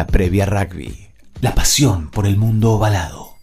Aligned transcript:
La 0.00 0.06
previa 0.06 0.46
rugby. 0.46 1.08
La 1.42 1.54
pasión 1.54 2.08
por 2.10 2.24
el 2.24 2.38
mundo 2.38 2.72
ovalado. 2.72 3.34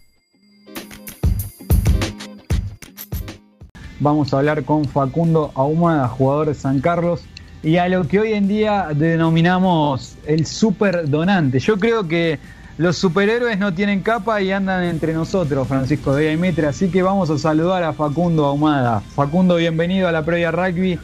Vamos 4.00 4.34
a 4.34 4.38
hablar 4.38 4.64
con 4.64 4.84
Facundo 4.84 5.52
Ahumada, 5.54 6.08
jugador 6.08 6.48
de 6.48 6.54
San 6.54 6.80
Carlos, 6.80 7.22
y 7.62 7.76
a 7.76 7.88
lo 7.88 8.08
que 8.08 8.18
hoy 8.18 8.32
en 8.32 8.48
día 8.48 8.88
denominamos 8.92 10.16
el 10.26 10.46
super 10.46 11.08
donante. 11.08 11.60
Yo 11.60 11.78
creo 11.78 12.08
que 12.08 12.40
los 12.76 12.96
superhéroes 12.96 13.56
no 13.60 13.72
tienen 13.72 14.00
capa 14.00 14.42
y 14.42 14.50
andan 14.50 14.82
entre 14.82 15.12
nosotros, 15.12 15.68
Francisco 15.68 16.12
de 16.12 16.36
Mitre, 16.36 16.66
así 16.66 16.90
que 16.90 17.02
vamos 17.02 17.30
a 17.30 17.38
saludar 17.38 17.84
a 17.84 17.92
Facundo 17.92 18.46
Ahumada. 18.46 18.98
Facundo, 18.98 19.54
bienvenido 19.54 20.08
a 20.08 20.12
la 20.12 20.24
previa 20.24 20.50
rugby. 20.50 20.98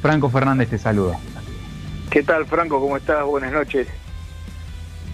Franco 0.00 0.30
Fernández 0.30 0.68
te 0.68 0.78
saluda. 0.78 1.18
¿Qué 2.08 2.22
tal, 2.22 2.46
Franco? 2.46 2.78
¿Cómo 2.78 2.96
estás? 2.96 3.24
Buenas 3.24 3.50
noches. 3.50 3.88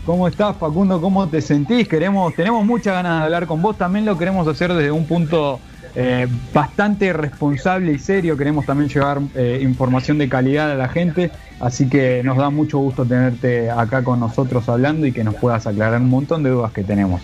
¿Cómo 0.08 0.26
estás, 0.26 0.56
Facundo? 0.56 1.02
¿Cómo 1.02 1.28
te 1.28 1.42
sentís? 1.42 1.86
Queremos, 1.86 2.34
tenemos 2.34 2.64
muchas 2.64 2.94
ganas 2.94 3.18
de 3.18 3.24
hablar 3.26 3.46
con 3.46 3.60
vos. 3.60 3.76
También 3.76 4.06
lo 4.06 4.16
queremos 4.16 4.48
hacer 4.48 4.72
desde 4.72 4.90
un 4.90 5.04
punto 5.06 5.60
eh, 5.94 6.26
bastante 6.54 7.12
responsable 7.12 7.92
y 7.92 7.98
serio. 7.98 8.34
Queremos 8.34 8.64
también 8.64 8.88
llevar 8.88 9.20
eh, 9.34 9.58
información 9.60 10.16
de 10.16 10.26
calidad 10.26 10.72
a 10.72 10.76
la 10.76 10.88
gente. 10.88 11.30
Así 11.60 11.90
que 11.90 12.22
nos 12.24 12.38
da 12.38 12.48
mucho 12.48 12.78
gusto 12.78 13.04
tenerte 13.04 13.70
acá 13.70 14.02
con 14.02 14.18
nosotros 14.18 14.66
hablando 14.70 15.06
y 15.06 15.12
que 15.12 15.22
nos 15.24 15.34
puedas 15.34 15.66
aclarar 15.66 16.00
un 16.00 16.09
montón 16.09 16.42
de 16.42 16.48
dudas 16.48 16.72
que 16.72 16.84
tenemos. 16.84 17.20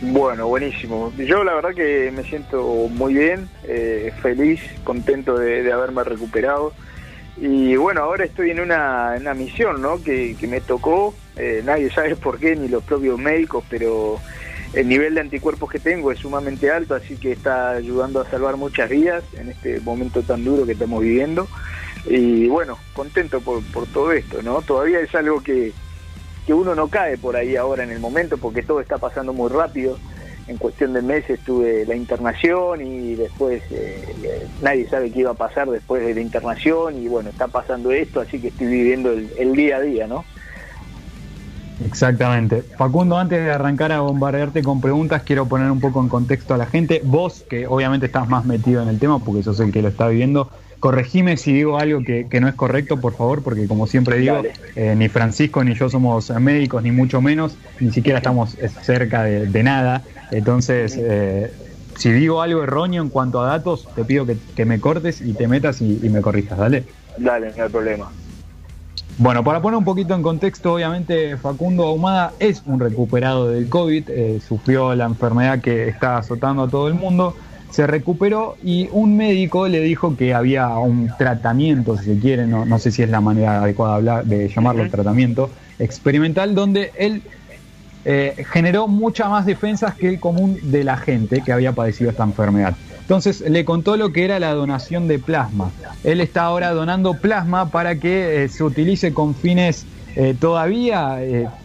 Bueno, 0.00 0.46
buenísimo. 0.46 1.12
Yo 1.16 1.42
la 1.42 1.54
verdad 1.54 1.70
que 1.74 2.12
me 2.14 2.22
siento 2.22 2.62
muy 2.90 3.14
bien, 3.14 3.48
eh, 3.64 4.12
feliz, 4.22 4.60
contento 4.84 5.36
de, 5.36 5.72
haberme 5.72 6.04
recuperado. 6.04 6.74
Y 7.36 7.76
bueno, 7.76 8.02
ahora 8.02 8.24
estoy 8.24 8.50
en 8.50 8.60
una, 8.60 9.18
misión 9.36 9.82
¿no? 9.82 10.02
que, 10.02 10.36
que 10.38 10.46
me 10.46 10.60
tocó 10.60 11.14
eh, 11.36 11.62
nadie 11.64 11.90
sabe 11.90 12.16
por 12.22 12.38
qué, 12.38 12.56
ni 12.56 12.68
los 12.68 12.84
propios 12.84 13.18
médicos, 13.18 13.64
pero 13.68 14.20
el 14.72 14.88
nivel 14.88 15.14
de 15.14 15.20
anticuerpos 15.20 15.70
que 15.70 15.78
tengo 15.78 16.10
es 16.12 16.18
sumamente 16.18 16.70
alto, 16.70 16.94
así 16.94 17.16
que 17.16 17.32
está 17.32 17.70
ayudando 17.70 18.20
a 18.20 18.30
salvar 18.30 18.56
muchas 18.56 18.90
vidas 18.90 19.24
en 19.34 19.50
este 19.50 19.80
momento 19.80 20.22
tan 20.22 20.44
duro 20.44 20.66
que 20.66 20.72
estamos 20.72 21.02
viviendo. 21.02 21.48
Y 22.06 22.48
bueno, 22.48 22.78
contento 22.92 23.40
por, 23.40 23.62
todo 23.92 24.12
esto, 24.12 24.42
¿no? 24.42 24.60
Todavía 24.62 25.00
es 25.00 25.14
algo 25.14 25.42
que, 25.42 25.72
uno 26.48 26.74
no 26.74 26.88
cae 26.88 27.16
por 27.16 27.36
ahí 27.36 27.56
ahora 27.56 27.84
en 27.84 27.90
el 27.90 28.00
momento, 28.00 28.36
porque 28.36 28.62
todo 28.62 28.80
está 28.80 28.98
pasando 28.98 29.32
muy 29.32 29.50
rápido. 29.50 29.98
En 30.46 30.58
cuestión 30.58 30.92
de 30.92 31.02
meses 31.02 31.40
tuve 31.40 31.86
la 31.86 31.94
internación 31.94 32.80
y 32.80 33.14
después 33.14 33.62
eh, 33.70 34.46
nadie 34.62 34.86
sabe 34.88 35.10
qué 35.10 35.20
iba 35.20 35.30
a 35.30 35.34
pasar 35.34 35.70
después 35.70 36.04
de 36.04 36.14
la 36.14 36.20
internación 36.20 36.98
y 36.98 37.08
bueno, 37.08 37.30
está 37.30 37.48
pasando 37.48 37.92
esto, 37.92 38.20
así 38.20 38.38
que 38.38 38.48
estoy 38.48 38.66
viviendo 38.66 39.10
el, 39.10 39.30
el 39.38 39.52
día 39.54 39.76
a 39.76 39.80
día, 39.80 40.06
¿no? 40.06 40.24
Exactamente. 41.84 42.62
Facundo, 42.76 43.18
antes 43.18 43.42
de 43.42 43.50
arrancar 43.50 43.92
a 43.92 44.00
bombardearte 44.00 44.62
con 44.62 44.80
preguntas, 44.80 45.22
quiero 45.22 45.46
poner 45.46 45.70
un 45.70 45.80
poco 45.80 46.00
en 46.00 46.08
contexto 46.08 46.54
a 46.54 46.56
la 46.56 46.66
gente. 46.66 47.00
Vos, 47.04 47.44
que 47.48 47.66
obviamente 47.66 48.06
estás 48.06 48.28
más 48.28 48.44
metido 48.44 48.82
en 48.82 48.88
el 48.88 48.98
tema, 48.98 49.18
porque 49.18 49.42
sos 49.42 49.58
el 49.60 49.72
que 49.72 49.82
lo 49.82 49.88
está 49.88 50.08
viviendo, 50.08 50.50
corregime 50.78 51.36
si 51.36 51.52
digo 51.52 51.78
algo 51.78 52.02
que, 52.02 52.28
no 52.40 52.48
es 52.48 52.54
correcto, 52.54 53.00
por 53.00 53.14
favor, 53.14 53.42
porque 53.42 53.66
como 53.66 53.86
siempre 53.86 54.18
digo, 54.18 54.42
eh, 54.76 54.94
ni 54.96 55.08
Francisco 55.08 55.64
ni 55.64 55.74
yo 55.74 55.88
somos 55.88 56.30
médicos, 56.30 56.82
ni 56.82 56.90
mucho 56.90 57.20
menos, 57.20 57.56
ni 57.80 57.90
siquiera 57.90 58.18
estamos 58.18 58.56
cerca 58.82 59.24
de, 59.24 59.62
nada. 59.62 60.02
Entonces, 60.36 60.96
eh, 60.98 61.52
si 61.96 62.10
digo 62.10 62.42
algo 62.42 62.62
erróneo 62.62 63.02
en 63.02 63.08
cuanto 63.08 63.40
a 63.40 63.46
datos, 63.46 63.88
te 63.94 64.04
pido 64.04 64.26
que, 64.26 64.64
me 64.64 64.80
cortes 64.80 65.20
y 65.20 65.32
te 65.32 65.46
metas 65.46 65.80
y, 65.80 66.00
y 66.02 66.08
me 66.08 66.20
corrijas, 66.20 66.58
¿dale? 66.58 66.84
Dale, 67.16 67.52
no 67.56 67.62
hay 67.62 67.68
problema. 67.68 68.10
Bueno, 69.16 69.44
para 69.44 69.62
poner 69.62 69.78
un 69.78 69.84
poquito 69.84 70.14
en 70.14 70.22
contexto, 70.22 70.74
obviamente 70.74 71.36
Facundo 71.36 71.84
Ahumada 71.84 72.32
es 72.40 72.62
un 72.66 72.80
recuperado 72.80 73.48
del 73.48 73.68
COVID, 73.68 74.10
eh, 74.10 74.40
sufrió 74.46 74.92
la 74.96 75.04
enfermedad 75.04 75.60
que 75.60 75.88
está 75.88 76.18
azotando 76.18 76.64
a 76.64 76.68
todo 76.68 76.88
el 76.88 76.94
mundo, 76.94 77.36
se 77.70 77.86
recuperó 77.86 78.56
y 78.64 78.88
un 78.90 79.16
médico 79.16 79.68
le 79.68 79.80
dijo 79.80 80.16
que 80.16 80.34
había 80.34 80.68
un 80.78 81.12
tratamiento, 81.16 81.96
si 81.96 82.06
se 82.06 82.18
quiere, 82.18 82.48
no, 82.48 82.64
no 82.64 82.80
sé 82.80 82.90
si 82.90 83.04
es 83.04 83.08
la 83.08 83.20
manera 83.20 83.62
adecuada 83.62 83.92
de, 83.92 83.98
hablar, 83.98 84.24
de 84.24 84.48
llamarlo 84.48 84.90
tratamiento 84.90 85.48
experimental, 85.78 86.56
donde 86.56 86.90
él 86.98 87.22
eh, 88.04 88.44
generó 88.50 88.86
muchas 88.86 89.30
más 89.30 89.46
defensas 89.46 89.94
que 89.94 90.08
el 90.08 90.20
común 90.20 90.58
de 90.62 90.84
la 90.84 90.96
gente 90.96 91.40
que 91.40 91.52
había 91.52 91.72
padecido 91.72 92.10
esta 92.10 92.24
enfermedad. 92.24 92.74
Entonces 93.00 93.40
le 93.40 93.64
contó 93.64 93.96
lo 93.96 94.12
que 94.12 94.24
era 94.24 94.38
la 94.38 94.52
donación 94.52 95.08
de 95.08 95.18
plasma. 95.18 95.70
Él 96.04 96.20
está 96.20 96.42
ahora 96.42 96.72
donando 96.72 97.14
plasma 97.14 97.70
para 97.70 97.96
que 97.96 98.44
eh, 98.44 98.48
se 98.48 98.62
utilice 98.62 99.12
con 99.14 99.34
fines 99.34 99.86
eh, 100.16 100.34
todavía, 100.38 101.18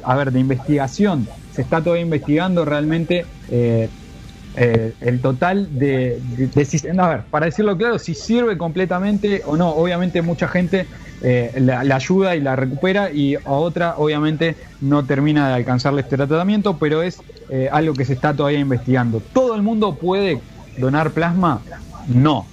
a 0.04 0.16
ver, 0.16 0.32
de 0.32 0.40
investigación. 0.40 1.28
Se 1.54 1.62
está 1.62 1.82
todavía 1.82 2.04
investigando 2.04 2.66
realmente 2.66 3.26
el 3.50 5.22
total 5.22 5.68
de, 5.78 6.20
a 6.98 7.08
ver, 7.08 7.22
para 7.30 7.46
decirlo 7.46 7.78
claro, 7.78 8.00
si 8.00 8.14
sirve 8.16 8.58
completamente 8.58 9.44
o 9.46 9.56
no. 9.56 9.70
Obviamente 9.70 10.22
mucha 10.22 10.48
gente 10.48 10.88
la, 11.22 11.96
ayuda 11.96 12.36
y 12.36 12.42
la 12.42 12.56
recupera 12.56 13.12
y 13.12 13.36
a 13.36 13.52
otra 13.52 13.96
obviamente 13.98 14.56
no 14.82 15.06
termina 15.06 15.50
de 15.50 15.56
alcanzarle 15.56 16.02
este 16.02 16.18
tratamiento, 16.18 16.78
pero 16.78 17.04
es 17.04 17.22
algo 17.72 17.94
que 17.94 18.06
se 18.06 18.14
está 18.14 18.34
todavía 18.34 18.60
investigando. 18.60 19.22
Todo 19.34 19.56
el 19.56 19.62
mundo 19.62 19.96
puede 19.96 20.40
¿Donar 20.80 21.12
plasma? 21.12 21.62
No. 22.08 22.46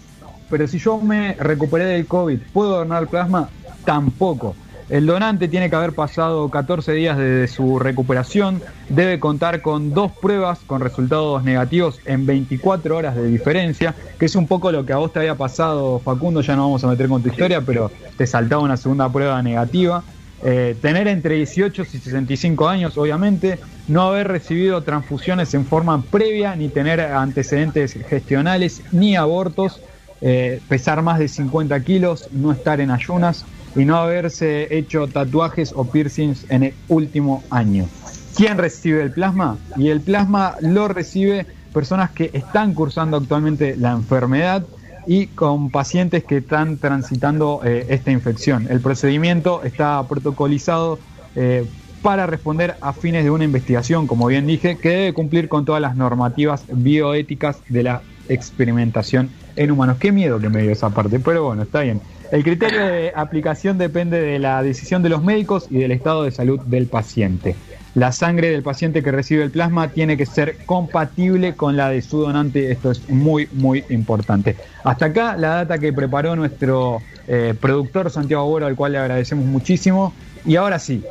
Pero 0.50 0.66
si 0.66 0.78
yo 0.78 0.98
me 0.98 1.34
recuperé 1.34 1.84
del 1.84 2.06
COVID, 2.06 2.38
¿puedo 2.52 2.78
donar 2.78 3.06
plasma? 3.06 3.48
Tampoco. 3.84 4.56
El 4.88 5.04
donante 5.06 5.48
tiene 5.48 5.68
que 5.68 5.74
haber 5.74 5.94
pasado 5.94 6.48
14 6.48 6.92
días 6.92 7.18
desde 7.18 7.48
su 7.48 7.80
recuperación, 7.80 8.62
debe 8.88 9.18
contar 9.18 9.60
con 9.60 9.92
dos 9.92 10.12
pruebas 10.12 10.60
con 10.64 10.80
resultados 10.80 11.42
negativos 11.42 11.98
en 12.04 12.24
24 12.24 12.96
horas 12.96 13.16
de 13.16 13.26
diferencia, 13.26 13.96
que 14.16 14.26
es 14.26 14.36
un 14.36 14.46
poco 14.46 14.70
lo 14.70 14.86
que 14.86 14.92
a 14.92 14.98
vos 14.98 15.12
te 15.12 15.18
había 15.18 15.34
pasado, 15.34 15.98
Facundo, 15.98 16.40
ya 16.40 16.54
no 16.54 16.62
vamos 16.62 16.84
a 16.84 16.86
meter 16.86 17.08
con 17.08 17.20
tu 17.20 17.30
historia, 17.30 17.60
pero 17.62 17.90
te 18.16 18.28
saltaba 18.28 18.62
una 18.62 18.76
segunda 18.76 19.08
prueba 19.08 19.42
negativa. 19.42 20.04
Eh, 20.44 20.76
tener 20.80 21.08
entre 21.08 21.34
18 21.34 21.82
y 21.82 21.84
65 21.84 22.68
años, 22.68 22.96
obviamente, 22.96 23.58
no 23.88 24.02
haber 24.02 24.28
recibido 24.28 24.84
transfusiones 24.84 25.52
en 25.54 25.64
forma 25.66 26.00
previa, 26.00 26.54
ni 26.54 26.68
tener 26.68 27.00
antecedentes 27.00 27.94
gestionales, 28.08 28.82
ni 28.92 29.16
abortos, 29.16 29.80
eh, 30.20 30.60
pesar 30.68 31.02
más 31.02 31.18
de 31.18 31.26
50 31.26 31.80
kilos, 31.80 32.28
no 32.30 32.52
estar 32.52 32.80
en 32.80 32.92
ayunas 32.92 33.46
y 33.76 33.84
no 33.84 33.96
haberse 33.96 34.76
hecho 34.76 35.06
tatuajes 35.06 35.72
o 35.76 35.84
piercings 35.84 36.46
en 36.50 36.64
el 36.64 36.74
último 36.88 37.44
año. 37.50 37.86
¿Quién 38.34 38.58
recibe 38.58 39.02
el 39.02 39.12
plasma? 39.12 39.58
Y 39.76 39.88
el 39.88 40.00
plasma 40.00 40.56
lo 40.60 40.88
recibe 40.88 41.46
personas 41.72 42.10
que 42.10 42.30
están 42.32 42.74
cursando 42.74 43.18
actualmente 43.18 43.76
la 43.76 43.92
enfermedad 43.92 44.64
y 45.06 45.28
con 45.28 45.70
pacientes 45.70 46.24
que 46.24 46.38
están 46.38 46.78
transitando 46.78 47.60
eh, 47.64 47.86
esta 47.88 48.10
infección. 48.10 48.66
El 48.70 48.80
procedimiento 48.80 49.62
está 49.62 50.06
protocolizado 50.08 50.98
eh, 51.34 51.64
para 52.02 52.26
responder 52.26 52.76
a 52.80 52.92
fines 52.92 53.24
de 53.24 53.30
una 53.30 53.44
investigación, 53.44 54.06
como 54.06 54.26
bien 54.26 54.46
dije, 54.46 54.78
que 54.78 54.88
debe 54.88 55.12
cumplir 55.12 55.48
con 55.48 55.64
todas 55.64 55.80
las 55.80 55.96
normativas 55.96 56.64
bioéticas 56.68 57.62
de 57.68 57.82
la 57.82 58.02
experimentación 58.28 59.30
en 59.56 59.70
humanos. 59.70 59.98
Qué 59.98 60.12
miedo 60.12 60.38
que 60.38 60.48
me 60.48 60.62
dio 60.62 60.72
esa 60.72 60.90
parte, 60.90 61.18
pero 61.20 61.44
bueno, 61.44 61.62
está 61.62 61.80
bien. 61.80 62.00
El 62.32 62.42
criterio 62.42 62.86
de 62.86 63.12
aplicación 63.14 63.78
depende 63.78 64.20
de 64.20 64.38
la 64.38 64.62
decisión 64.62 65.02
de 65.02 65.08
los 65.08 65.22
médicos 65.22 65.66
y 65.70 65.78
del 65.78 65.92
estado 65.92 66.24
de 66.24 66.32
salud 66.32 66.60
del 66.60 66.86
paciente. 66.86 67.54
La 67.94 68.12
sangre 68.12 68.50
del 68.50 68.62
paciente 68.62 69.02
que 69.02 69.10
recibe 69.10 69.42
el 69.42 69.50
plasma 69.50 69.88
tiene 69.88 70.16
que 70.16 70.26
ser 70.26 70.58
compatible 70.66 71.54
con 71.54 71.76
la 71.76 71.88
de 71.88 72.02
su 72.02 72.18
donante. 72.18 72.70
Esto 72.70 72.90
es 72.90 73.08
muy, 73.08 73.48
muy 73.52 73.84
importante. 73.88 74.56
Hasta 74.84 75.06
acá 75.06 75.36
la 75.36 75.48
data 75.48 75.78
que 75.78 75.92
preparó 75.92 76.36
nuestro 76.36 77.00
eh, 77.26 77.54
productor 77.58 78.10
Santiago 78.10 78.44
Boro, 78.44 78.66
al 78.66 78.76
cual 78.76 78.92
le 78.92 78.98
agradecemos 78.98 79.46
muchísimo. 79.46 80.12
Y 80.44 80.56
ahora 80.56 80.78
sí, 80.78 81.02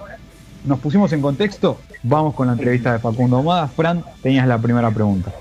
nos 0.65 0.79
pusimos 0.79 1.11
en 1.13 1.21
contexto. 1.21 1.79
Vamos 2.03 2.35
con 2.35 2.47
la 2.47 2.53
entrevista 2.53 2.93
de 2.93 2.99
Facundo 2.99 3.37
Omada. 3.37 3.67
Fran, 3.67 4.03
tenías 4.21 4.47
la 4.47 4.59
primera 4.59 4.91
pregunta. 4.91 5.33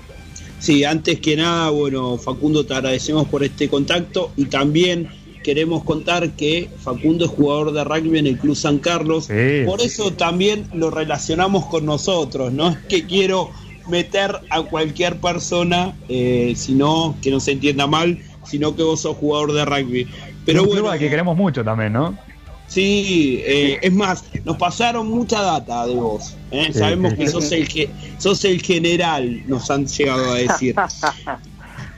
Sí, 0.57 0.83
antes 0.83 1.19
que 1.19 1.35
nada, 1.35 1.69
bueno, 1.69 2.17
Facundo, 2.17 2.65
te 2.65 2.73
agradecemos 2.73 3.27
por 3.27 3.43
este 3.43 3.69
contacto 3.69 4.31
y 4.35 4.45
también 4.45 5.09
queremos 5.45 5.83
contar 5.83 6.31
que 6.31 6.71
Facundo 6.79 7.25
es 7.25 7.31
jugador 7.31 7.71
de 7.71 7.83
rugby 7.83 8.17
en 8.17 8.25
el 8.25 8.39
Club 8.39 8.55
San 8.55 8.79
Carlos. 8.79 9.27
Por 9.67 9.79
eso 9.79 10.11
también 10.11 10.67
lo 10.73 10.89
relacionamos 10.89 11.67
con 11.67 11.85
nosotros. 11.85 12.51
No 12.51 12.69
es 12.69 12.77
que 12.89 13.05
quiero 13.05 13.51
meter 13.87 14.39
a 14.49 14.63
cualquier 14.63 15.17
persona, 15.17 15.93
eh, 16.09 16.53
sino 16.55 17.15
que 17.21 17.29
no 17.29 17.39
se 17.39 17.51
entienda 17.51 17.85
mal, 17.85 18.17
sino 18.43 18.75
que 18.75 18.81
vos 18.81 19.01
sos 19.01 19.17
jugador 19.17 19.53
de 19.53 19.65
rugby. 19.65 20.07
Pero 20.47 20.65
bueno, 20.65 20.91
que 20.93 21.11
queremos 21.11 21.37
mucho 21.37 21.63
también, 21.63 21.93
¿no? 21.93 22.17
Sí, 22.65 23.43
eh, 23.45 23.77
es 23.83 23.93
más, 23.93 24.23
nos 24.45 24.57
pasaron 24.57 25.07
mucha 25.07 25.43
data 25.43 25.85
de 25.85 25.93
vos. 25.93 26.35
¿eh? 26.49 26.73
Sabemos 26.73 27.13
que 27.13 27.27
sos 27.27 27.51
el, 27.51 27.67
que, 27.67 27.87
sos 28.17 28.43
el 28.45 28.63
general, 28.63 29.43
nos 29.45 29.69
han 29.69 29.85
llegado 29.85 30.31
a 30.31 30.35
decir. 30.37 30.73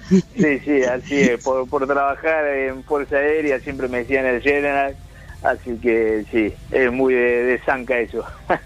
Sí, 0.09 0.59
sí, 0.63 0.83
así 0.83 1.15
es. 1.21 1.44
Por, 1.44 1.68
por 1.68 1.86
trabajar 1.86 2.45
en 2.48 2.83
Fuerza 2.83 3.18
Aérea 3.18 3.59
siempre 3.59 3.88
me 3.88 4.00
decían 4.00 4.25
el 4.25 4.42
General, 4.42 4.95
así 5.44 5.71
que 5.81 6.25
sí, 6.31 6.54
es 6.71 6.92
muy 6.92 7.13
de, 7.13 7.44
de 7.44 7.59
zanca 7.59 8.00
eso. 8.00 8.24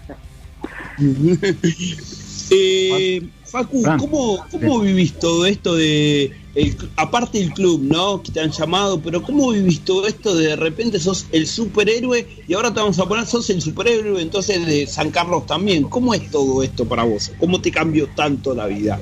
eh, 2.50 3.22
Facu, 3.44 3.82
¿cómo, 3.98 4.46
cómo 4.50 4.80
vivís 4.80 5.18
todo 5.18 5.44
esto 5.46 5.74
de, 5.74 6.32
aparte 6.96 7.38
del 7.38 7.52
club, 7.52 7.82
¿no? 7.82 8.22
Que 8.22 8.32
te 8.32 8.40
han 8.40 8.50
llamado, 8.50 9.00
pero 9.00 9.22
¿cómo 9.22 9.50
vivís 9.50 9.84
todo 9.84 10.06
esto 10.06 10.34
de, 10.34 10.48
de 10.48 10.56
repente 10.56 10.98
sos 10.98 11.26
el 11.32 11.46
superhéroe 11.46 12.26
y 12.46 12.54
ahora 12.54 12.72
te 12.72 12.80
vamos 12.80 12.98
a 12.98 13.06
poner, 13.06 13.26
sos 13.26 13.50
el 13.50 13.60
superhéroe 13.60 14.22
entonces 14.22 14.64
de 14.64 14.86
San 14.86 15.10
Carlos 15.10 15.46
también? 15.46 15.84
¿Cómo 15.84 16.14
es 16.14 16.30
todo 16.30 16.62
esto 16.62 16.86
para 16.86 17.02
vos? 17.02 17.32
¿Cómo 17.38 17.60
te 17.60 17.70
cambió 17.70 18.08
tanto 18.08 18.54
la 18.54 18.66
vida? 18.66 18.98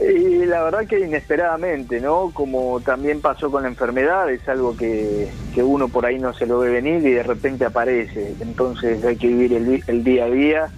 Y 0.00 0.46
la 0.46 0.62
verdad 0.62 0.86
que 0.86 1.00
inesperadamente, 1.00 2.00
¿no? 2.00 2.30
Como 2.32 2.80
también 2.80 3.20
pasó 3.20 3.50
con 3.50 3.62
la 3.62 3.68
enfermedad, 3.68 4.30
es 4.30 4.48
algo 4.48 4.76
que, 4.76 5.28
que 5.54 5.62
uno 5.62 5.88
por 5.88 6.06
ahí 6.06 6.18
no 6.18 6.32
se 6.32 6.46
lo 6.46 6.60
ve 6.60 6.70
venir 6.70 7.04
y 7.04 7.12
de 7.12 7.22
repente 7.22 7.64
aparece. 7.64 8.34
Entonces 8.40 9.04
hay 9.04 9.16
que 9.16 9.26
vivir 9.26 9.52
el, 9.54 9.82
el 9.86 10.04
día 10.04 10.24
a 10.24 10.30
día 10.30 10.70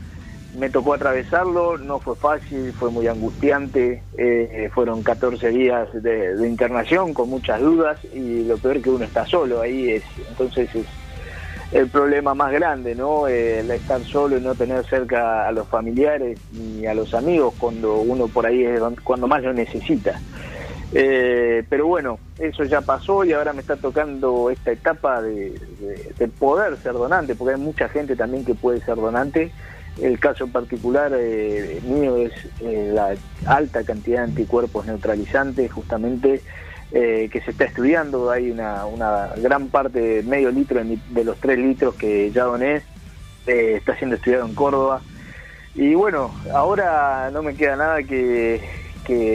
me 0.55 0.69
tocó 0.69 0.94
atravesarlo, 0.94 1.78
no 1.78 2.00
fue 2.00 2.17
fácil, 2.17 2.72
fue 2.72 2.90
muy 2.90 3.06
angustiante, 3.06 4.02
eh, 4.19 4.69
fueron 4.72 5.02
14 5.02 5.49
días 5.50 5.88
de, 5.93 6.49
internación 6.49 7.14
con 7.14 7.31
muchas 7.31 7.61
dudas 7.61 7.99
y 8.12 8.44
lo 8.44 8.58
peor 8.58 8.82
que 8.82 8.90
uno 8.90 9.05
está 9.05 9.26
solo 9.26 9.61
ahí 9.61 9.90
es, 9.90 10.02
entonces 10.28 10.75
es 10.75 10.87
el 11.72 11.88
problema 11.88 12.34
más 12.34 12.52
grande, 12.52 12.94
¿no? 12.94 13.28
Eh, 13.28 13.61
el 13.61 13.70
estar 13.70 14.02
solo 14.02 14.38
y 14.38 14.40
no 14.40 14.55
tener 14.55 14.84
cerca 14.87 15.46
a 15.46 15.52
los 15.52 15.69
familiares 15.69 16.38
ni 16.52 16.87
a 16.87 16.94
los 16.94 17.14
amigos 17.14 17.55
cuando 17.58 17.99
uno 17.99 18.26
por 18.28 18.46
ahí 18.46 18.64
es 18.64 18.81
cuando 19.05 19.26
más 19.26 19.43
lo 19.43 19.52
necesita. 19.52 20.20
Eh, 20.93 21.64
pero 21.69 21.87
bueno, 21.87 22.19
eso 22.38 22.64
ya 22.64 22.81
pasó 22.81 23.25
y 23.25 23.32
ahora 23.32 23.52
me 23.52 23.61
está 23.61 23.76
tocando 23.76 24.50
esta 24.50 24.72
etapa 24.72 25.22
de, 25.22 25.55
de 26.19 26.28
poder 26.28 26.76
ser 26.78 26.94
donante, 26.94 27.37
porque 27.37 27.55
hay 27.55 27.61
mucha 27.61 27.88
gente 27.88 28.17
también 28.17 28.44
que 28.44 28.55
puede 28.55 28.81
ser 28.81 28.96
donante 28.96 29.52
el 30.00 30.19
caso 30.19 30.46
particular 30.49 31.12
eh, 31.14 31.81
mío 31.84 32.17
es 32.17 32.32
eh, 32.61 32.90
la 32.93 33.14
alta 33.46 33.84
cantidad 33.84 34.19
de 34.19 34.31
anticuerpos 34.31 34.87
neutralizantes, 34.87 35.70
justamente 35.70 36.43
eh, 36.93 37.29
que 37.33 37.41
se 37.41 37.51
está 37.53 37.65
estudiando. 37.65 38.31
Hay 38.31 38.51
una, 38.51 38.87
una 38.87 39.29
gran 39.37 39.69
parte, 39.69 40.23
medio 40.25 40.51
litro 40.51 40.81
de 40.83 41.25
los 41.25 41.37
tres 41.39 41.59
litros 41.59 41.95
que 41.95 42.31
ya 42.31 42.45
doné, 42.45 42.83
está 43.47 43.97
siendo 43.97 44.17
estudiado 44.17 44.47
en 44.47 44.55
Córdoba. 44.55 45.01
Y 45.75 45.95
bueno, 45.95 46.35
ahora 46.53 47.31
no 47.33 47.43
me 47.43 47.55
queda 47.55 47.77
nada 47.77 48.03
que, 48.03 48.61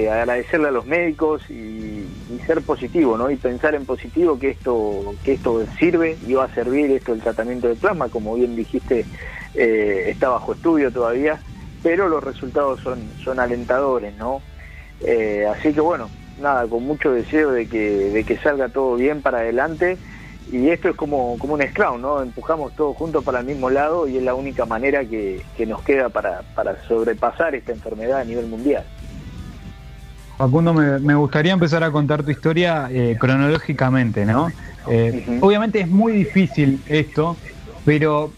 agradecerle 0.09 0.69
a 0.69 0.71
los 0.71 0.85
médicos 0.85 1.41
y, 1.49 1.53
y, 1.53 2.41
ser 2.47 2.61
positivo, 2.61 3.17
¿no? 3.17 3.29
Y 3.29 3.35
pensar 3.35 3.75
en 3.75 3.85
positivo 3.85 4.39
que 4.39 4.51
esto, 4.51 5.13
que 5.25 5.33
esto 5.33 5.65
sirve 5.77 6.17
y 6.25 6.33
va 6.33 6.45
a 6.45 6.55
servir 6.55 6.91
esto 6.91 7.11
el 7.11 7.19
tratamiento 7.19 7.67
de 7.67 7.75
plasma, 7.75 8.07
como 8.07 8.35
bien 8.35 8.55
dijiste 8.55 9.05
eh, 9.57 10.09
está 10.09 10.29
bajo 10.29 10.53
estudio 10.53 10.91
todavía, 10.91 11.39
pero 11.81 12.09
los 12.09 12.23
resultados 12.23 12.81
son, 12.81 12.99
son 13.23 13.39
alentadores, 13.39 14.13
¿no? 14.17 14.41
Eh, 15.01 15.45
así 15.49 15.71
que 15.71 15.79
bueno, 15.79 16.09
nada, 16.39 16.67
con 16.67 16.85
mucho 16.85 17.11
deseo 17.11 17.51
de 17.51 17.67
que, 17.67 17.79
de 17.79 18.23
que 18.23 18.37
salga 18.37 18.69
todo 18.69 18.95
bien 18.95 19.21
para 19.21 19.39
adelante 19.39 19.97
y 20.51 20.69
esto 20.69 20.89
es 20.89 20.95
como, 20.95 21.37
como 21.39 21.55
un 21.55 21.61
scrum, 21.61 22.01
¿no? 22.01 22.21
Empujamos 22.21 22.75
todos 22.75 22.95
juntos 22.95 23.23
para 23.23 23.39
el 23.39 23.45
mismo 23.45 23.69
lado 23.69 24.07
y 24.07 24.17
es 24.17 24.23
la 24.23 24.35
única 24.35 24.65
manera 24.65 25.03
que, 25.03 25.41
nos 25.67 25.81
queda 25.81 26.09
para, 26.09 26.41
para 26.53 26.81
sobrepasar 26.87 27.55
esta 27.55 27.71
enfermedad 27.71 28.19
a 28.19 28.23
nivel 28.23 28.45
mundial. 28.47 28.83
Facundo, 30.37 30.73
me, 30.73 31.15
gustaría 31.15 31.53
empezar 31.53 31.83
a 31.83 31.91
contar 31.91 32.21
tu 32.23 32.29
historia 32.29 32.89
eh, 32.91 33.17
cronológicamente, 33.19 34.25
¿no? 34.25 34.51
Obviamente 35.41 35.79
es 35.79 35.87
muy 35.87 36.11
difícil 36.11 36.79
esto, 36.87 37.37
pero 37.85 38.31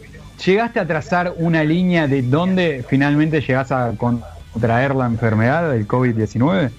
¿Llegaste 0.46 0.80
a 0.80 0.86
trazar 0.86 1.34
una 1.38 1.64
línea 1.64 2.08
de 2.08 2.22
dónde 2.22 2.86
finalmente 2.88 3.42
llegas 3.42 3.72
a 3.72 3.94
contraer 3.98 4.94
la 4.96 5.08
enfermedad 5.08 5.72
del 5.72 5.88
COVID-19? 5.88 6.70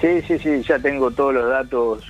Sí, 0.00 0.22
sí, 0.26 0.38
sí, 0.38 0.62
ya 0.62 0.78
tengo 0.78 1.10
todos 1.10 1.34
los 1.34 1.48
datos. 1.48 2.04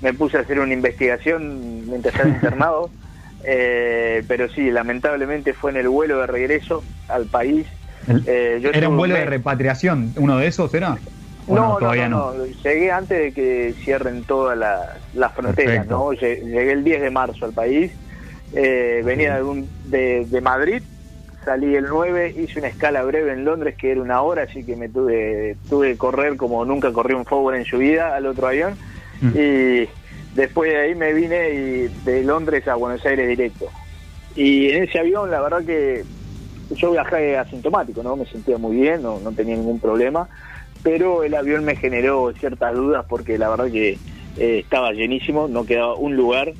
Me 0.00 0.14
puse 0.14 0.38
a 0.38 0.40
hacer 0.40 0.60
una 0.60 0.72
investigación 0.72 1.88
mientras 1.88 2.14
estaba 2.14 2.30
internado, 2.30 2.90
eh, 3.44 4.24
pero 4.28 4.48
sí, 4.48 4.70
lamentablemente 4.70 5.52
fue 5.52 5.70
en 5.70 5.78
el 5.78 5.88
vuelo 5.88 6.20
de 6.20 6.26
regreso 6.26 6.82
al 7.08 7.26
país. 7.26 7.66
Eh, 8.26 8.60
¿Era 8.72 8.88
un 8.88 8.96
vuelo 8.96 9.14
de 9.14 9.26
repatriación? 9.26 10.12
¿Uno 10.16 10.38
de 10.38 10.46
esos 10.46 10.72
era? 10.74 10.96
No, 11.46 11.76
todavía 11.78 12.08
no, 12.08 12.32
Llegué 12.62 12.92
antes 12.92 13.18
de 13.18 13.32
que 13.32 13.74
cierren 13.82 14.24
todas 14.24 14.56
las 14.56 14.80
la 15.14 15.30
fronteras, 15.30 15.86
¿no? 15.86 16.12
Llegué 16.12 16.72
el 16.72 16.84
10 16.84 17.02
de 17.02 17.10
marzo 17.10 17.44
al 17.44 17.52
país 17.52 17.92
eh, 18.52 19.02
venía 19.04 19.40
de, 19.84 20.26
de, 20.26 20.40
Madrid, 20.40 20.82
salí 21.44 21.74
el 21.74 21.86
9, 21.88 22.34
hice 22.36 22.58
una 22.58 22.68
escala 22.68 23.02
breve 23.02 23.32
en 23.32 23.44
Londres 23.44 23.74
que 23.76 23.90
era 23.90 24.00
una 24.00 24.22
hora, 24.22 24.42
así 24.42 24.64
que 24.64 24.76
me 24.76 24.88
tuve, 24.88 25.56
tuve 25.68 25.92
que 25.92 25.98
correr 25.98 26.36
como 26.36 26.64
nunca 26.64 26.92
corrí 26.92 27.14
un 27.14 27.24
forward 27.24 27.56
en 27.56 27.64
su 27.64 27.78
vida 27.78 28.14
al 28.14 28.26
otro 28.26 28.48
avión. 28.48 28.74
Mm. 29.20 29.30
Y 29.34 29.88
después 30.34 30.70
de 30.70 30.78
ahí 30.78 30.94
me 30.94 31.12
vine 31.12 31.50
y 31.50 32.04
de 32.04 32.22
Londres 32.24 32.66
a 32.68 32.74
Buenos 32.74 33.04
Aires 33.04 33.28
directo. 33.28 33.68
Y 34.36 34.70
en 34.70 34.84
ese 34.84 34.98
avión, 34.98 35.30
la 35.30 35.40
verdad 35.40 35.64
que 35.64 36.04
yo 36.70 36.92
viajé 36.92 37.36
asintomático, 37.36 38.02
¿no? 38.02 38.16
Me 38.16 38.26
sentía 38.26 38.58
muy 38.58 38.76
bien, 38.76 39.02
no, 39.02 39.18
no 39.20 39.32
tenía 39.32 39.56
ningún 39.56 39.80
problema, 39.80 40.28
pero 40.82 41.24
el 41.24 41.34
avión 41.34 41.64
me 41.64 41.76
generó 41.76 42.32
ciertas 42.38 42.74
dudas 42.74 43.04
porque 43.08 43.38
la 43.38 43.48
verdad 43.48 43.70
que 43.70 43.98
eh, 44.38 44.60
estaba 44.60 44.92
llenísimo, 44.92 45.48
no 45.48 45.64
quedaba 45.64 45.94
un 45.94 46.16
lugar 46.16 46.52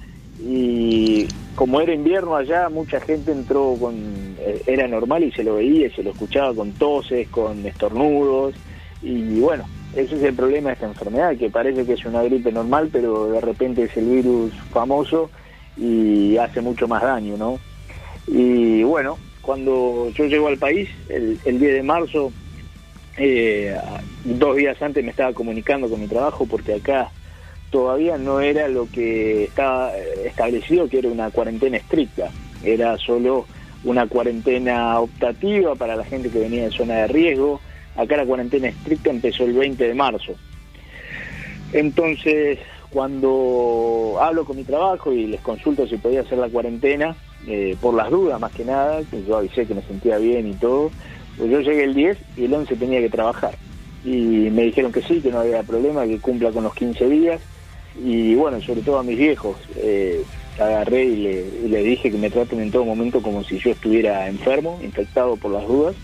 y 0.42 1.28
como 1.54 1.80
era 1.80 1.92
invierno 1.92 2.34
allá, 2.34 2.68
mucha 2.68 3.00
gente 3.00 3.30
entró 3.30 3.76
con, 3.78 4.29
era 4.66 4.86
normal 4.88 5.24
y 5.24 5.32
se 5.32 5.44
lo 5.44 5.56
veía, 5.56 5.86
y 5.86 5.90
se 5.90 6.02
lo 6.02 6.10
escuchaba 6.10 6.54
con 6.54 6.72
toses, 6.72 7.28
con 7.28 7.64
estornudos, 7.66 8.54
y 9.02 9.40
bueno, 9.40 9.64
ese 9.94 10.16
es 10.16 10.22
el 10.22 10.34
problema 10.34 10.68
de 10.68 10.74
esta 10.74 10.86
enfermedad, 10.86 11.36
que 11.36 11.50
parece 11.50 11.84
que 11.84 11.94
es 11.94 12.04
una 12.04 12.22
gripe 12.22 12.52
normal, 12.52 12.90
pero 12.92 13.30
de 13.30 13.40
repente 13.40 13.84
es 13.84 13.96
el 13.96 14.06
virus 14.06 14.52
famoso 14.72 15.30
y 15.76 16.36
hace 16.36 16.60
mucho 16.60 16.86
más 16.86 17.02
daño, 17.02 17.36
¿no? 17.36 17.58
Y 18.26 18.82
bueno, 18.82 19.18
cuando 19.42 20.10
yo 20.10 20.26
llego 20.26 20.48
al 20.48 20.58
país, 20.58 20.88
el, 21.08 21.38
10 21.44 21.58
de 21.60 21.82
marzo, 21.82 22.32
eh, 23.16 23.76
dos 24.24 24.56
días 24.56 24.80
antes 24.80 25.02
me 25.02 25.10
estaba 25.10 25.32
comunicando 25.32 25.88
con 25.88 26.00
mi 26.00 26.06
trabajo, 26.06 26.46
porque 26.46 26.74
acá 26.74 27.10
todavía 27.70 28.18
no 28.18 28.40
era 28.40 28.68
lo 28.68 28.88
que 28.90 29.44
estaba 29.44 29.96
establecido, 29.96 30.88
que 30.88 30.98
era 30.98 31.08
una 31.08 31.30
cuarentena 31.30 31.78
estricta, 31.78 32.30
era 32.62 32.96
solo 32.98 33.46
una 33.84 34.06
cuarentena 34.06 34.98
optativa 35.00 35.74
para 35.74 35.96
la 35.96 36.04
gente 36.04 36.30
que 36.30 36.40
venía 36.40 36.64
de 36.64 36.70
zona 36.70 36.94
de 36.94 37.06
riesgo. 37.08 37.60
Acá 37.96 38.16
la 38.16 38.26
cuarentena 38.26 38.68
estricta 38.68 39.10
empezó 39.10 39.44
el 39.44 39.54
20 39.54 39.86
de 39.86 39.94
marzo. 39.94 40.34
Entonces, 41.72 42.58
cuando 42.90 44.18
hablo 44.20 44.44
con 44.44 44.56
mi 44.56 44.64
trabajo 44.64 45.12
y 45.12 45.26
les 45.26 45.40
consulto 45.40 45.86
si 45.86 45.96
podía 45.96 46.22
hacer 46.22 46.38
la 46.38 46.48
cuarentena, 46.48 47.16
eh, 47.46 47.76
por 47.80 47.94
las 47.94 48.10
dudas 48.10 48.40
más 48.40 48.52
que 48.52 48.64
nada, 48.64 49.02
que 49.10 49.24
yo 49.24 49.36
avisé 49.36 49.66
que 49.66 49.74
me 49.74 49.82
sentía 49.82 50.18
bien 50.18 50.48
y 50.48 50.54
todo, 50.54 50.90
pues 51.38 51.50
yo 51.50 51.60
llegué 51.60 51.84
el 51.84 51.94
10 51.94 52.18
y 52.36 52.44
el 52.44 52.54
11 52.54 52.76
tenía 52.76 53.00
que 53.00 53.08
trabajar. 53.08 53.54
Y 54.04 54.50
me 54.50 54.62
dijeron 54.64 54.92
que 54.92 55.02
sí, 55.02 55.20
que 55.20 55.30
no 55.30 55.40
había 55.40 55.62
problema, 55.62 56.06
que 56.06 56.18
cumpla 56.18 56.50
con 56.50 56.64
los 56.64 56.74
15 56.74 57.08
días 57.08 57.40
y 58.02 58.34
bueno, 58.34 58.60
sobre 58.60 58.82
todo 58.82 58.98
a 58.98 59.02
mis 59.02 59.18
viejos, 59.18 59.56
eh, 59.76 60.24
agarré 60.60 61.04
y 61.04 61.68
le, 61.68 61.82
dije 61.82 62.10
que 62.10 62.18
me 62.18 62.30
traten 62.30 62.60
en 62.60 62.70
todo 62.70 62.84
momento 62.84 63.22
como 63.22 63.42
si 63.44 63.58
yo 63.58 63.70
estuviera 63.70 64.28
enfermo, 64.28 64.78
infectado 64.82 65.36
por 65.36 65.52
las 65.52 65.66
dudas. 65.66 65.96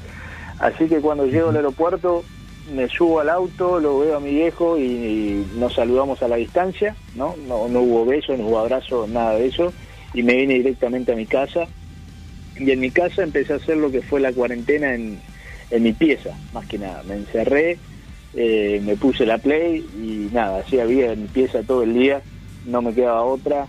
Así 0.59 0.87
que 0.87 1.01
cuando 1.01 1.27
llego 1.27 1.51
al 1.51 1.57
aeropuerto 1.57 2.25
me 2.73 2.89
subo 2.89 3.21
al 3.21 3.29
auto, 3.29 3.79
lo 3.79 3.99
veo 3.99 4.17
a 4.17 4.21
mi 4.21 4.31
viejo 4.31 4.79
y, 4.79 5.47
nos 5.57 5.75
saludamos 5.75 6.23
a 6.23 6.29
la 6.29 6.37
distancia, 6.37 6.97
¿no? 7.15 7.35
¿no? 7.47 7.69
No 7.69 7.81
hubo 7.81 8.05
besos, 8.05 8.39
no 8.39 8.47
hubo 8.47 8.59
abrazos, 8.59 9.09
nada 9.09 9.37
de 9.37 9.47
eso, 9.47 9.73
y 10.15 10.23
me 10.23 10.35
vine 10.37 10.55
directamente 10.55 11.13
a 11.13 11.17
mi 11.17 11.27
casa. 11.27 11.67
Y 12.59 12.71
en 12.71 12.81
mi 12.81 12.91
casa 12.91 13.23
empecé 13.23 13.53
a 13.53 13.57
hacer 13.57 13.77
lo 13.77 13.91
que 13.91 14.01
fue 14.01 14.19
la 14.19 14.33
cuarentena 14.33 14.95
en, 14.95 15.21
en 15.71 15.83
mi 15.83 15.93
pieza, 15.93 16.31
más 16.53 16.67
que 16.67 16.79
nada. 16.79 17.03
Me 17.05 17.15
encerré, 17.15 17.79
eh, 18.35 18.81
me 18.85 18.97
puse 18.97 19.25
la 19.25 19.39
play 19.39 19.87
y 19.97 20.35
nada, 20.35 20.59
hacía 20.59 20.85
vida 20.85 21.13
en 21.13 21.23
mi 21.23 21.29
pieza 21.29 21.63
todo 21.63 21.83
el 21.83 21.95
día, 21.95 22.21
no 22.67 22.83
me 22.83 22.93
quedaba 22.93 23.23
otra. 23.23 23.67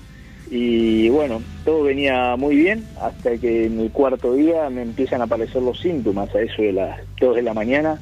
Y 0.50 1.10
bueno, 1.10 1.42
todo 1.66 1.84
venía 1.84 2.36
muy 2.38 2.56
bien 2.56 2.86
hasta 3.02 3.38
que 3.38 3.66
en 3.66 3.80
el 3.80 3.92
cuarto 3.92 4.34
día 4.34 4.70
me 4.70 4.82
empiezan 4.82 5.22
a 5.22 5.26
aparecer 5.26 5.62
los 5.62 5.80
síntomas, 5.80 6.34
a 6.34 6.42
eso 6.42 6.62
de 6.62 6.72
las 6.72 7.00
2 7.20 7.36
de 7.36 7.42
la 7.42 7.54
mañana. 7.54 8.00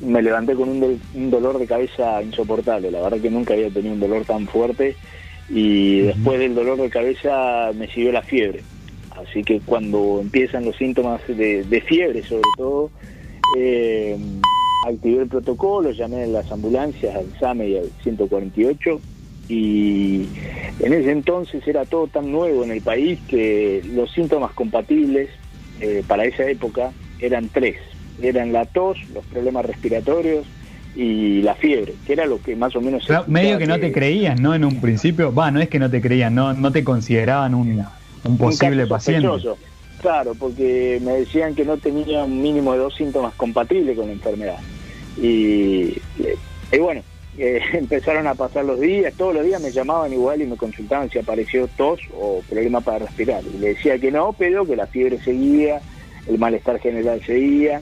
Me 0.00 0.22
levanté 0.22 0.54
con 0.54 0.68
un, 0.68 1.30
dolor 1.30 1.58
de 1.58 1.66
cabeza 1.66 2.22
insoportable, 2.22 2.90
la 2.90 3.02
verdad 3.02 3.20
que 3.20 3.30
nunca 3.30 3.54
había 3.54 3.70
tenido 3.70 3.94
un 3.94 4.00
dolor 4.00 4.24
tan 4.24 4.46
fuerte 4.46 4.96
y 5.48 6.00
después 6.00 6.38
del 6.38 6.54
dolor 6.54 6.78
de 6.78 6.90
cabeza 6.90 7.70
me 7.74 7.88
siguió 7.88 8.12
la 8.12 8.22
fiebre. 8.22 8.62
Así 9.16 9.42
que 9.42 9.60
cuando 9.60 10.18
empiezan 10.20 10.64
los 10.64 10.76
síntomas 10.76 11.20
de, 11.26 11.64
de 11.64 11.80
fiebre 11.80 12.22
sobre 12.22 12.42
todo, 12.56 12.90
eh, 13.56 14.16
activé 14.86 15.22
el 15.22 15.28
protocolo, 15.28 15.90
llamé 15.90 16.24
a 16.24 16.26
las 16.26 16.50
ambulancias, 16.52 17.16
al 17.16 17.26
SAME 17.38 17.68
y 17.68 17.78
al 17.78 17.90
148 18.02 19.00
y 19.48 20.28
en 20.80 20.92
ese 20.92 21.10
entonces 21.10 21.66
era 21.66 21.84
todo 21.84 22.06
tan 22.06 22.30
nuevo 22.30 22.64
en 22.64 22.70
el 22.70 22.82
país 22.82 23.18
que 23.28 23.82
los 23.92 24.12
síntomas 24.12 24.52
compatibles 24.52 25.30
eh, 25.80 26.02
para 26.06 26.24
esa 26.24 26.44
época 26.44 26.92
eran 27.18 27.48
tres. 27.48 27.76
Eran 28.20 28.52
la 28.52 28.66
tos, 28.66 28.98
los 29.14 29.24
problemas 29.26 29.64
respiratorios 29.64 30.46
y 30.94 31.42
la 31.42 31.54
fiebre, 31.54 31.94
que 32.06 32.12
era 32.12 32.26
lo 32.26 32.42
que 32.42 32.56
más 32.56 32.74
o 32.74 32.80
menos... 32.80 33.08
medio 33.28 33.58
que, 33.58 33.66
no 33.66 33.78
te 33.78 33.92
creían, 33.92 34.42
¿no? 34.42 34.54
En 34.54 34.64
un 34.64 34.80
principio, 34.80 35.32
va, 35.32 35.50
no 35.50 35.60
es 35.60 35.68
que 35.68 35.78
no 35.78 35.88
te 35.88 36.00
creían, 36.00 36.34
no, 36.34 36.52
no 36.54 36.72
te 36.72 36.82
consideraban 36.82 37.54
un, 37.54 37.84
un 38.24 38.38
posible 38.38 38.86
paciente. 38.86 39.28
Claro, 40.00 40.34
porque 40.34 41.00
me 41.02 41.12
decían 41.12 41.54
que 41.54 41.64
no 41.64 41.76
tenía 41.76 42.24
un 42.24 42.40
mínimo 42.40 42.72
de 42.72 42.78
dos 42.78 42.94
síntomas 42.94 43.34
compatibles 43.34 43.96
con 43.96 44.06
la 44.06 44.12
enfermedad. 44.12 44.58
Y, 45.20 45.96
y 46.72 46.78
bueno, 46.78 47.02
eh, 47.38 47.60
empezaron 47.72 48.26
a 48.26 48.34
pasar 48.34 48.64
los 48.64 48.80
días, 48.80 49.14
todos 49.14 49.34
los 49.34 49.44
días 49.44 49.62
me 49.62 49.70
llamaban 49.70 50.12
igual 50.12 50.42
y 50.42 50.46
me 50.46 50.56
consultaban 50.56 51.08
si 51.10 51.18
apareció 51.18 51.68
tos 51.68 52.00
o 52.14 52.42
problema 52.48 52.80
para 52.80 53.06
respirar. 53.06 53.42
Y 53.44 53.58
le 53.58 53.68
decía 53.68 53.98
que 53.98 54.10
no, 54.10 54.34
pero 54.36 54.66
que 54.66 54.76
la 54.76 54.86
fiebre 54.86 55.18
seguía, 55.18 55.80
el 56.26 56.38
malestar 56.38 56.78
general 56.80 57.22
seguía. 57.24 57.80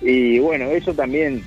Y 0.00 0.38
bueno, 0.38 0.66
eso 0.66 0.94
también 0.94 1.42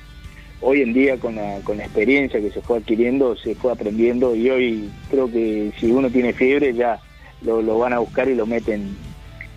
hoy 0.60 0.82
en 0.82 0.92
día 0.92 1.16
con 1.16 1.34
la, 1.34 1.58
con 1.64 1.78
la 1.78 1.84
experiencia 1.84 2.40
que 2.40 2.50
se 2.50 2.60
fue 2.60 2.78
adquiriendo, 2.78 3.36
se 3.36 3.54
fue 3.54 3.72
aprendiendo 3.72 4.34
y 4.34 4.48
hoy 4.48 4.90
creo 5.10 5.30
que 5.30 5.72
si 5.78 5.90
uno 5.90 6.08
tiene 6.08 6.32
fiebre 6.32 6.72
ya 6.72 7.00
lo, 7.42 7.60
lo 7.60 7.78
van 7.78 7.92
a 7.92 7.98
buscar 7.98 8.28
y 8.28 8.34
lo 8.34 8.46
meten 8.46 8.94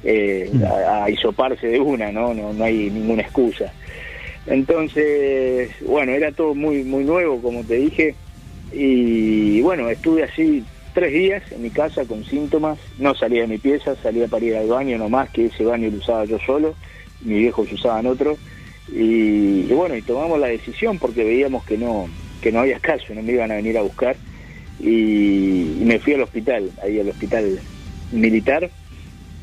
eh, 0.04 0.50
mm. 0.52 0.64
a, 0.64 1.04
a, 1.04 1.10
hisoparse 1.10 1.68
de 1.68 1.80
una, 1.80 2.12
¿no? 2.12 2.34
¿no? 2.34 2.54
No 2.54 2.64
hay 2.64 2.90
ninguna 2.90 3.22
excusa. 3.22 3.72
Entonces, 4.48 5.72
bueno, 5.82 6.12
era 6.12 6.32
todo 6.32 6.54
muy, 6.54 6.84
muy 6.84 7.04
nuevo, 7.04 7.42
como 7.42 7.64
te 7.64 7.76
dije, 7.76 8.16
y 8.72 9.62
bueno, 9.62 9.90
estuve 9.90 10.24
así 10.24 10.64
tres 10.94 11.12
días 11.14 11.44
en 11.52 11.64
mi 11.64 11.70
casa 11.72 12.06
con 12.06 12.24
síntomas, 12.24 12.80
no 13.00 13.16
salía 13.16 13.42
de 13.42 13.48
mi 13.48 13.58
pieza, 13.58 13.96
salía 14.02 14.28
para 14.28 14.46
ir 14.46 14.56
al 14.56 14.68
baño 14.68 14.98
nomás, 14.98 15.30
que 15.30 15.48
ese 15.48 15.66
baño 15.66 15.90
lo 15.90 15.98
usaba 15.98 16.26
yo 16.26 16.40
solo, 16.40 16.76
mis 17.22 17.40
viejos 17.40 17.72
usaban 17.72 18.06
otro, 18.06 18.38
y, 18.90 19.64
bueno, 19.74 19.96
y 19.96 20.02
tomamos 20.04 20.40
la 20.40 20.48
decisión 20.48 21.00
porque 21.00 21.24
veíamos 21.24 21.66
que 21.66 21.78
no, 21.78 22.08
que 22.42 22.52
no 22.52 22.60
había 22.60 22.80
caso, 22.82 23.14
no 23.14 23.24
me 23.24 23.34
iban 23.34 23.52
a 23.52 23.56
venir 23.56 23.78
a 23.78 23.82
buscar, 23.82 24.16
y, 24.80 25.80
me 25.82 26.00
fui 26.00 26.14
al 26.14 26.22
hospital, 26.22 26.72
ahí 26.84 27.00
al 27.00 27.10
hospital 27.10 27.60
militar, 28.12 28.70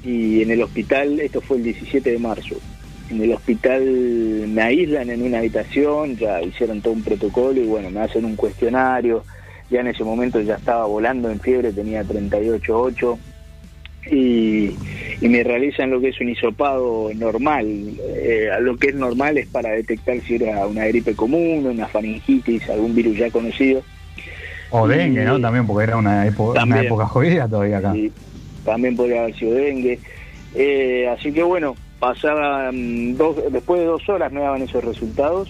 y 0.05 0.43
en 0.43 0.51
el 0.53 0.63
hospital, 0.63 1.21
esto 1.21 1.41
fue 1.41 1.59
el 1.59 1.65
17 1.65 2.13
de 2.13 2.19
marzo, 2.19 2.57
en 3.13 3.23
el 3.23 3.33
hospital 3.33 3.83
me 4.49 4.63
aíslan 4.63 5.11
en 5.11 5.23
una 5.23 5.39
habitación, 5.39 6.17
ya 6.17 6.41
hicieron 6.41 6.81
todo 6.81 6.95
un 6.95 7.03
protocolo 7.03 7.61
y 7.61 7.67
bueno, 7.67 7.91
me 7.91 8.01
hacen 8.01 8.25
un 8.25 8.37
cuestionario, 8.37 9.25
ya 9.71 9.81
en 9.81 9.89
ese 9.89 10.03
momento 10.03 10.41
ya 10.41 10.55
estaba 10.57 10.87
volando 10.87 11.31
en 11.31 11.39
fiebre, 11.39 11.73
tenía 11.73 12.03
38.8 12.03 13.19
y, 14.11 14.77
y 15.21 15.29
me 15.29 15.45
realizan 15.45 15.91
lo 15.91 16.01
que 16.01 16.09
es 16.09 16.21
un 16.21 16.31
hisopado 16.31 17.11
normal. 17.15 17.67
Eh, 17.67 18.49
lo 18.61 18.77
que 18.77 18.89
es 18.89 18.95
normal 18.95 19.39
es 19.39 19.47
para 19.47 19.71
detectar 19.71 20.21
si 20.21 20.37
era 20.37 20.67
una 20.67 20.87
gripe 20.87 21.15
común, 21.15 21.67
una 21.67 21.87
faringitis, 21.87 22.69
algún 22.69 22.95
virus 22.95 23.19
ya 23.19 23.31
conocido. 23.31 23.83
O 24.71 24.89
dengue, 24.89 25.25
¿no? 25.25 25.39
También, 25.39 25.67
porque 25.67 25.85
era 25.85 25.99
una, 25.99 26.27
época 26.27 26.65
una 26.65 26.83
época 26.83 27.07
jodida 27.07 27.47
todavía 27.47 27.79
acá. 27.79 27.95
también 28.65 28.97
podría 28.97 29.21
haber 29.23 29.37
sido 29.37 29.53
dengue. 29.53 29.99
Eh, 30.55 31.09
así 31.09 31.31
que 31.31 31.43
bueno, 31.43 31.77
pasaban 32.03 33.17
dos, 33.17 33.37
después 33.53 33.81
de 33.81 33.87
dos 33.87 34.09
horas 34.09 34.33
me 34.33 34.41
daban 34.41 34.61
esos 34.61 34.83
resultados 34.83 35.49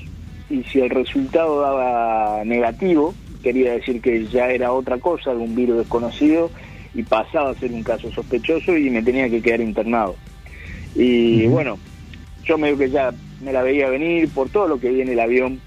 y 0.50 0.62
si 0.64 0.80
el 0.80 0.90
resultado 0.90 1.62
daba 1.62 2.44
negativo, 2.44 3.14
quería 3.42 3.73
decir 3.73 4.02
que 4.02 4.26
ya 4.26 4.50
era 4.50 4.71
otra 4.71 4.99
cosa, 4.99 5.30
algún 5.30 5.54
virus 5.54 5.78
desconocido 5.78 6.50
y 6.92 7.04
pasaba 7.04 7.52
a 7.52 7.54
ser 7.54 7.73
un 7.73 7.82
caso 7.82 8.12
sospechoso 8.12 8.76
y 8.76 8.90
me 8.90 9.02
tenía 9.02 9.30
que 9.30 9.40
quedar 9.40 9.62
internado. 9.62 10.14
Y 10.94 11.47
bueno, 11.47 11.78
yo 12.44 12.59
me 12.59 12.76
que 12.76 12.90
ya 12.90 13.14
me 13.40 13.54
la 13.54 13.62
veía 13.62 13.88
venir 13.88 14.28
por 14.28 14.50
todo 14.50 14.68
lo 14.68 14.78
que 14.78 14.90
vi 14.90 15.00
en 15.00 15.09
el 15.09 15.21
avión. 15.21 15.59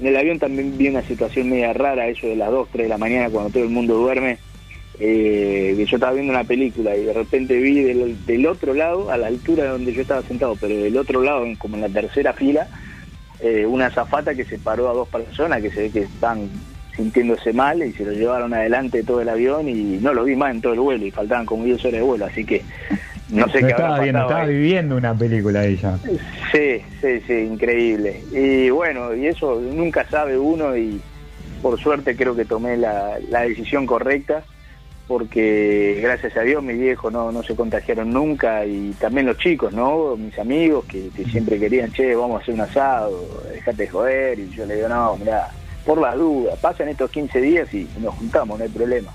En 0.00 0.06
el 0.06 0.16
avión 0.16 0.38
también 0.38 0.78
vi 0.78 0.88
una 0.88 1.02
situación 1.02 1.50
media 1.50 1.74
rara, 1.74 2.08
eso 2.08 2.26
de 2.26 2.36
las 2.36 2.50
2, 2.50 2.68
3 2.72 2.84
de 2.84 2.88
la 2.88 2.96
mañana 2.96 3.28
cuando 3.28 3.50
todo 3.50 3.64
el 3.64 3.68
mundo 3.68 3.92
duerme 3.92 4.38
eh, 5.02 5.72
que 5.78 5.86
yo 5.86 5.96
estaba 5.96 6.12
viendo 6.12 6.30
una 6.30 6.44
película 6.44 6.94
y 6.94 7.04
de 7.04 7.14
repente 7.14 7.56
vi 7.56 7.82
del, 7.82 8.46
otro 8.46 8.74
lado, 8.74 9.10
a 9.10 9.16
la 9.16 9.28
altura 9.28 9.64
de 9.64 9.70
donde 9.70 9.94
yo 9.94 10.02
estaba 10.02 10.22
sentado, 10.22 10.56
pero 10.60 10.76
del 10.76 10.96
otro 10.98 11.22
lado, 11.22 11.46
como 11.56 11.76
en 11.76 11.82
la 11.82 11.88
tercera 11.88 12.34
fila, 12.34 12.68
eh, 13.40 13.64
una 13.64 13.86
azafata 13.86 14.34
que 14.34 14.44
se 14.44 14.58
paró 14.58 14.90
a 14.90 14.92
dos 14.92 15.08
personas 15.08 15.62
que 15.62 15.70
se 15.70 15.82
ve 15.82 15.90
que 15.90 16.00
están 16.00 16.50
sintiéndose 16.94 17.54
mal 17.54 17.82
y 17.82 17.94
se 17.94 18.04
lo 18.04 18.12
llevaron 18.12 18.52
adelante 18.52 19.02
todo 19.02 19.22
el 19.22 19.30
avión 19.30 19.70
y 19.70 19.98
no 20.02 20.12
lo 20.12 20.24
vi 20.24 20.36
más 20.36 20.50
en 20.50 20.60
todo 20.60 20.74
el 20.74 20.80
vuelo 20.80 21.06
y 21.06 21.10
faltaban 21.10 21.46
como 21.46 21.64
10 21.64 21.82
horas 21.86 21.92
de 21.92 22.02
vuelo, 22.02 22.26
así 22.26 22.44
que 22.44 22.62
no 23.30 23.48
sé 23.48 23.60
qué 23.60 23.68
estaba 23.68 24.00
viendo, 24.00 24.20
estaba 24.20 24.44
viviendo 24.44 24.96
una 24.96 25.14
película 25.14 25.64
ella. 25.64 25.96
Sí, 26.52 26.82
sí, 27.00 27.20
sí, 27.26 27.32
increíble. 27.32 28.22
Y 28.32 28.68
bueno, 28.68 29.14
y 29.14 29.28
eso 29.28 29.58
nunca 29.60 30.04
sabe 30.10 30.36
uno 30.36 30.76
y 30.76 31.00
por 31.62 31.80
suerte 31.80 32.16
creo 32.16 32.36
que 32.36 32.44
tomé 32.44 32.76
la, 32.76 33.18
la 33.30 33.42
decisión 33.42 33.86
correcta 33.86 34.44
porque 35.10 35.98
gracias 36.00 36.36
a 36.36 36.42
Dios 36.42 36.62
mis 36.62 36.78
viejos 36.78 37.12
no, 37.12 37.32
no 37.32 37.42
se 37.42 37.56
contagiaron 37.56 38.12
nunca 38.12 38.64
y 38.64 38.92
también 38.92 39.26
los 39.26 39.38
chicos, 39.38 39.72
¿no? 39.72 40.16
Mis 40.16 40.38
amigos 40.38 40.84
que, 40.84 41.10
siempre 41.24 41.58
querían, 41.58 41.90
che, 41.90 42.14
vamos 42.14 42.38
a 42.38 42.42
hacer 42.44 42.54
un 42.54 42.60
asado, 42.60 43.42
dejate 43.52 43.82
de 43.82 43.88
joder, 43.88 44.38
y 44.38 44.50
yo 44.50 44.64
le 44.66 44.76
digo, 44.76 44.88
no, 44.88 45.16
mira, 45.16 45.48
por 45.84 46.00
las 46.00 46.16
dudas, 46.16 46.56
pasan 46.60 46.90
estos 46.90 47.10
15 47.10 47.40
días 47.40 47.74
y 47.74 47.88
nos 47.98 48.14
juntamos, 48.14 48.56
no 48.56 48.64
hay 48.64 48.70
problema. 48.70 49.12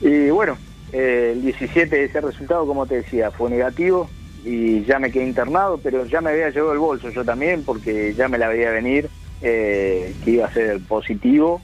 Y 0.00 0.30
bueno, 0.30 0.56
eh, 0.92 1.32
el 1.34 1.42
17 1.42 2.04
ese 2.04 2.20
resultado, 2.20 2.64
como 2.64 2.86
te 2.86 2.98
decía, 2.98 3.32
fue 3.32 3.50
negativo 3.50 4.08
y 4.44 4.84
ya 4.84 5.00
me 5.00 5.10
quedé 5.10 5.26
internado, 5.26 5.80
pero 5.82 6.06
ya 6.06 6.20
me 6.20 6.30
había 6.30 6.50
llevado 6.50 6.72
el 6.72 6.78
bolso 6.78 7.10
yo 7.10 7.24
también 7.24 7.64
porque 7.64 8.14
ya 8.14 8.28
me 8.28 8.38
la 8.38 8.46
veía 8.46 8.70
venir 8.70 9.08
eh, 9.42 10.14
que 10.24 10.30
iba 10.30 10.46
a 10.46 10.52
ser 10.52 10.78
positivo 10.86 11.60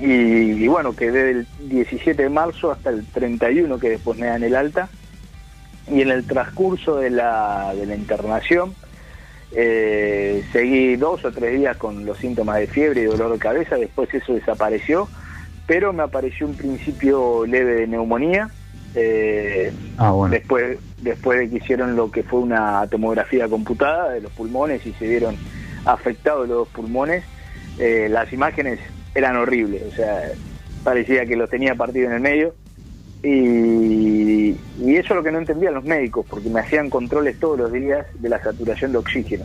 y, 0.00 0.66
bueno, 0.68 0.94
quedé 0.94 1.24
del 1.24 1.46
17 1.60 2.22
de 2.22 2.28
marzo 2.28 2.72
hasta 2.72 2.90
el 2.90 3.04
31 3.06 3.78
que 3.78 3.90
después 3.90 4.18
me 4.18 4.26
dan 4.26 4.42
el 4.42 4.54
alta. 4.54 4.88
Y 5.90 6.00
en 6.00 6.10
el 6.10 6.24
transcurso 6.24 6.96
de 6.96 7.10
la, 7.10 7.72
de 7.74 7.86
la 7.86 7.94
internación 7.94 8.74
eh, 9.54 10.44
seguí 10.50 10.96
dos 10.96 11.24
o 11.24 11.32
tres 11.32 11.58
días 11.58 11.76
con 11.76 12.06
los 12.06 12.16
síntomas 12.18 12.58
de 12.58 12.66
fiebre 12.66 13.02
y 13.02 13.04
dolor 13.04 13.32
de 13.32 13.38
cabeza, 13.38 13.76
después 13.76 14.12
eso 14.14 14.32
desapareció, 14.32 15.08
pero 15.66 15.92
me 15.92 16.02
apareció 16.02 16.46
un 16.46 16.54
principio 16.54 17.44
leve 17.46 17.74
de 17.74 17.86
neumonía. 17.86 18.50
Eh, 18.94 19.72
ah, 19.98 20.14
después, 20.30 20.78
después 20.98 21.38
de 21.38 21.50
que 21.50 21.56
hicieron 21.56 21.96
lo 21.96 22.10
que 22.10 22.22
fue 22.22 22.40
una 22.40 22.86
tomografía 22.88 23.48
computada 23.48 24.10
de 24.10 24.20
los 24.20 24.32
pulmones 24.32 24.86
y 24.86 24.92
se 24.94 25.06
vieron 25.06 25.36
afectados 25.84 26.48
los 26.48 26.58
dos 26.58 26.68
pulmones, 26.68 27.24
eh, 27.78 28.08
las 28.10 28.32
imágenes 28.32 28.80
eran 29.14 29.36
horribles, 29.36 29.82
o 29.92 29.94
sea, 29.94 30.30
parecía 30.84 31.26
que 31.26 31.36
los 31.36 31.50
tenía 31.50 31.74
partido 31.74 32.06
en 32.06 32.12
el 32.14 32.20
medio. 32.20 32.54
Y, 33.22 34.50
eso 34.50 35.14
es 35.14 35.16
lo 35.16 35.22
que 35.22 35.32
no 35.32 35.38
entendían 35.38 35.74
los 35.74 35.84
médicos, 35.84 36.26
porque 36.28 36.48
me 36.50 36.60
hacían 36.60 36.90
controles 36.90 37.38
todos 37.38 37.58
los 37.58 37.72
días 37.72 38.06
de 38.18 38.28
la 38.28 38.42
saturación 38.42 38.92
de 38.92 38.98
oxígeno. 38.98 39.44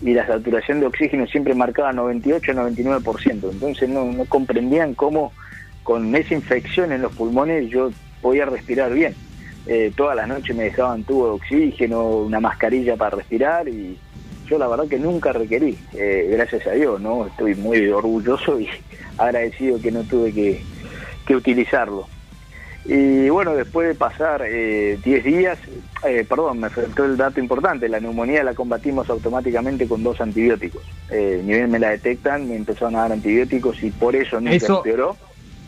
Y 0.00 0.14
la 0.14 0.26
saturación 0.26 0.80
de 0.80 0.86
oxígeno 0.86 1.26
siempre 1.26 1.54
marcaba 1.54 1.92
98-99%. 1.92 3.50
Entonces 3.50 3.88
no, 3.88 4.04
no 4.04 4.24
comprendían 4.24 4.94
cómo 4.94 5.32
con 5.82 6.14
esa 6.14 6.34
infección 6.34 6.92
en 6.92 7.02
los 7.02 7.12
pulmones 7.14 7.68
yo 7.70 7.90
podía 8.20 8.46
respirar 8.46 8.92
bien. 8.92 9.14
Eh, 9.66 9.92
todas 9.94 10.16
las 10.16 10.26
noches 10.28 10.56
me 10.56 10.64
dejaban 10.64 11.04
tubo 11.04 11.26
de 11.26 11.32
oxígeno, 11.32 12.08
una 12.20 12.40
mascarilla 12.40 12.96
para 12.96 13.16
respirar 13.16 13.68
y 13.68 13.98
yo 14.48 14.58
la 14.58 14.66
verdad 14.66 14.88
que 14.88 14.98
nunca 14.98 15.32
requerí, 15.32 15.76
eh, 15.94 16.28
gracias 16.32 16.66
a 16.66 16.70
Dios, 16.70 17.00
¿no? 17.00 17.26
Estoy 17.26 17.54
muy 17.54 17.86
orgulloso 17.88 18.58
y 18.58 18.68
agradecido 19.18 19.80
que 19.80 19.90
no 19.90 20.02
tuve 20.04 20.32
que, 20.32 20.62
utilizarlo. 21.34 22.08
Y 22.86 23.28
bueno, 23.28 23.54
después 23.54 23.86
de 23.86 23.94
pasar 23.94 24.42
10 24.42 24.50
eh, 24.54 25.20
días, 25.22 25.58
eh, 26.06 26.24
perdón, 26.26 26.60
me 26.60 26.70
faltó 26.70 27.04
el 27.04 27.18
dato 27.18 27.38
importante, 27.38 27.86
la 27.86 28.00
neumonía 28.00 28.42
la 28.42 28.54
combatimos 28.54 29.10
automáticamente 29.10 29.86
con 29.86 30.02
dos 30.02 30.22
antibióticos. 30.22 30.82
Eh, 31.10 31.42
ni 31.44 31.52
bien 31.52 31.70
me 31.70 31.78
la 31.78 31.90
detectan, 31.90 32.48
me 32.48 32.56
empezaron 32.56 32.96
a 32.96 33.00
dar 33.00 33.12
antibióticos 33.12 33.82
y 33.82 33.90
por 33.90 34.16
eso 34.16 34.40
nunca 34.40 34.56
eso, 34.56 34.78
empeoró. 34.78 35.16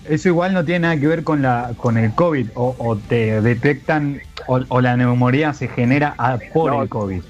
Eso 0.09 0.29
igual 0.29 0.55
no 0.55 0.65
tiene 0.65 0.81
nada 0.81 0.97
que 0.99 1.09
ver 1.09 1.23
con 1.23 1.43
la 1.43 1.73
con 1.77 1.99
el 1.99 2.15
COVID, 2.15 2.49
o, 2.55 2.99
te 3.07 3.43
detectan, 3.43 4.23
o, 4.47 4.81
la 4.81 4.97
neumonía 4.97 5.53
se 5.53 5.69
genera 5.69 6.15
por 6.55 6.83
el 6.83 6.89
COVID. 6.89 7.21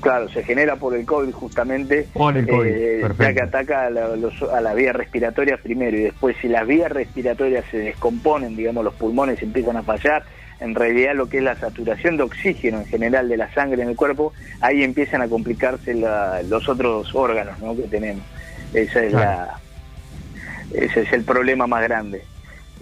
Claro, 0.00 0.28
se 0.28 0.44
genera 0.44 0.76
por 0.76 0.94
el 0.94 1.06
COVID 1.06 1.32
justamente, 1.32 2.06
por 2.12 2.36
el 2.36 2.46
COVID, 2.46 2.70
eh, 2.70 3.08
ya 3.18 3.32
que 3.32 3.42
ataca 3.42 3.86
a, 3.86 3.90
las 3.90 4.74
vías 4.74 4.94
respiratorias 4.94 5.60
primero 5.60 5.96
y 5.96 6.02
después 6.02 6.36
si 6.40 6.48
las 6.48 6.66
vías 6.66 6.92
respiratorias 6.92 7.64
se 7.70 7.78
descomponen, 7.78 8.56
digamos 8.56 8.84
los 8.84 8.94
pulmones 8.94 9.42
empiezan 9.42 9.76
a 9.78 9.82
fallar, 9.82 10.24
en 10.60 10.74
realidad 10.74 11.14
lo 11.14 11.28
que 11.28 11.38
es 11.38 11.42
la 11.42 11.56
saturación 11.56 12.16
de 12.18 12.24
oxígeno 12.24 12.78
en 12.78 12.86
general 12.86 13.28
de 13.28 13.36
la 13.36 13.52
sangre 13.52 13.82
en 13.82 13.88
el 13.88 13.96
cuerpo, 13.96 14.32
ahí 14.60 14.82
empiezan 14.82 15.22
a 15.22 15.28
complicarse 15.28 15.94
los 15.94 16.68
otros 16.68 17.14
órganos 17.14 17.58
¿no? 17.60 17.74
que 17.74 17.82
tenemos. 17.82 18.24
Esa 18.74 19.02
es 19.02 19.12
la, 19.12 19.58
ese 20.72 21.02
es 21.02 21.12
el 21.12 21.24
problema 21.24 21.66
más 21.66 21.82
grande. 21.82 22.22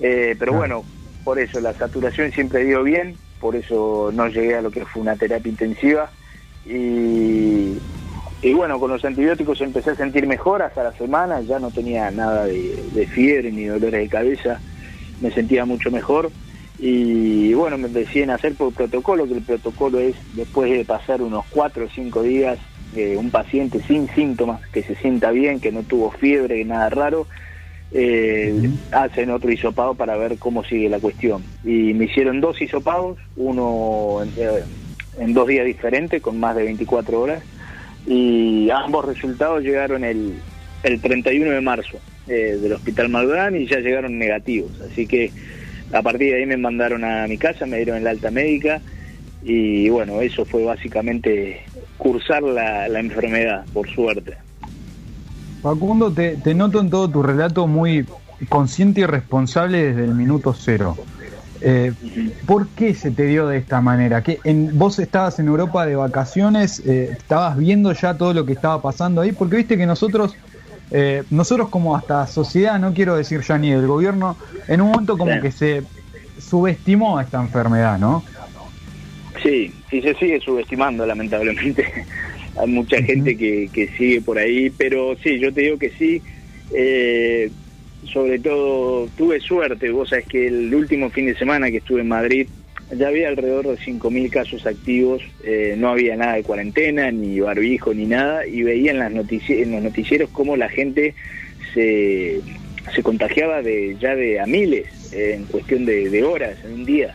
Eh, 0.01 0.35
pero 0.39 0.53
bueno, 0.53 0.85
por 1.23 1.39
eso 1.39 1.61
la 1.61 1.73
saturación 1.75 2.33
siempre 2.33 2.65
dio 2.65 2.83
bien, 2.83 3.17
por 3.41 3.57
eso 3.57 4.11
no 4.13 4.29
llegué 4.29 4.57
a 4.57 4.63
lo 4.63 4.71
que 4.71 4.85
fue 4.85 5.03
una 5.03 5.17
terapia 5.17 5.51
intensiva. 5.51 6.11
Y, 6.67 8.53
bueno, 8.55 8.79
con 8.79 8.91
los 8.91 9.05
antibióticos 9.05 9.61
empecé 9.61 9.91
a 9.91 9.97
sentir 9.97 10.27
mejor 10.27 10.63
hasta 10.63 10.83
la 10.83 10.93
semana, 10.93 11.41
ya 11.41 11.59
no 11.59 11.71
tenía 11.71 12.11
nada 12.11 12.47
de, 12.47 13.09
fiebre 13.13 13.51
ni 13.53 13.65
dolores 13.65 14.01
de 14.01 14.09
cabeza, 14.09 14.61
me 15.21 15.31
sentía 15.31 15.65
mucho 15.65 15.91
mejor. 15.91 16.31
Y 16.79 17.55
bueno, 17.55 17.79
me 17.79 17.89
deciden 17.89 18.31
hacer 18.31 18.55
por 18.55 18.73
protocolo, 18.73 19.27
que 19.27 19.35
el 19.35 19.43
protocolo 19.43 20.01
es 20.01 20.17
después 20.35 20.71
de 20.71 20.85
pasar 20.85 21.23
unos 21.23 21.45
cuatro 21.51 21.85
o 21.85 21.89
cinco 21.89 22.23
días, 22.23 22.59
eh, 22.97 23.17
un 23.17 23.31
paciente 23.31 23.81
sin 23.87 24.09
síntomas, 24.09 24.61
que 24.69 24.83
se 24.83 24.95
sienta 24.97 25.31
bien, 25.31 25.61
que 25.61 25.73
no 25.73 25.83
tuvo 25.83 26.11
fiebre, 26.11 26.65
nada 26.65 26.91
raro, 26.91 27.27
eh, 27.93 28.71
hacen 28.91 29.31
otro 29.31 29.53
hisopado 29.53 29.95
para 29.95 30.17
ver 30.17 30.37
cómo 30.39 30.65
sigue 30.65 30.89
la 30.89 30.99
cuestión. 30.99 31.45
Y 31.63 31.95
me 31.95 32.07
hicieron 32.07 32.41
dos 32.41 32.61
hisopados, 32.61 33.19
uno 33.37 34.19
en, 35.19 35.35
dos 35.35 35.49
días 35.49 35.65
diferentes, 35.65 36.23
con 36.23 36.39
más 36.39 36.57
de 36.57 36.65
24 36.65 37.21
horas, 37.21 37.43
y 38.07 38.69
ambos 38.71 39.05
resultados 39.05 39.63
llegaron 39.63 40.05
el, 40.05 40.35
el 40.83 41.01
31 41.01 41.51
de 41.51 41.61
marzo 41.61 41.99
eh, 42.27 42.59
del 42.61 42.73
Hospital 42.73 43.09
Maldonado 43.09 43.57
y 43.57 43.67
ya 43.67 43.79
llegaron 43.81 44.19
negativos. 44.19 44.73
Así 44.81 45.07
que 45.07 45.31
a 45.93 46.03
partir 46.03 46.33
de 46.33 46.41
ahí 46.41 46.47
me 46.47 46.57
mandaron 46.57 47.05
a 47.05 47.27
mi 47.27 47.39
casa, 47.39 47.67
me 47.67 47.77
dieron 47.77 48.03
la 48.05 48.11
alta 48.11 48.31
médica 48.31 48.81
y 49.43 49.89
bueno, 49.89 50.21
eso 50.21 50.45
fue 50.45 50.65
básicamente 50.65 51.63
cursar 51.99 52.43
la 52.43 52.99
enfermedad, 52.99 53.65
por 53.73 53.89
suerte. 53.89 54.35
Facundo, 55.65 56.13
te, 56.13 56.55
noto 56.55 56.79
en 56.79 56.91
todo 56.91 57.09
tu 57.09 57.23
relato 57.23 57.67
muy 57.67 58.05
consciente 58.51 59.01
y 59.01 59.07
responsable 59.07 59.83
desde 59.83 60.05
el 60.05 60.15
minuto 60.15 60.53
cero. 60.53 60.95
Eh, 61.67 61.93
¿Por 62.47 62.69
qué 62.69 62.93
se 62.93 63.11
te 63.11 63.25
dio 63.25 63.49
de 63.49 63.57
esta 63.57 63.81
manera? 63.81 64.23
¿Que 64.23 64.39
en, 64.45 64.79
vos 64.79 64.99
estabas 64.99 65.39
en 65.39 65.49
Europa 65.49 65.87
de 65.87 65.97
vacaciones, 65.97 66.81
eh, 66.87 67.09
estabas 67.13 67.57
viendo 67.57 67.91
ya 67.95 68.19
todo 68.19 68.35
lo 68.35 68.45
que 68.45 68.53
estaba 68.53 68.83
pasando 68.83 69.23
ahí, 69.23 69.33
porque 69.33 69.57
viste 69.57 69.79
que 69.79 69.87
nosotros, 69.87 70.37
eh, 70.91 71.23
nosotros 71.31 71.71
como 71.71 71.97
hasta 71.97 72.27
sociedad, 72.27 72.79
no 72.79 72.93
quiero 72.93 73.17
decir 73.17 73.41
ya 73.41 73.57
ni 73.57 73.71
del 73.71 73.87
gobierno, 73.87 74.37
en 74.69 74.83
un 74.83 74.91
momento 74.91 75.17
como 75.17 75.41
que 75.41 75.51
se 75.51 75.83
subestimó 76.39 77.19
esta 77.19 77.41
enfermedad, 77.41 77.99
¿no? 77.99 78.23
Sí, 79.43 79.73
sí 79.89 80.03
se 80.03 80.15
sigue 80.17 80.41
subestimando 80.41 81.07
lamentablemente. 81.07 81.87
hay 82.61 82.69
mucha 82.69 83.03
gente 83.03 83.39
que, 83.39 83.71
que, 83.73 83.89
sigue 83.97 84.21
por 84.21 84.37
ahí, 84.37 84.69
pero 84.69 85.17
sí, 85.23 85.39
yo 85.41 85.51
te 85.51 85.63
digo 85.63 85.79
que 85.79 85.91
sí. 85.93 86.23
Eh, 86.75 87.51
sobre 88.07 88.39
todo 88.39 89.09
tuve 89.17 89.41
suerte, 89.41 89.91
vos 89.91 90.11
sabés 90.11 90.27
que 90.27 90.47
el 90.47 90.75
último 90.75 91.11
fin 91.11 91.27
de 91.27 91.37
semana 91.37 91.71
que 91.71 91.79
estuve 91.79 92.01
en 92.01 92.09
Madrid 92.09 92.49
ya 92.93 93.09
había 93.09 93.29
alrededor 93.29 93.67
de 93.67 93.77
5.000 93.77 94.31
casos 94.31 94.67
activos, 94.67 95.23
eh, 95.43 95.75
no 95.77 95.89
había 95.89 96.17
nada 96.17 96.35
de 96.35 96.43
cuarentena, 96.43 97.11
ni 97.11 97.41
barbijo, 97.41 97.95
ni 97.95 98.05
nada, 98.05 98.47
y 98.47 98.63
veía 98.63 98.91
en, 98.93 98.99
las 98.99 99.13
en 99.13 99.73
los 99.73 99.83
noticieros 99.83 100.31
cómo 100.31 100.57
la 100.57 100.69
gente 100.69 101.15
se, 101.73 102.41
se 102.95 103.03
contagiaba 103.03 103.63
de 103.63 103.97
ya 103.99 104.15
de 104.15 104.39
a 104.39 104.47
miles 104.47 104.87
eh, 105.13 105.35
en 105.35 105.45
cuestión 105.45 105.87
de, 105.87 106.11
de, 106.11 106.23
horas, 106.23 106.59
en 106.65 106.73
un 106.73 106.85
día. 106.85 107.15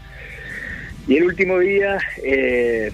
Y 1.08 1.18
el 1.18 1.24
último 1.26 1.60
día... 1.60 1.98
Eh, 2.24 2.92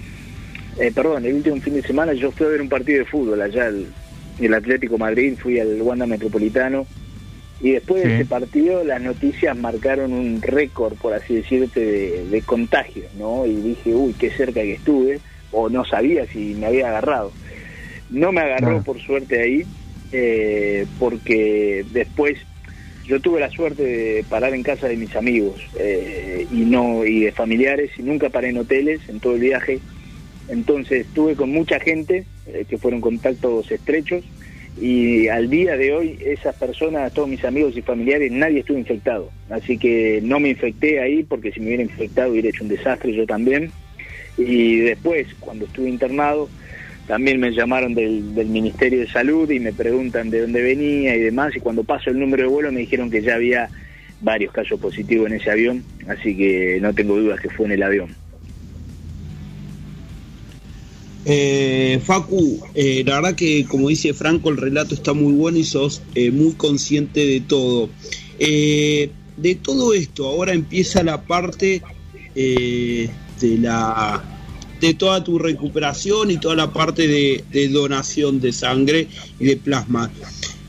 eh, 0.78 0.92
perdón, 0.94 1.24
el 1.24 1.34
último 1.34 1.56
fin 1.56 1.74
de 1.74 1.82
semana 1.82 2.12
yo 2.12 2.30
fui 2.30 2.46
a 2.46 2.50
ver 2.50 2.60
un 2.60 2.68
partido 2.68 2.98
de 2.98 3.06
fútbol 3.06 3.40
allá, 3.40 3.68
el, 3.68 3.86
el 4.38 4.52
Atlético 4.52 4.98
Madrid, 4.98 5.34
fui 5.38 5.58
al 5.58 5.80
Wanda 5.80 6.06
Metropolitano, 6.06 6.86
y 7.60 7.72
después 7.72 8.02
de 8.02 8.14
ese 8.16 8.24
partido 8.26 8.84
las 8.84 9.00
noticias 9.00 9.56
marcaron 9.56 10.12
un 10.12 10.42
récord, 10.42 10.94
por 10.94 11.14
así 11.14 11.36
decirte, 11.36 11.80
de, 11.80 12.24
de 12.26 12.42
contagios, 12.42 13.12
¿no? 13.14 13.46
Y 13.46 13.54
dije, 13.54 13.94
uy, 13.94 14.14
qué 14.18 14.30
cerca 14.30 14.60
que 14.60 14.74
estuve, 14.74 15.20
o 15.52 15.68
no 15.70 15.84
sabía 15.84 16.26
si 16.26 16.54
me 16.54 16.66
había 16.66 16.88
agarrado. 16.88 17.32
No 18.10 18.30
me 18.30 18.42
agarró 18.42 18.82
por 18.82 19.00
suerte 19.00 19.40
ahí, 19.40 19.64
eh, 20.12 20.86
porque 20.98 21.84
después 21.92 22.38
yo 23.04 23.20
tuve 23.20 23.40
la 23.40 23.50
suerte 23.50 23.82
de 23.82 24.24
parar 24.28 24.54
en 24.54 24.62
casa 24.62 24.88
de 24.88 24.96
mis 24.96 25.14
amigos 25.16 25.60
eh, 25.78 26.46
y 26.50 26.60
no 26.60 27.04
y 27.04 27.20
de 27.20 27.32
familiares 27.32 27.90
y 27.98 28.02
nunca 28.02 28.30
paré 28.30 28.50
en 28.50 28.58
hoteles 28.58 29.00
en 29.08 29.20
todo 29.20 29.34
el 29.34 29.40
viaje 29.40 29.80
entonces 30.48 31.06
estuve 31.06 31.34
con 31.34 31.50
mucha 31.50 31.80
gente 31.80 32.24
eh, 32.46 32.64
que 32.68 32.78
fueron 32.78 33.00
contactos 33.00 33.70
estrechos 33.70 34.24
y 34.78 35.28
al 35.28 35.48
día 35.48 35.76
de 35.76 35.92
hoy 35.92 36.18
esas 36.24 36.54
personas, 36.56 37.12
todos 37.14 37.28
mis 37.28 37.44
amigos 37.44 37.76
y 37.76 37.82
familiares, 37.82 38.30
nadie 38.30 38.60
estuvo 38.60 38.76
infectado. 38.76 39.30
Así 39.48 39.78
que 39.78 40.20
no 40.22 40.38
me 40.38 40.50
infecté 40.50 41.00
ahí 41.00 41.22
porque 41.22 41.50
si 41.50 41.60
me 41.60 41.68
hubiera 41.68 41.82
infectado 41.82 42.32
hubiera 42.32 42.48
hecho 42.48 42.64
un 42.64 42.68
desastre 42.68 43.14
yo 43.14 43.26
también. 43.26 43.70
Y 44.36 44.80
después, 44.80 45.28
cuando 45.40 45.64
estuve 45.64 45.88
internado, 45.88 46.50
también 47.06 47.40
me 47.40 47.52
llamaron 47.52 47.94
del, 47.94 48.34
del, 48.34 48.48
Ministerio 48.48 49.00
de 49.00 49.08
Salud 49.08 49.50
y 49.50 49.60
me 49.60 49.72
preguntan 49.72 50.28
de 50.28 50.42
dónde 50.42 50.60
venía 50.60 51.16
y 51.16 51.20
demás. 51.20 51.56
Y 51.56 51.60
cuando 51.60 51.82
paso 51.82 52.10
el 52.10 52.18
número 52.18 52.42
de 52.42 52.48
vuelo 52.50 52.70
me 52.70 52.80
dijeron 52.80 53.10
que 53.10 53.22
ya 53.22 53.36
había 53.36 53.70
varios 54.20 54.52
casos 54.52 54.78
positivos 54.78 55.28
en 55.28 55.36
ese 55.36 55.50
avión, 55.50 55.84
así 56.08 56.36
que 56.36 56.78
no 56.80 56.92
tengo 56.94 57.16
dudas 57.16 57.40
que 57.40 57.48
fue 57.50 57.66
en 57.66 57.72
el 57.72 57.82
avión. 57.82 58.25
Eh, 61.28 62.00
Facu, 62.04 62.60
eh, 62.76 63.02
la 63.04 63.16
verdad 63.16 63.34
que 63.34 63.64
como 63.64 63.88
dice 63.88 64.14
Franco, 64.14 64.48
el 64.48 64.58
relato 64.58 64.94
está 64.94 65.12
muy 65.12 65.32
bueno 65.32 65.58
y 65.58 65.64
sos 65.64 66.00
eh, 66.14 66.30
muy 66.30 66.52
consciente 66.52 67.26
de 67.26 67.40
todo. 67.40 67.90
De 68.38 69.54
todo 69.60 69.92
esto, 69.92 70.28
ahora 70.28 70.52
empieza 70.52 71.02
la 71.02 71.22
parte 71.22 71.82
de 72.34 73.10
la 73.40 74.22
de 74.80 74.94
toda 74.94 75.24
tu 75.24 75.38
recuperación 75.38 76.30
y 76.30 76.36
toda 76.36 76.54
la 76.54 76.72
parte 76.72 77.08
de, 77.08 77.42
de, 77.50 77.68
donación 77.68 78.40
de 78.40 78.52
sangre 78.52 79.08
y 79.40 79.46
de 79.46 79.56
plasma. 79.56 80.10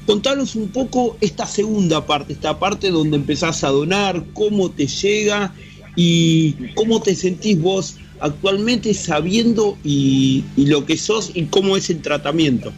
Contanos 0.06 0.56
un 0.56 0.70
poco 0.70 1.17
esta 1.20 1.46
segunda 1.46 2.06
parte, 2.06 2.34
esta 2.34 2.58
parte 2.58 2.89
donde 2.89 3.17
empezás 3.17 3.63
a 3.65 3.70
donar, 3.70 4.26
cómo 4.34 4.72
te 4.72 4.88
llega 4.88 5.54
y 5.98 6.54
cómo 6.74 7.02
te 7.02 7.15
sentís 7.15 7.60
vos 7.60 7.98
actualmente 8.19 8.93
sabiendo 8.93 9.77
y, 9.84 10.43
lo 10.58 10.86
que 10.86 10.97
sos 10.97 11.32
y 11.34 11.45
cómo 11.45 11.77
es 11.77 11.89
el 11.89 12.01
tratamiento? 12.01 12.73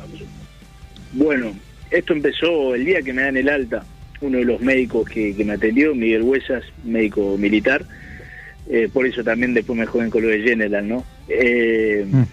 Bueno, 1.13 1.54
esto 1.91 2.13
empezó 2.13 2.75
el 2.75 2.86
día 2.86 3.02
que 3.02 3.13
me 3.13 3.23
dan 3.23 3.38
el 3.38 3.49
alta. 3.49 3.86
Uno 4.21 4.38
de 4.38 4.45
los 4.45 4.62
médicos 4.62 5.10
que, 5.10 5.34
me 5.45 5.54
atendió, 5.54 5.95
Miguel 5.95 6.23
Huesas, 6.23 6.63
médico 6.84 7.38
militar, 7.38 7.86
eh, 8.69 8.89
por 8.91 9.06
eso 9.06 9.23
también 9.23 9.54
después 9.54 9.80
me 9.80 9.86
joven 9.86 10.10
con 10.10 10.21
lo 10.21 10.30
de 10.30 10.41
General, 10.41 10.88
¿no? 10.88 11.06
Eh, 11.28 12.06
mm. 12.08 12.23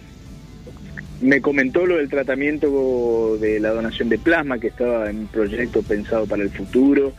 Me 1.23 1.41
comentó 1.41 1.87
lo 1.87 1.97
del 1.97 2.11
tratamiento 2.11 3.39
de 3.41 3.59
la 3.61 3.71
donación 3.71 4.11
de 4.11 4.19
plasma, 4.19 4.59
que 4.59 4.67
estaba 4.67 5.09
en 5.09 5.21
un 5.21 5.27
proyecto 5.29 5.83
pensado 5.83 6.27
para 6.27 6.43
el 6.43 6.51
futuro, 6.51 7.15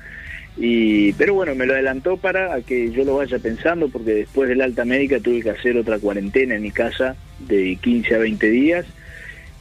y, 0.60 1.14
pero 1.14 1.36
bueno, 1.36 1.54
me 1.54 1.68
lo 1.68 1.74
adelantó 1.74 2.18
para 2.18 2.60
que 2.62 2.92
yo 2.92 3.04
lo 3.04 3.18
vaya 3.18 3.38
pensando, 3.38 3.90
porque 3.90 4.14
después 4.14 4.50
del 4.50 4.62
alta 4.62 4.86
médica 4.86 5.20
tuve 5.20 5.42
que 5.42 5.52
hacer 5.52 5.78
otra 5.78 6.00
cuarentena 6.00 6.56
en 6.56 6.64
mi 6.64 6.72
casa 6.72 7.16
de 7.40 7.78
15 7.80 8.16
a 8.16 8.18
20 8.18 8.50
días 8.50 8.86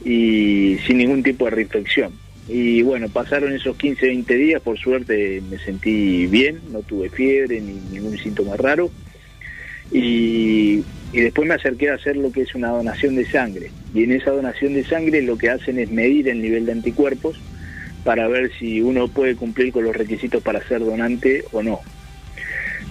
y 0.03 0.77
sin 0.87 0.97
ningún 0.97 1.21
tipo 1.21 1.45
de 1.45 1.51
reinfección. 1.51 2.13
Y 2.49 2.81
bueno, 2.81 3.09
pasaron 3.09 3.53
esos 3.53 3.75
15, 3.77 4.07
20 4.07 4.35
días, 4.35 4.61
por 4.61 4.79
suerte 4.79 5.41
me 5.49 5.59
sentí 5.59 6.25
bien, 6.27 6.61
no 6.71 6.81
tuve 6.81 7.09
fiebre 7.09 7.61
ni 7.61 7.73
ningún 7.91 8.17
síntoma 8.17 8.55
raro. 8.57 8.89
Y 9.91 10.83
después 11.13 11.47
me 11.47 11.53
acerqué 11.53 11.89
a 11.91 11.95
hacer 11.95 12.17
lo 12.17 12.31
que 12.31 12.41
es 12.41 12.55
una 12.55 12.69
donación 12.69 13.15
de 13.15 13.25
sangre. 13.25 13.71
Y 13.93 14.03
en 14.03 14.13
esa 14.13 14.31
donación 14.31 14.73
de 14.73 14.83
sangre 14.83 15.21
lo 15.21 15.37
que 15.37 15.49
hacen 15.49 15.77
es 15.77 15.91
medir 15.91 16.27
el 16.27 16.41
nivel 16.41 16.65
de 16.65 16.71
anticuerpos 16.71 17.39
para 18.07 18.29
ver 18.29 18.51
si 18.57 18.81
uno 18.81 19.09
puede 19.09 19.35
cumplir 19.35 19.73
con 19.73 19.83
los 19.83 19.93
requisitos 19.93 20.41
para 20.41 20.65
ser 20.65 20.79
donante 20.79 21.43
o 21.51 21.61
no. 21.61 21.81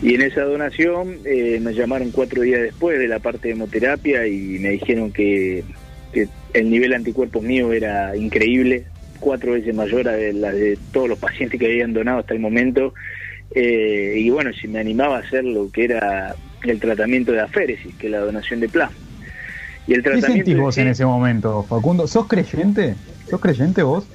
Y 0.02 0.12
en 0.12 0.20
esa 0.20 0.42
donación 0.42 1.20
eh, 1.24 1.59
me 1.59 1.72
llamaron 1.72 2.11
cuatro 2.11 2.42
días 2.42 2.61
después 2.61 2.98
de 2.98 3.09
la 3.09 3.18
parte 3.18 3.48
de 3.48 3.55
hemoterapia 3.55 4.26
y 4.26 4.59
me 4.59 4.72
dijeron 4.72 5.11
que, 5.12 5.64
el 6.52 6.70
nivel 6.70 6.90
de 6.90 6.96
anticuerpos 6.96 7.42
mío 7.42 7.72
era 7.72 8.14
increíble, 8.14 8.85
cuatro 9.18 9.52
veces 9.52 9.74
mayor 9.74 10.07
a 10.07 10.18
la 10.18 10.52
de 10.52 10.79
todos 10.92 11.09
los 11.09 11.18
pacientes 11.18 11.59
que 11.59 11.64
habían 11.64 11.94
donado 11.94 12.18
hasta 12.18 12.35
el 12.35 12.40
momento. 12.40 12.92
Eh, 13.55 14.16
y 14.18 14.29
bueno, 14.29 14.52
si 14.52 14.68
me 14.68 14.81
animaba 14.81 15.16
a 15.16 15.20
hacer 15.20 15.44
lo 15.44 15.70
que 15.70 15.85
era 15.85 16.37
el 16.62 16.79
tratamiento 16.79 17.33
de 17.33 17.40
aféresis, 17.40 17.94
que 17.94 18.09
es 18.09 18.12
la 18.12 18.18
donación 18.18 18.61
de 18.61 18.68
plasma. 18.68 18.98
Y 19.87 19.94
el 19.94 20.02
tratamiento 20.02 20.26
¿Qué 20.26 20.44
sentís 20.44 20.59
vos 20.59 20.76
en 20.76 20.88
ese 20.88 21.07
momento, 21.07 21.62
Facundo? 21.62 22.07
¿Sos 22.07 22.26
creyente? 22.26 22.96
¿Sos 23.31 23.40
creyente 23.40 23.83
vos? 23.83 24.07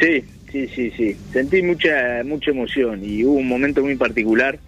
Sí, 0.00 0.24
sí, 0.50 0.68
sí, 0.74 0.92
sí. 0.96 1.16
Sentí 1.32 1.62
mucha, 1.62 2.22
mucha 2.24 2.50
emoción 2.50 3.00
y 3.04 3.24
hubo 3.24 3.34
un 3.34 3.48
momento 3.48 3.82
muy 3.82 3.96
particular 3.96 4.58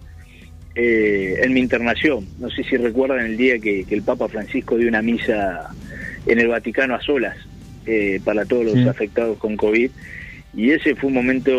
eh, 0.75 1.39
en 1.41 1.53
mi 1.53 1.59
internación. 1.59 2.27
No 2.37 2.49
sé 2.49 2.63
si 2.63 2.77
recuerdan 2.77 3.25
el 3.25 3.37
día 3.37 3.59
que, 3.59 3.85
el 3.89 4.03
Papa 4.03 4.27
Francisco 4.29 4.77
dio 4.77 4.87
una 4.87 5.01
misa 5.01 5.69
en 6.25 6.39
el 6.39 6.47
Vaticano 6.47 6.95
a 6.95 7.01
solas 7.01 7.35
eh, 7.85 8.19
para 8.23 8.45
todos 8.45 8.65
los 8.65 8.87
afectados 8.87 9.37
con 9.37 9.57
COVID. 9.57 9.91
Y 10.55 10.71
ese 10.71 10.95
fue 10.95 11.09
un 11.09 11.13
momento 11.13 11.51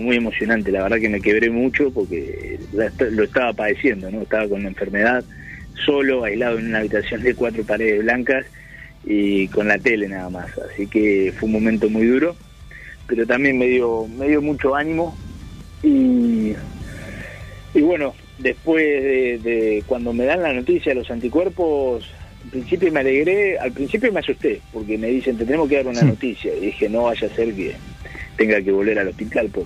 muy 0.00 0.16
emocionante, 0.16 0.72
la 0.72 0.82
verdad 0.82 0.98
que 0.98 1.10
me 1.10 1.20
quebré 1.20 1.50
mucho 1.50 1.90
porque 1.92 2.58
lo 2.72 3.22
estaba 3.24 3.52
padeciendo, 3.52 4.10
¿no? 4.10 4.22
Estaba 4.22 4.48
con 4.48 4.62
la 4.62 4.68
enfermedad, 4.68 5.22
solo, 5.84 6.24
aislado 6.24 6.58
en 6.58 6.68
una 6.68 6.78
habitación 6.78 7.22
de 7.22 7.34
cuatro 7.34 7.62
paredes 7.64 8.02
blancas 8.02 8.46
y 9.04 9.48
con 9.48 9.68
la 9.68 9.78
tele 9.78 10.08
nada 10.08 10.30
más. 10.30 10.50
Así 10.58 10.86
que 10.86 11.32
fue 11.36 11.46
un 11.46 11.52
momento 11.52 11.90
muy 11.90 12.06
duro, 12.06 12.36
pero 13.08 13.26
también 13.26 13.58
me 13.58 13.66
dio, 13.66 14.06
me 14.06 14.28
dio 14.28 14.40
mucho 14.40 14.76
ánimo 14.76 15.16
y, 15.82 16.52
y 17.74 17.80
bueno, 17.80 18.14
después 18.38 18.84
de, 19.42 19.82
cuando 19.86 20.12
me 20.12 20.24
dan 20.24 20.42
la 20.42 20.52
noticia 20.52 20.92
de 20.92 21.00
los 21.00 21.10
anticuerpos, 21.10 22.04
al 22.44 22.50
principio 22.50 22.92
me 22.92 23.00
alegré, 23.00 23.58
al 23.58 23.72
principio 23.72 24.12
me 24.12 24.20
asusté, 24.20 24.60
porque 24.72 24.98
me 24.98 25.08
dicen, 25.08 25.36
te 25.36 25.44
tenemos 25.44 25.68
que 25.68 25.76
dar 25.76 25.86
una 25.86 26.02
noticia, 26.02 26.54
y 26.54 26.66
dije, 26.66 26.88
no 26.88 27.04
vaya 27.04 27.26
a 27.26 27.34
ser 27.34 27.52
que 27.54 27.74
tenga 28.36 28.60
que 28.60 28.70
volver 28.70 28.98
al 28.98 29.08
hospital 29.08 29.48
por, 29.48 29.64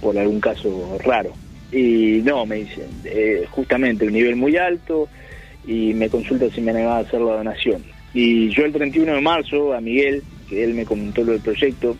por 0.00 0.18
algún 0.18 0.40
caso 0.40 0.98
raro. 1.04 1.32
Y 1.70 2.20
no, 2.22 2.44
me 2.44 2.56
dicen, 2.56 2.88
eh, 3.04 3.46
justamente 3.50 4.06
un 4.06 4.12
nivel 4.12 4.36
muy 4.36 4.56
alto, 4.56 5.08
y 5.66 5.94
me 5.94 6.08
consulta 6.08 6.50
si 6.50 6.60
me 6.60 6.72
animaba 6.72 6.98
a 6.98 7.00
hacer 7.00 7.20
la 7.20 7.36
donación. 7.36 7.82
Y 8.12 8.50
yo 8.50 8.64
el 8.64 8.72
31 8.72 9.14
de 9.14 9.20
marzo 9.20 9.72
a 9.72 9.80
Miguel, 9.80 10.22
que 10.48 10.64
él 10.64 10.74
me 10.74 10.84
comentó 10.84 11.22
lo 11.24 11.32
del 11.32 11.40
proyecto, 11.40 11.96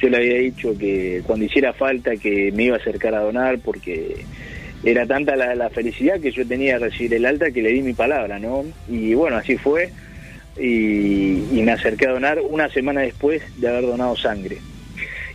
yo 0.00 0.08
le 0.08 0.16
había 0.18 0.38
dicho 0.38 0.76
que 0.78 1.22
cuando 1.26 1.44
hiciera 1.44 1.72
falta 1.72 2.16
que 2.16 2.52
me 2.52 2.64
iba 2.64 2.76
a 2.76 2.78
acercar 2.78 3.14
a 3.14 3.20
donar 3.20 3.58
porque 3.58 4.24
era 4.84 5.06
tanta 5.06 5.36
la, 5.36 5.70
felicidad 5.70 6.20
que 6.20 6.30
yo 6.30 6.46
tenía 6.46 6.78
de 6.78 6.86
recibir 6.86 7.14
el 7.14 7.26
alta 7.26 7.50
que 7.50 7.62
le 7.62 7.72
di 7.72 7.82
mi 7.82 7.92
palabra, 7.92 8.38
¿no? 8.38 8.64
Y 8.88 9.14
bueno, 9.14 9.36
así 9.36 9.56
fue 9.56 9.90
y, 10.58 11.58
y 11.58 11.62
me 11.64 11.72
acerqué 11.72 12.06
a 12.06 12.12
donar 12.12 12.40
una 12.40 12.68
semana 12.70 13.00
después 13.00 13.42
de 13.58 13.68
haber 13.68 13.82
donado 13.82 14.16
sangre. 14.16 14.58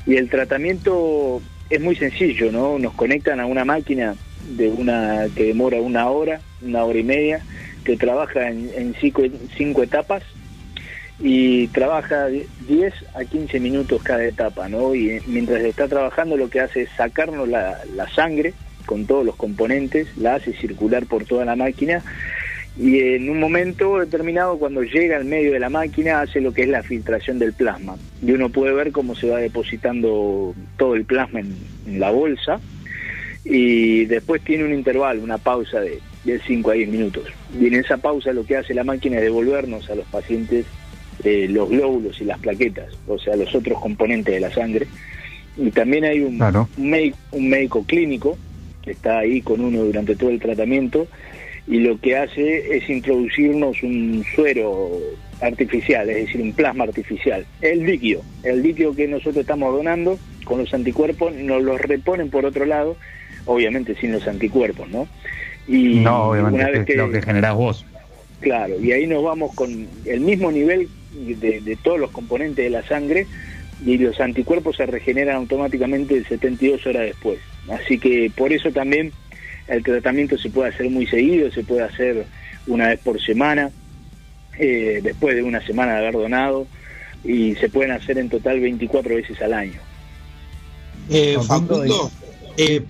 Y 0.06 0.16
el 0.16 0.30
tratamiento 0.30 1.42
es 1.70 1.82
muy 1.82 1.96
sencillo, 1.96 2.52
¿no? 2.52 2.78
Nos 2.78 2.94
conectan 2.94 3.40
a 3.40 3.46
una 3.46 3.66
máquina 3.66 4.16
de 4.58 4.70
una 4.70 5.28
que 5.36 5.46
demora 5.46 5.80
una 5.80 6.10
hora, 6.10 6.42
una 6.62 6.84
hora 6.84 7.00
y 7.00 7.04
media, 7.04 7.42
que 7.84 7.98
trabaja 7.98 8.50
en, 8.50 8.96
cinco, 9.00 9.84
etapas 9.84 10.24
y 11.22 11.68
trabaja 11.68 12.28
10 12.28 12.94
a 13.14 13.24
15 13.24 13.60
minutos 13.60 14.02
cada 14.02 14.26
etapa, 14.26 14.68
¿no? 14.68 14.96
Y 14.96 15.22
mientras 15.28 15.62
está 15.62 15.88
trabajando 15.88 16.36
lo 16.36 16.50
que 16.50 16.62
hace 16.62 16.84
es 16.84 16.90
sacarnos 16.98 17.48
la, 17.48 17.78
sangre 18.16 18.54
con 18.86 19.06
todos 19.06 19.26
los 19.26 19.36
componentes, 19.36 20.08
la 20.18 20.36
hace 20.36 20.54
circular 20.54 21.06
por 21.06 21.26
toda 21.26 21.46
la 21.46 21.56
máquina 21.56 22.04
y 22.78 23.00
en 23.00 23.30
un 23.30 23.40
momento 23.40 24.00
determinado 24.00 24.58
cuando 24.58 24.82
llega 24.82 25.18
al 25.18 25.26
medio 25.26 25.52
de 25.52 25.60
la 25.60 25.70
máquina 25.70 26.22
hace 26.22 26.42
lo 26.42 26.54
que 26.54 26.64
es 26.64 26.70
la 26.70 26.82
filtración 26.82 27.38
del 27.38 27.54
plasma 27.54 27.98
y 28.26 28.32
uno 28.32 28.50
puede 28.50 28.74
ver 28.74 28.92
cómo 28.92 29.14
se 29.14 29.30
va 29.30 29.40
depositando 29.40 30.56
todo 30.78 30.96
el 30.96 31.04
plasma 31.04 31.42
en, 31.42 31.54
en 31.86 32.00
la 32.00 32.12
bolsa 32.12 32.60
y 33.44 34.06
después 34.06 34.42
tiene 34.42 34.64
un 34.64 34.74
intervalo, 34.74 35.22
una 35.22 35.38
pausa 35.38 35.82
de, 35.82 36.00
de 36.24 36.40
5 36.40 36.72
a 36.72 36.74
10 36.74 36.90
minutos. 36.90 37.24
Y 37.60 37.68
en 37.68 37.76
esa 37.76 37.98
pausa 37.98 38.34
lo 38.34 38.46
que 38.46 38.58
hace 38.58 38.74
la 38.74 38.84
máquina 38.84 39.18
es 39.18 39.24
devolvernos 39.24 39.90
a 39.90 39.96
los 39.96 40.06
pacientes 40.08 40.66
eh, 41.24 41.48
los 41.50 41.70
glóbulos 41.70 42.20
y 42.22 42.26
las 42.26 42.40
plaquetas, 42.40 42.88
o 43.08 43.18
sea, 43.18 43.36
los 43.36 43.54
otros 43.54 43.80
componentes 43.80 44.34
de 44.34 44.40
la 44.40 44.52
sangre. 44.52 44.88
Y 45.58 45.70
también 45.72 46.06
hay 46.06 46.22
un, 46.22 46.38
médico, 46.78 47.18
un 47.32 47.50
médico 47.50 47.84
clínico 47.86 48.38
que 48.82 48.92
está 48.92 49.20
ahí 49.20 49.42
con 49.42 49.62
uno 49.62 49.84
durante 49.84 50.16
todo 50.16 50.30
el 50.30 50.40
tratamiento 50.40 51.08
y 51.68 51.80
lo 51.80 52.00
que 52.00 52.18
hace 52.18 52.76
es 52.76 52.90
introducirnos 52.90 53.82
un 53.84 54.26
suero 54.36 54.92
artificial, 55.42 56.10
es 56.10 56.26
decir, 56.28 56.42
un 56.42 56.54
plasma 56.54 56.86
artificial. 56.86 57.46
El 57.62 57.86
líquido, 57.86 58.22
el 58.44 58.62
líquido 58.62 58.96
que 58.96 59.08
nosotros 59.08 59.38
estamos 59.38 59.74
donando 59.74 60.18
con 60.46 60.60
los 60.60 60.74
anticuerpos 60.74 61.34
nos 61.34 61.62
los 61.62 61.80
reponen 61.80 62.30
por 62.30 62.46
otro 62.46 62.66
lado, 62.66 62.98
obviamente 63.46 63.96
sin 63.96 64.12
los 64.12 64.28
anticuerpos, 64.28 64.90
¿no? 64.90 65.08
Y 65.68 66.00
no, 66.00 66.30
obviamente, 66.30 66.96
lo 66.96 67.12
que 67.12 67.22
generás 67.22 67.56
vos. 67.56 67.86
Claro, 68.40 68.80
y 68.80 68.92
ahí 68.92 69.06
nos 69.06 69.24
vamos 69.24 69.54
con 69.54 69.88
el 70.06 70.20
mismo 70.20 70.52
nivel 70.52 70.90
de, 71.14 71.78
todos 71.82 72.00
los 72.00 72.12
componentes 72.12 72.64
de 72.64 72.70
la 72.70 72.84
sangre 72.84 73.28
y 73.86 73.98
los 73.98 74.20
anticuerpos 74.20 74.78
se 74.78 74.86
regeneran 74.86 75.36
automáticamente 75.38 76.24
72 76.24 76.86
horas 76.86 77.04
después. 77.04 77.40
Así 77.70 77.98
que 77.98 78.32
por 78.36 78.54
eso 78.54 78.72
también 78.72 79.12
el 79.68 79.84
tratamiento 79.84 80.38
se 80.38 80.50
puede 80.50 80.70
hacer 80.70 80.90
muy 80.90 81.08
seguido, 81.08 81.52
se 81.52 81.64
puede 81.64 81.84
hacer 81.84 82.26
una 82.68 82.90
vez 82.90 83.00
por 83.00 83.22
semana, 83.22 83.72
eh, 84.58 85.00
después 85.02 85.36
de 85.36 85.44
una 85.44 85.66
semana 85.66 85.94
de 85.94 86.00
haber 86.00 86.14
donado, 86.14 86.68
y 87.24 87.56
se 87.56 87.70
pueden 87.70 87.92
hacer 87.92 88.18
en 88.18 88.30
total 88.30 88.60
24 88.60 89.16
veces 89.16 89.42
al 89.42 89.54
año. 89.54 89.80
Eh, 91.10 91.38
Facundo, 91.46 92.12
eh, 92.58 92.82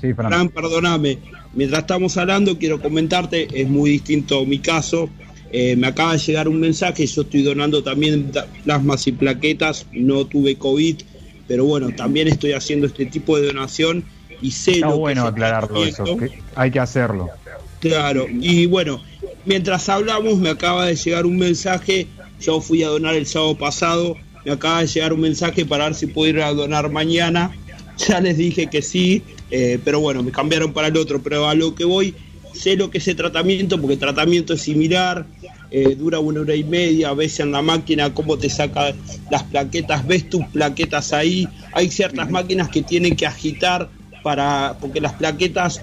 perdóname, 0.53 1.17
Mientras 1.53 1.81
estamos 1.81 2.15
hablando, 2.17 2.57
quiero 2.57 2.81
comentarte, 2.81 3.47
es 3.53 3.67
muy 3.67 3.91
distinto 3.91 4.45
mi 4.45 4.59
caso. 4.59 5.09
Eh, 5.53 5.75
me 5.75 5.87
acaba 5.87 6.13
de 6.13 6.19
llegar 6.19 6.47
un 6.47 6.59
mensaje, 6.59 7.05
yo 7.05 7.23
estoy 7.23 7.43
donando 7.43 7.83
también 7.83 8.31
plasmas 8.63 9.05
y 9.07 9.11
plaquetas, 9.11 9.85
no 9.91 10.25
tuve 10.25 10.55
COVID, 10.55 11.01
pero 11.47 11.65
bueno, 11.65 11.89
también 11.93 12.29
estoy 12.29 12.53
haciendo 12.53 12.87
este 12.87 13.05
tipo 13.05 13.37
de 13.37 13.47
donación 13.47 14.05
y 14.41 14.51
sé 14.51 14.71
Está 14.71 14.87
bueno 14.87 15.27
aclararlo 15.27 15.83
eso, 15.83 16.05
hay 16.55 16.71
que 16.71 16.79
hacerlo. 16.79 17.29
Claro, 17.81 18.27
y 18.29 18.65
bueno, 18.67 19.01
mientras 19.45 19.89
hablamos 19.89 20.37
me 20.37 20.49
acaba 20.49 20.85
de 20.85 20.95
llegar 20.95 21.25
un 21.25 21.37
mensaje, 21.37 22.07
yo 22.39 22.61
fui 22.61 22.83
a 22.83 22.87
donar 22.87 23.15
el 23.15 23.25
sábado 23.25 23.57
pasado, 23.57 24.15
me 24.45 24.53
acaba 24.53 24.79
de 24.81 24.87
llegar 24.87 25.11
un 25.11 25.19
mensaje 25.19 25.65
para 25.65 25.85
ver 25.85 25.95
si 25.95 26.07
puedo 26.07 26.29
ir 26.29 26.41
a 26.41 26.53
donar 26.53 26.89
mañana, 26.89 27.51
ya 27.97 28.21
les 28.21 28.37
dije 28.37 28.67
que 28.67 28.81
sí, 28.81 29.21
eh, 29.49 29.79
pero 29.83 29.99
bueno, 29.99 30.23
me 30.23 30.31
cambiaron 30.31 30.71
para 30.71 30.87
el 30.87 30.95
otro, 30.95 31.21
pero 31.21 31.49
a 31.49 31.55
lo 31.55 31.75
que 31.75 31.83
voy, 31.83 32.15
sé 32.61 32.75
lo 32.75 32.89
que 32.89 32.99
es 32.99 33.07
el 33.07 33.15
tratamiento, 33.15 33.79
porque 33.79 33.93
el 33.93 33.99
tratamiento 33.99 34.53
es 34.53 34.61
similar, 34.61 35.25
eh, 35.71 35.95
dura 35.95 36.19
una 36.19 36.41
hora 36.41 36.55
y 36.55 36.63
media, 36.63 37.13
ves 37.13 37.39
en 37.39 37.51
la 37.51 37.61
máquina 37.61 38.13
cómo 38.13 38.37
te 38.37 38.49
saca 38.49 38.93
las 39.29 39.43
plaquetas, 39.43 40.05
ves 40.05 40.29
tus 40.29 40.45
plaquetas 40.47 41.13
ahí, 41.13 41.47
hay 41.73 41.89
ciertas 41.89 42.29
máquinas 42.29 42.69
que 42.69 42.81
tienen 42.81 43.15
que 43.15 43.25
agitar 43.25 43.89
para, 44.23 44.77
porque 44.79 45.01
las 45.01 45.13
plaquetas 45.13 45.81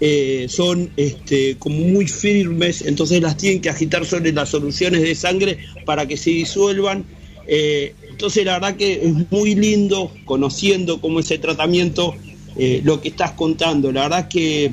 eh, 0.00 0.46
son 0.48 0.90
este, 0.96 1.56
como 1.58 1.76
muy 1.76 2.06
firmes, 2.06 2.82
entonces 2.82 3.20
las 3.22 3.36
tienen 3.36 3.60
que 3.60 3.70
agitar 3.70 4.04
sobre 4.04 4.32
las 4.32 4.50
soluciones 4.50 5.02
de 5.02 5.14
sangre 5.14 5.58
para 5.86 6.06
que 6.06 6.16
se 6.16 6.30
disuelvan. 6.30 7.04
entonces 7.46 8.44
la 8.44 8.54
verdad 8.54 8.76
que 8.76 8.92
es 9.02 9.30
muy 9.30 9.54
lindo 9.54 10.12
conociendo 10.24 11.00
cómo 11.00 11.20
es 11.20 11.30
el 11.30 11.40
tratamiento 11.40 12.14
eh, 12.56 12.80
lo 12.84 13.00
que 13.00 13.08
estás 13.08 13.32
contando. 13.32 13.92
La 13.92 14.02
verdad 14.02 14.28
que 14.28 14.72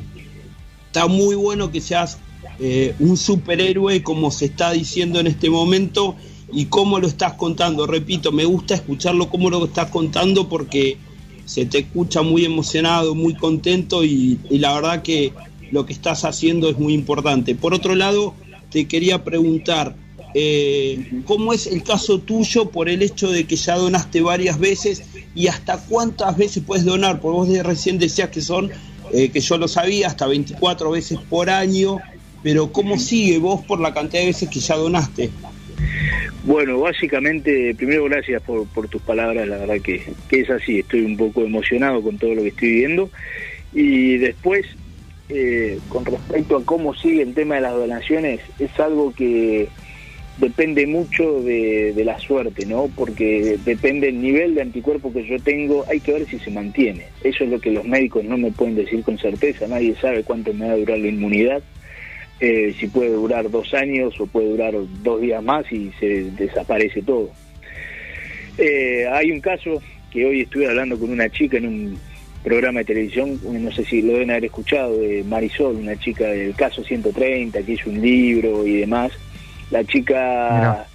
está 0.97 1.07
muy 1.07 1.35
bueno 1.35 1.71
que 1.71 1.79
seas 1.79 2.17
eh, 2.59 2.95
un 2.97 3.17
superhéroe 3.17 4.01
como 4.01 4.31
se 4.31 4.45
está 4.45 4.71
diciendo 4.71 5.19
en 5.19 5.27
este 5.27 5.47
momento 5.47 6.15
y 6.51 6.65
cómo 6.65 6.97
lo 6.97 7.05
estás 7.05 7.33
contando. 7.33 7.85
Repito, 7.85 8.31
me 8.31 8.45
gusta 8.45 8.73
escucharlo 8.73 9.29
cómo 9.29 9.51
lo 9.51 9.63
estás 9.65 9.91
contando 9.91 10.49
porque 10.49 10.97
se 11.45 11.67
te 11.67 11.79
escucha 11.79 12.23
muy 12.23 12.45
emocionado, 12.45 13.13
muy 13.13 13.35
contento 13.35 14.03
y, 14.03 14.39
la 14.49 14.73
verdad 14.73 15.03
que 15.03 15.33
lo 15.69 15.85
que 15.85 15.93
estás 15.93 16.25
haciendo 16.25 16.67
es 16.67 16.79
muy 16.79 16.95
importante. 16.95 17.53
Por 17.53 17.75
otro 17.75 17.93
lado, 17.93 18.33
te 18.71 18.87
quería 18.87 19.23
preguntar, 19.23 19.95
eh, 20.33 21.21
¿cómo 21.25 21.53
es 21.53 21.67
el 21.67 21.83
caso 21.83 22.17
tuyo 22.21 22.71
por 22.71 22.89
el 22.89 23.03
hecho 23.03 23.29
de 23.29 23.45
que 23.45 23.55
ya 23.55 23.77
donaste 23.77 24.21
varias 24.21 24.57
veces 24.57 25.03
y 25.35 25.45
hasta 25.45 25.77
cuántas 25.77 26.35
veces 26.37 26.63
puedes 26.65 26.85
donar, 26.85 27.21
porque 27.21 27.37
vos 27.37 27.63
recién 27.63 27.99
decías 27.99 28.29
que 28.29 28.41
son, 28.41 28.71
eh, 29.13 29.29
que 29.29 29.39
yo 29.39 29.57
lo 29.57 29.67
sabía, 29.67 30.07
hasta 30.07 30.27
24 30.27 30.91
veces 30.91 31.19
por 31.29 31.49
año, 31.49 31.97
pero 32.43 32.71
¿cómo 32.71 32.97
sigue 32.97 33.37
vos 33.39 33.65
por 33.65 33.79
la 33.79 33.93
cantidad 33.93 34.21
de 34.21 34.27
veces 34.27 34.49
que 34.49 34.59
ya 34.59 34.75
donaste? 34.75 35.29
Bueno, 36.43 36.79
básicamente, 36.79 37.75
primero 37.75 38.05
gracias 38.05 38.41
por, 38.41 38.87
tus 38.87 39.01
palabras, 39.01 39.47
la 39.47 39.57
verdad 39.57 39.81
que, 39.81 40.01
es 40.31 40.49
así, 40.49 40.79
estoy 40.79 41.01
un 41.01 41.17
poco 41.17 41.41
emocionado 41.41 42.01
con 42.01 42.17
todo 42.17 42.35
lo 42.35 42.41
que 42.41 42.49
estoy 42.49 42.71
viendo. 42.71 43.09
Y 43.73 44.17
después, 44.17 44.65
eh, 45.29 45.77
con 45.89 46.05
respecto 46.05 46.55
a 46.55 46.63
cómo 46.63 46.95
sigue 46.95 47.21
el 47.21 47.33
tema 47.33 47.55
de 47.55 47.61
las 47.61 47.73
donaciones, 47.73 48.39
es 48.59 48.79
algo 48.79 49.13
que 49.13 49.67
depende 50.37 50.85
mucho 50.85 51.41
de, 51.41 51.93
la 52.05 52.19
suerte, 52.19 52.65
¿no? 52.65 52.89
Porque 52.95 53.57
depende 53.65 54.07
del 54.07 54.21
nivel 54.21 54.55
de 54.55 54.61
anticuerpo 54.61 55.11
que 55.11 55.25
yo 55.25 55.39
tengo, 55.39 55.85
hay 55.89 55.99
que 55.99 56.13
ver 56.13 56.25
si 56.27 56.39
se 56.39 56.51
mantiene. 56.51 57.05
Eso 57.23 57.43
es 57.43 57.49
lo 57.49 57.59
que 57.59 57.71
los 57.71 57.85
médicos 57.85 58.23
no 58.23 58.37
me 58.37 58.51
pueden 58.51 58.75
decir 58.75 59.03
con 59.03 59.17
certeza, 59.17 59.67
nadie 59.67 59.95
sabe 59.95 60.23
cuánto 60.23 60.53
me 60.53 60.67
va 60.67 60.73
a 60.73 60.77
durar 60.77 60.99
la 60.99 61.07
inmunidad, 61.07 61.61
eh, 62.39 62.75
si 62.79 62.87
puede 62.87 63.11
durar 63.11 63.49
dos 63.49 63.73
años 63.73 64.19
o 64.19 64.27
puede 64.27 64.49
durar 64.49 64.75
dos 65.03 65.21
días 65.21 65.43
más 65.43 65.69
y 65.71 65.91
se 65.99 66.31
desaparece 66.31 67.01
todo. 67.01 67.31
Eh, 68.57 69.07
hay 69.11 69.31
un 69.31 69.41
caso 69.41 69.81
que 70.11 70.25
hoy 70.25 70.41
estuve 70.41 70.67
hablando 70.67 70.99
con 70.99 71.09
una 71.11 71.29
chica 71.29 71.57
en 71.57 71.67
un 71.67 71.99
programa 72.43 72.79
de 72.79 72.85
televisión, 72.85 73.39
no 73.43 73.71
sé 73.71 73.83
si 73.83 74.01
lo 74.01 74.13
deben 74.13 74.31
haber 74.31 74.45
escuchado, 74.45 74.97
de 74.99 75.23
Marisol, 75.23 75.75
una 75.75 75.97
chica 75.97 76.27
del 76.27 76.55
caso 76.55 76.83
130, 76.83 77.61
que 77.63 77.73
hizo 77.73 77.89
un 77.89 78.01
libro 78.01 78.65
y 78.65 78.77
demás, 78.77 79.11
la 79.71 79.83
chica 79.83 80.85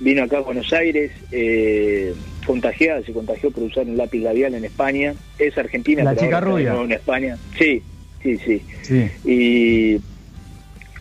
vino 0.00 0.22
acá 0.22 0.38
a 0.38 0.42
Buenos 0.42 0.72
Aires, 0.72 1.10
eh, 1.32 2.14
contagiada, 2.46 3.02
se 3.02 3.12
contagió 3.12 3.50
por 3.50 3.64
usar 3.64 3.86
un 3.86 3.96
lápiz 3.96 4.20
labial 4.20 4.54
en 4.54 4.64
España. 4.64 5.14
Es 5.38 5.56
argentina, 5.58 6.04
la 6.04 6.16
chica 6.16 6.40
rubia. 6.40 6.74
en 6.74 6.92
España. 6.92 7.36
Sí, 7.58 7.82
sí, 8.22 8.38
sí, 8.38 9.10
Y 9.24 10.00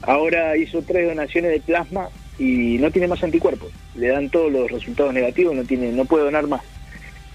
Ahora 0.07 0.55
hizo 0.55 0.81
tres 0.81 1.05
donaciones 1.05 1.51
de 1.51 1.59
plasma 1.59 2.09
y 2.39 2.77
no 2.79 2.91
tiene 2.91 3.09
más 3.09 3.21
anticuerpos. 3.23 3.71
Le 3.95 4.07
dan 4.07 4.29
todos 4.29 4.49
los 4.51 4.71
resultados 4.71 5.13
negativos, 5.13 5.53
no 5.53 5.65
tiene, 5.65 5.91
no 5.91 6.05
puede 6.05 6.23
donar 6.23 6.47
más. 6.47 6.61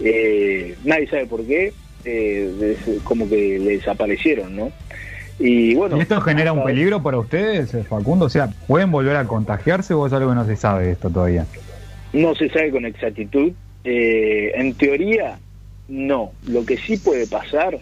Eh, 0.00 0.74
nadie 0.82 1.06
sabe 1.06 1.26
por 1.26 1.44
qué, 1.44 1.74
eh, 2.06 2.76
como 3.04 3.28
que 3.28 3.58
le 3.58 3.76
desaparecieron, 3.76 4.56
¿no? 4.56 4.72
Y 5.44 5.74
bueno. 5.74 5.96
¿Y 5.96 6.00
esto 6.00 6.20
genera 6.20 6.52
un 6.52 6.62
peligro 6.62 7.02
para 7.02 7.18
ustedes, 7.18 7.72
Facundo? 7.88 8.26
O 8.26 8.28
sea, 8.28 8.50
¿pueden 8.68 8.92
volver 8.92 9.16
a 9.16 9.26
contagiarse 9.26 9.92
o 9.92 10.06
es 10.06 10.12
algo 10.12 10.28
que 10.28 10.36
no 10.36 10.46
se 10.46 10.54
sabe 10.54 10.92
esto 10.92 11.10
todavía? 11.10 11.46
No 12.12 12.32
se 12.36 12.48
sabe 12.48 12.70
con 12.70 12.86
exactitud. 12.86 13.50
Eh, 13.82 14.52
en 14.54 14.74
teoría, 14.74 15.40
no. 15.88 16.30
Lo 16.46 16.64
que 16.64 16.76
sí 16.76 16.96
puede 16.96 17.26
pasar 17.26 17.76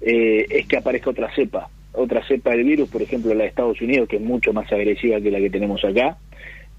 eh, 0.00 0.46
es 0.48 0.66
que 0.66 0.78
aparezca 0.78 1.10
otra 1.10 1.30
cepa. 1.34 1.68
Otra 1.92 2.26
cepa 2.26 2.52
del 2.52 2.64
virus, 2.64 2.88
por 2.88 3.02
ejemplo, 3.02 3.34
la 3.34 3.42
de 3.42 3.50
Estados 3.50 3.78
Unidos, 3.82 4.08
que 4.08 4.16
es 4.16 4.22
mucho 4.22 4.54
más 4.54 4.72
agresiva 4.72 5.20
que 5.20 5.30
la 5.30 5.38
que 5.38 5.50
tenemos 5.50 5.84
acá. 5.84 6.16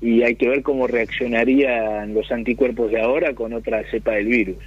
Y 0.02 0.24
hay 0.24 0.36
que 0.36 0.50
ver 0.50 0.64
cómo 0.64 0.88
reaccionarían 0.88 2.16
los 2.16 2.32
anticuerpos 2.32 2.90
de 2.90 3.02
ahora 3.02 3.36
con 3.36 3.54
otra 3.54 3.84
cepa 3.92 4.14
del 4.14 4.26
virus. 4.26 4.64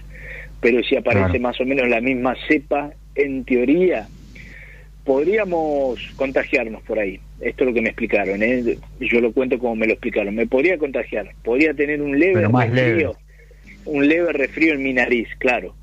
Pero 0.60 0.80
si 0.84 0.94
aparece 0.94 1.40
más 1.40 1.60
o 1.60 1.64
menos 1.64 1.88
la 1.88 2.00
misma 2.00 2.36
cepa, 2.46 2.92
en 3.16 3.44
teoría, 3.44 4.06
podríamos 5.10 5.98
contagiarnos 6.14 6.82
por 6.82 7.00
ahí. 7.00 7.18
Esto 7.40 7.64
es 7.64 7.68
lo 7.70 7.74
que 7.74 7.82
me 7.82 7.88
explicaron, 7.88 8.44
¿eh? 8.44 8.78
yo 9.00 9.20
lo 9.20 9.32
cuento 9.32 9.58
como 9.58 9.74
me 9.74 9.88
lo 9.88 9.94
explicaron. 9.94 10.36
Me 10.36 10.46
podría 10.46 10.78
contagiar, 10.78 11.32
podría 11.42 11.74
tener 11.74 12.00
un 12.00 12.16
leve 12.16 12.46
resfrío, 12.46 13.16
un 13.86 14.06
leve 14.06 14.32
resfrío 14.32 14.74
en 14.74 14.84
mi 14.84 14.92
nariz, 14.92 15.26
claro. 15.38 15.74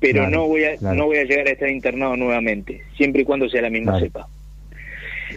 Pero 0.00 0.28
no 0.28 0.46
voy 0.46 0.64
a 0.64 0.76
no 0.82 1.06
voy 1.06 1.16
a 1.16 1.24
llegar 1.24 1.48
a 1.48 1.52
estar 1.52 1.70
internado 1.70 2.14
nuevamente, 2.18 2.82
siempre 2.94 3.22
y 3.22 3.24
cuando 3.24 3.48
sea 3.48 3.62
la 3.62 3.70
misma 3.70 3.98
cepa. 4.00 4.28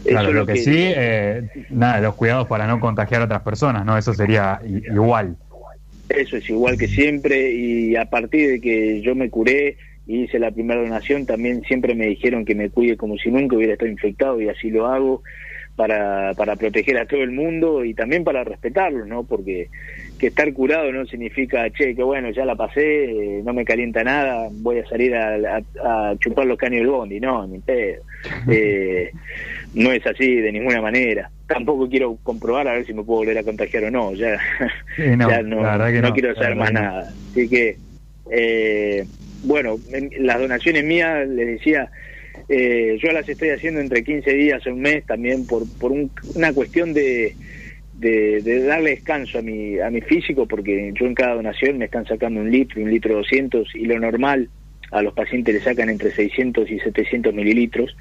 Claro, 0.03 0.33
lo, 0.33 0.45
que, 0.45 0.57
sí, 0.57 0.91
eh, 0.93 1.43
nada, 1.69 2.01
los 2.01 2.15
cuidados 2.15 2.49
para 2.49 2.67
no 2.67 2.81
contagiar 2.81 3.21
a 3.21 3.25
otras 3.25 3.43
personas, 3.43 3.85
¿no? 3.85 3.97
Eso 3.97 4.13
sería 4.13 4.59
igual. 4.65 5.37
Eso 6.09 6.35
es 6.35 6.49
igual 6.49 6.77
que 6.77 6.89
siempre 6.89 7.53
y 7.53 7.95
a 7.95 8.03
partir 8.03 8.49
de 8.49 8.59
que 8.59 9.01
yo 9.01 9.15
me 9.15 9.29
curé, 9.29 9.77
y 10.07 10.23
hice 10.23 10.39
la 10.39 10.51
primera 10.51 10.81
donación, 10.81 11.25
también 11.25 11.61
siempre 11.63 11.95
me 11.95 12.07
dijeron 12.07 12.45
que 12.45 12.55
me 12.55 12.69
cuide 12.69 12.97
como 12.97 13.17
si 13.17 13.29
nunca 13.31 13.55
hubiera 13.55 13.73
estado 13.73 13.91
infectado 13.91 14.41
y 14.41 14.49
así 14.49 14.69
lo 14.69 14.87
hago 14.87 15.21
para, 15.75 16.33
para 16.33 16.55
proteger 16.55 16.97
a 16.97 17.05
todo 17.05 17.21
el 17.21 17.31
mundo 17.31 17.85
y 17.85 17.93
también 17.93 18.23
para 18.23 18.43
respetarlo, 18.43 19.05
¿no? 19.05 19.23
Porque 19.23 19.69
que 20.21 20.27
estar 20.27 20.53
curado 20.53 20.91
no 20.91 21.03
significa, 21.07 21.67
che, 21.71 21.95
que 21.95 22.03
bueno, 22.03 22.29
ya 22.29 22.45
la 22.45 22.55
pasé, 22.55 23.05
eh, 23.05 23.41
no 23.43 23.53
me 23.53 23.65
calienta 23.65 24.03
nada, 24.03 24.49
voy 24.51 24.77
a 24.77 24.87
salir 24.87 25.15
a, 25.15 25.63
chupar 26.19 26.45
los 26.45 26.59
caños 26.59 26.81
del 26.81 26.89
bondi, 26.89 27.19
no, 27.19 27.45
ni 27.47 27.59
pedo. 27.59 28.03
Eh, 28.51 29.11
no 29.73 29.91
es 29.91 30.05
así 30.05 30.35
de 30.35 30.51
ninguna 30.51 30.79
manera. 30.79 31.31
Tampoco 31.47 31.89
quiero 31.89 32.17
comprobar 32.21 32.67
a 32.67 32.73
ver 32.73 32.85
si 32.85 32.93
me 32.93 33.03
puedo 33.03 33.21
volver 33.21 33.39
a 33.39 33.43
contagiar 33.43 33.85
o 33.85 33.91
no, 33.91 34.13
ya, 34.13 34.37
no, 34.97 35.27
ya 35.27 35.41
no, 35.41 36.13
quiero 36.13 36.35
saber 36.35 36.55
más 36.55 36.71
nada. 36.71 37.11
Así 37.31 37.49
que... 37.49 37.77
Eh, 38.29 39.03
bueno, 39.43 39.79
las 40.19 40.39
donaciones 40.39 40.83
mías, 40.83 41.27
les 41.27 41.47
decía, 41.47 41.89
eh, 42.49 42.97
yo 43.01 43.11
las 43.11 43.27
estoy 43.27 43.49
haciendo 43.49 43.79
entre 43.79 44.03
15 44.03 44.33
días 44.33 44.65
o 44.67 44.71
un 44.71 44.81
mes 44.81 45.05
también 45.05 45.45
por, 45.45 45.63
por 45.79 45.91
una 45.91 46.53
cuestión 46.53 46.93
de, 46.93 47.35
de, 47.93 48.63
darle 48.65 48.91
descanso 48.91 49.39
a 49.39 49.41
mi, 49.41 49.79
a 49.79 49.89
mi 49.89 50.01
físico, 50.01 50.45
porque 50.47 50.91
yo 50.93 51.05
en 51.05 51.15
cada 51.15 51.35
donación 51.35 51.77
me 51.77 51.85
están 51.85 52.05
sacando 52.05 52.41
un 52.41 52.51
litro, 52.51 52.81
un 52.81 52.89
litro 52.89 53.15
200, 53.15 53.75
y 53.75 53.85
lo 53.85 53.99
normal 53.99 54.49
a 54.91 55.01
los 55.01 55.13
pacientes 55.13 55.55
le 55.55 55.61
sacan 55.61 55.89
entre 55.89 56.11
600 56.11 56.69
y 56.69 56.79
700 56.79 57.33
mililitros. 57.33 57.95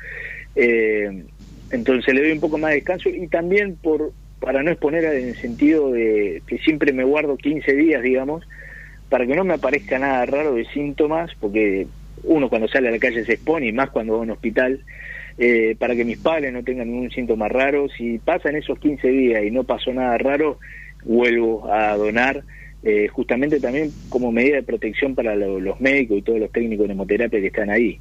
Eh, 0.56 1.24
entonces 1.70 2.14
le 2.14 2.22
doy 2.22 2.32
un 2.32 2.40
poco 2.40 2.58
más 2.58 2.70
de 2.70 2.76
descanso 2.76 3.08
y 3.08 3.28
también 3.28 3.76
por 3.76 4.12
para 4.40 4.62
no 4.62 4.70
exponer 4.70 5.04
en 5.04 5.28
el 5.28 5.36
sentido 5.36 5.92
de 5.92 6.42
que 6.46 6.58
siempre 6.58 6.92
me 6.92 7.04
guardo 7.04 7.36
15 7.36 7.74
días, 7.74 8.02
digamos, 8.02 8.42
para 9.10 9.26
que 9.26 9.34
no 9.34 9.44
me 9.44 9.54
aparezca 9.54 9.98
nada 9.98 10.24
raro 10.24 10.54
de 10.54 10.64
síntomas, 10.66 11.30
porque 11.38 11.86
uno 12.22 12.48
cuando 12.48 12.68
sale 12.68 12.88
a 12.88 12.92
la 12.92 12.98
calle 12.98 13.24
se 13.24 13.34
expone, 13.34 13.66
y 13.66 13.72
más 13.72 13.90
cuando 13.90 14.14
va 14.14 14.20
a 14.20 14.22
un 14.22 14.30
hospital, 14.30 14.82
eh, 15.36 15.74
para 15.78 15.96
que 15.96 16.04
mis 16.04 16.18
padres 16.18 16.52
no 16.52 16.62
tengan 16.62 16.90
ningún 16.90 17.10
síntoma 17.10 17.48
raro. 17.48 17.88
Si 17.88 18.18
pasan 18.18 18.56
esos 18.56 18.78
15 18.78 19.08
días 19.08 19.42
y 19.44 19.50
no 19.50 19.64
pasó 19.64 19.92
nada 19.92 20.16
raro, 20.16 20.58
vuelvo 21.04 21.70
a 21.72 21.96
donar, 21.96 22.44
eh, 22.82 23.08
justamente 23.08 23.58
también 23.58 23.90
como 24.08 24.30
medida 24.32 24.56
de 24.56 24.62
protección 24.62 25.14
para 25.14 25.34
los 25.34 25.80
médicos 25.80 26.18
y 26.18 26.22
todos 26.22 26.38
los 26.38 26.52
técnicos 26.52 26.86
de 26.86 26.92
hemoterapia 26.92 27.40
que 27.40 27.48
están 27.48 27.70
ahí. 27.70 27.98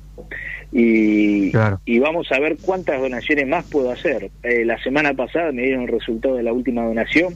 Y, 0.71 1.51
y 1.85 1.99
vamos 1.99 2.31
a 2.31 2.39
ver 2.39 2.57
cuántas 2.61 3.01
donaciones 3.01 3.47
más 3.47 3.65
puedo 3.65 3.89
hacer. 3.89 4.29
Eh, 4.43 4.63
la 4.63 4.77
semana 4.83 5.13
pasada 5.15 5.51
me 5.51 5.63
dieron 5.63 5.83
el 5.83 5.87
resultado 5.87 6.35
de 6.35 6.43
la 6.43 6.53
última 6.53 6.83
donación, 6.83 7.33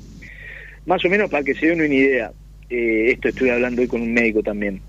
más 0.85 1.03
o 1.03 1.09
menos 1.09 1.31
para 1.31 1.43
que 1.43 1.55
se 1.55 1.67
den 1.67 1.81
una 1.81 1.93
idea 1.93 2.31
eh, 2.73 3.11
esto 3.11 3.29
estoy 3.29 3.49
hablando 3.49 3.81
hoy 3.81 3.87
con 3.87 4.01
un 4.01 4.13
médico 4.13 4.41
también, 4.41 4.81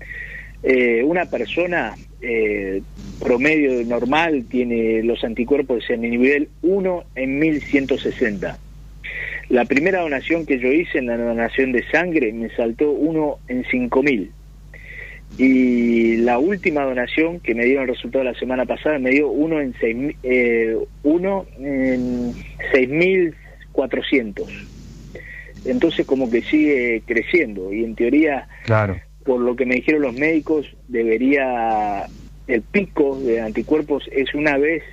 eh, 0.63 1.03
una 1.03 1.25
persona 1.25 1.93
eh, 2.21 2.81
promedio 3.19 3.83
normal 3.85 4.45
tiene 4.49 5.03
los 5.03 5.23
anticuerpos 5.23 5.87
en 5.91 6.03
el 6.03 6.09
nivel 6.09 6.49
1 6.63 7.03
en 7.13 7.37
1160. 7.37 8.57
La 9.49 9.65
primera 9.65 10.01
donación 10.01 10.47
que 10.47 10.57
yo 10.57 10.71
hice 10.71 10.97
en 10.97 11.05
la 11.05 11.17
donación 11.17 11.71
de 11.71 11.87
sangre 11.91 12.33
me 12.33 12.49
saltó 12.49 12.89
1 12.89 13.37
en 13.47 13.63
5000. 13.65 14.31
Y 15.37 16.15
la 16.17 16.39
última 16.39 16.83
donación 16.83 17.39
que 17.41 17.53
me 17.53 17.65
dieron 17.65 17.83
el 17.83 17.89
resultado 17.89 18.23
la 18.23 18.33
semana 18.33 18.65
pasada 18.65 18.97
me 18.97 19.11
dio 19.11 19.29
1 19.29 19.61
en 19.61 19.75
6, 19.79 20.15
eh, 20.23 20.75
uno 21.03 21.45
en 21.59 22.33
6400 22.71 24.74
entonces 25.65 26.05
como 26.05 26.29
que 26.29 26.41
sigue 26.41 27.03
creciendo 27.05 27.73
y 27.73 27.83
en 27.83 27.95
teoría, 27.95 28.47
claro. 28.65 28.97
por 29.23 29.39
lo 29.39 29.55
que 29.55 29.65
me 29.65 29.75
dijeron 29.75 30.01
los 30.01 30.13
médicos, 30.13 30.67
debería, 30.87 32.05
el 32.47 32.61
pico 32.61 33.19
de 33.19 33.41
anticuerpos 33.41 34.07
es 34.11 34.33
una 34.33 34.57
vez 34.57 34.83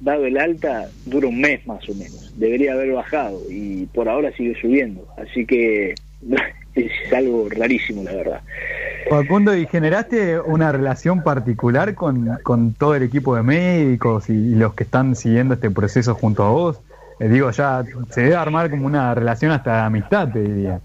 dado 0.00 0.24
el 0.24 0.38
alta, 0.38 0.88
dura 1.04 1.28
un 1.28 1.40
mes 1.40 1.66
más 1.66 1.86
o 1.88 1.94
menos, 1.94 2.32
debería 2.38 2.72
haber 2.72 2.92
bajado 2.92 3.40
y 3.50 3.86
por 3.86 4.08
ahora 4.08 4.32
sigue 4.32 4.58
subiendo, 4.60 5.06
así 5.18 5.44
que 5.44 5.94
es 6.74 7.12
algo 7.12 7.48
rarísimo 7.50 8.02
la 8.02 8.14
verdad. 8.14 8.40
Facundo, 9.08 9.56
¿y 9.56 9.66
generaste 9.66 10.38
una 10.40 10.70
relación 10.70 11.22
particular 11.22 11.94
con, 11.94 12.38
con 12.42 12.74
todo 12.74 12.94
el 12.94 13.02
equipo 13.02 13.34
de 13.34 13.42
médicos 13.42 14.30
y 14.30 14.54
los 14.54 14.74
que 14.74 14.84
están 14.84 15.16
siguiendo 15.16 15.54
este 15.54 15.70
proceso 15.70 16.14
junto 16.14 16.44
a 16.44 16.50
vos? 16.50 16.80
Eh, 17.20 17.28
digo, 17.28 17.50
ya 17.50 17.84
se 18.08 18.22
debe 18.22 18.34
armar 18.34 18.70
como 18.70 18.86
una 18.86 19.14
relación 19.14 19.52
hasta 19.52 19.76
de 19.76 19.82
amistad, 19.82 20.32
te 20.32 20.40
diría. 20.40 20.80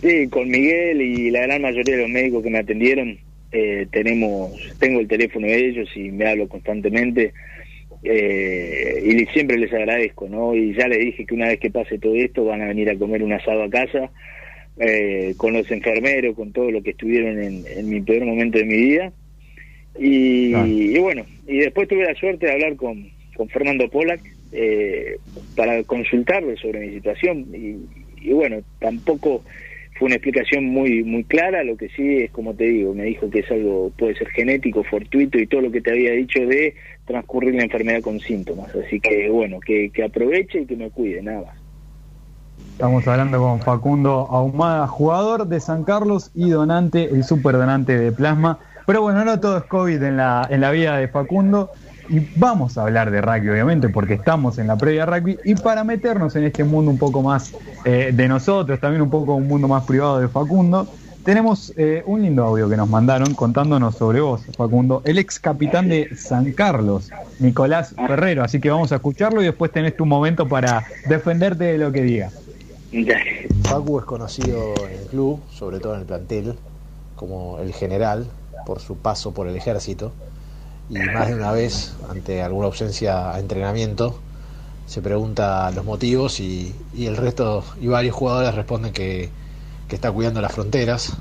Sí, 0.00 0.28
con 0.28 0.48
Miguel 0.48 1.02
y 1.02 1.30
la 1.30 1.42
gran 1.42 1.62
mayoría 1.62 1.96
de 1.96 2.02
los 2.02 2.10
médicos 2.10 2.44
que 2.44 2.50
me 2.50 2.58
atendieron, 2.58 3.18
eh, 3.50 3.86
tenemos, 3.90 4.52
tengo 4.78 5.00
el 5.00 5.08
teléfono 5.08 5.46
de 5.46 5.68
ellos 5.68 5.88
y 5.96 6.12
me 6.12 6.28
hablo 6.28 6.48
constantemente. 6.48 7.32
Eh, 8.04 9.02
y 9.04 9.26
siempre 9.32 9.58
les 9.58 9.72
agradezco, 9.72 10.28
¿no? 10.28 10.54
Y 10.54 10.74
ya 10.74 10.86
les 10.86 10.98
dije 10.98 11.26
que 11.26 11.34
una 11.34 11.48
vez 11.48 11.58
que 11.58 11.70
pase 11.70 11.98
todo 11.98 12.14
esto 12.14 12.44
van 12.44 12.62
a 12.62 12.66
venir 12.66 12.88
a 12.88 12.96
comer 12.96 13.22
un 13.22 13.32
asado 13.32 13.62
a 13.64 13.70
casa 13.70 14.10
con 15.36 15.52
los 15.52 15.70
enfermeros, 15.70 16.34
con 16.34 16.50
todo 16.52 16.70
lo 16.70 16.82
que 16.82 16.90
estuvieron 16.90 17.40
en, 17.40 17.88
mi 17.88 18.00
peor 18.00 18.24
momento 18.24 18.58
de 18.58 18.64
mi 18.64 18.76
vida. 18.76 19.12
Y, 19.98 20.98
bueno, 20.98 21.24
y 21.46 21.58
después 21.58 21.86
tuve 21.86 22.04
la 22.04 22.14
suerte 22.14 22.46
de 22.46 22.52
hablar 22.52 22.76
con, 22.76 23.08
con 23.36 23.48
Fernando 23.50 23.88
Pollack, 23.88 24.20
eh, 24.52 25.18
para 25.56 25.82
consultarle 25.84 26.56
sobre 26.56 26.80
mi 26.80 26.94
situación 26.94 27.46
y, 27.52 28.32
bueno, 28.32 28.58
tampoco 28.78 29.42
fue 29.98 30.06
una 30.06 30.16
explicación 30.16 30.64
muy 30.64 31.02
muy 31.02 31.24
clara, 31.24 31.64
lo 31.64 31.76
que 31.76 31.88
sí 31.90 32.18
es 32.18 32.30
como 32.30 32.54
te 32.54 32.64
digo, 32.64 32.94
me 32.94 33.04
dijo 33.04 33.28
que 33.30 33.40
es 33.40 33.50
algo, 33.50 33.90
puede 33.96 34.14
ser 34.14 34.28
genético, 34.30 34.84
fortuito 34.84 35.38
y 35.38 35.46
todo 35.46 35.62
lo 35.62 35.70
que 35.70 35.80
te 35.80 35.90
había 35.90 36.12
dicho 36.12 36.40
de 36.46 36.74
transcurrir 37.06 37.54
la 37.54 37.64
enfermedad 37.64 38.00
con 38.00 38.20
síntomas, 38.20 38.74
así 38.74 39.00
que 39.00 39.28
bueno, 39.28 39.60
que, 39.60 39.90
que 39.90 40.04
aproveche 40.04 40.60
y 40.60 40.66
que 40.66 40.76
me 40.76 40.90
cuide, 40.90 41.22
nada 41.22 41.42
más. 41.42 41.62
Estamos 42.72 43.06
hablando 43.06 43.38
con 43.38 43.60
Facundo 43.60 44.26
Ahumada, 44.30 44.86
jugador 44.86 45.46
de 45.46 45.60
San 45.60 45.84
Carlos 45.84 46.30
y 46.34 46.50
donante, 46.50 47.04
el 47.04 47.22
super 47.22 47.52
donante 47.52 47.96
de 47.96 48.10
plasma. 48.12 48.58
Pero 48.86 49.02
bueno, 49.02 49.24
no 49.24 49.38
todo 49.38 49.58
es 49.58 49.64
COVID 49.64 50.02
en 50.02 50.16
la, 50.16 50.46
en 50.50 50.60
la 50.60 50.70
vida 50.72 50.96
de 50.96 51.06
Facundo. 51.06 51.70
Y 52.12 52.20
vamos 52.36 52.76
a 52.76 52.82
hablar 52.82 53.10
de 53.10 53.22
rugby, 53.22 53.48
obviamente, 53.48 53.88
porque 53.88 54.12
estamos 54.12 54.58
en 54.58 54.66
la 54.66 54.76
previa 54.76 55.06
rugby. 55.06 55.38
Y 55.46 55.54
para 55.54 55.82
meternos 55.82 56.36
en 56.36 56.44
este 56.44 56.62
mundo 56.62 56.90
un 56.90 56.98
poco 56.98 57.22
más 57.22 57.54
eh, 57.86 58.10
de 58.12 58.28
nosotros, 58.28 58.78
también 58.78 59.00
un 59.00 59.08
poco 59.08 59.34
un 59.34 59.48
mundo 59.48 59.66
más 59.66 59.84
privado 59.84 60.20
de 60.20 60.28
Facundo, 60.28 60.86
tenemos 61.24 61.72
eh, 61.78 62.02
un 62.04 62.20
lindo 62.20 62.44
audio 62.44 62.68
que 62.68 62.76
nos 62.76 62.86
mandaron 62.86 63.32
contándonos 63.32 63.96
sobre 63.96 64.20
vos, 64.20 64.42
Facundo, 64.58 65.00
el 65.06 65.16
ex 65.16 65.40
capitán 65.40 65.88
de 65.88 66.14
San 66.14 66.52
Carlos, 66.52 67.10
Nicolás 67.38 67.94
Ferrero. 68.06 68.44
Así 68.44 68.60
que 68.60 68.68
vamos 68.68 68.92
a 68.92 68.96
escucharlo 68.96 69.40
y 69.40 69.46
después 69.46 69.72
tenés 69.72 69.96
tu 69.96 70.04
momento 70.04 70.46
para 70.46 70.84
defenderte 71.08 71.64
de 71.64 71.78
lo 71.78 71.92
que 71.92 72.02
diga. 72.02 72.30
Facu 73.62 74.00
es 74.00 74.04
conocido 74.04 74.74
en 74.86 75.00
el 75.00 75.06
club, 75.06 75.40
sobre 75.50 75.80
todo 75.80 75.94
en 75.94 76.00
el 76.00 76.06
plantel, 76.06 76.56
como 77.16 77.58
el 77.58 77.72
general 77.72 78.26
por 78.66 78.80
su 78.80 78.98
paso 78.98 79.32
por 79.32 79.48
el 79.48 79.56
ejército 79.56 80.12
y 80.92 80.98
más 81.14 81.28
de 81.28 81.34
una 81.34 81.52
vez, 81.52 81.94
ante 82.10 82.42
alguna 82.42 82.66
ausencia 82.66 83.32
a 83.32 83.40
entrenamiento, 83.40 84.20
se 84.86 85.00
pregunta 85.00 85.70
los 85.70 85.86
motivos 85.86 86.38
y, 86.38 86.74
el 86.98 87.16
resto 87.16 87.64
y 87.80 87.86
varios 87.86 88.14
jugadores 88.14 88.54
responden 88.54 88.92
que, 88.92 89.30
que, 89.88 89.94
está 89.94 90.12
cuidando 90.12 90.42
las 90.42 90.52
fronteras, 90.52 91.12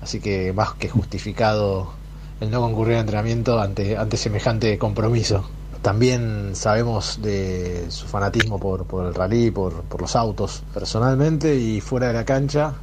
así 0.00 0.20
que 0.20 0.54
más 0.54 0.72
que 0.74 0.88
justificado 0.88 1.92
el 2.40 2.50
no 2.50 2.62
concurrir 2.62 2.94
al 2.94 3.00
entrenamiento 3.00 3.60
ante, 3.60 3.98
ante 3.98 4.16
semejante 4.16 4.78
compromiso. 4.78 5.44
También 5.82 6.56
sabemos 6.56 7.20
de 7.20 7.86
su 7.90 8.06
fanatismo 8.06 8.58
por, 8.58 8.86
por 8.86 9.06
el 9.06 9.14
rally, 9.14 9.50
por, 9.50 9.82
por 9.82 10.00
los 10.00 10.16
autos. 10.16 10.62
Personalmente 10.72 11.54
y 11.54 11.80
fuera 11.82 12.08
de 12.08 12.14
la 12.14 12.24
cancha, 12.24 12.74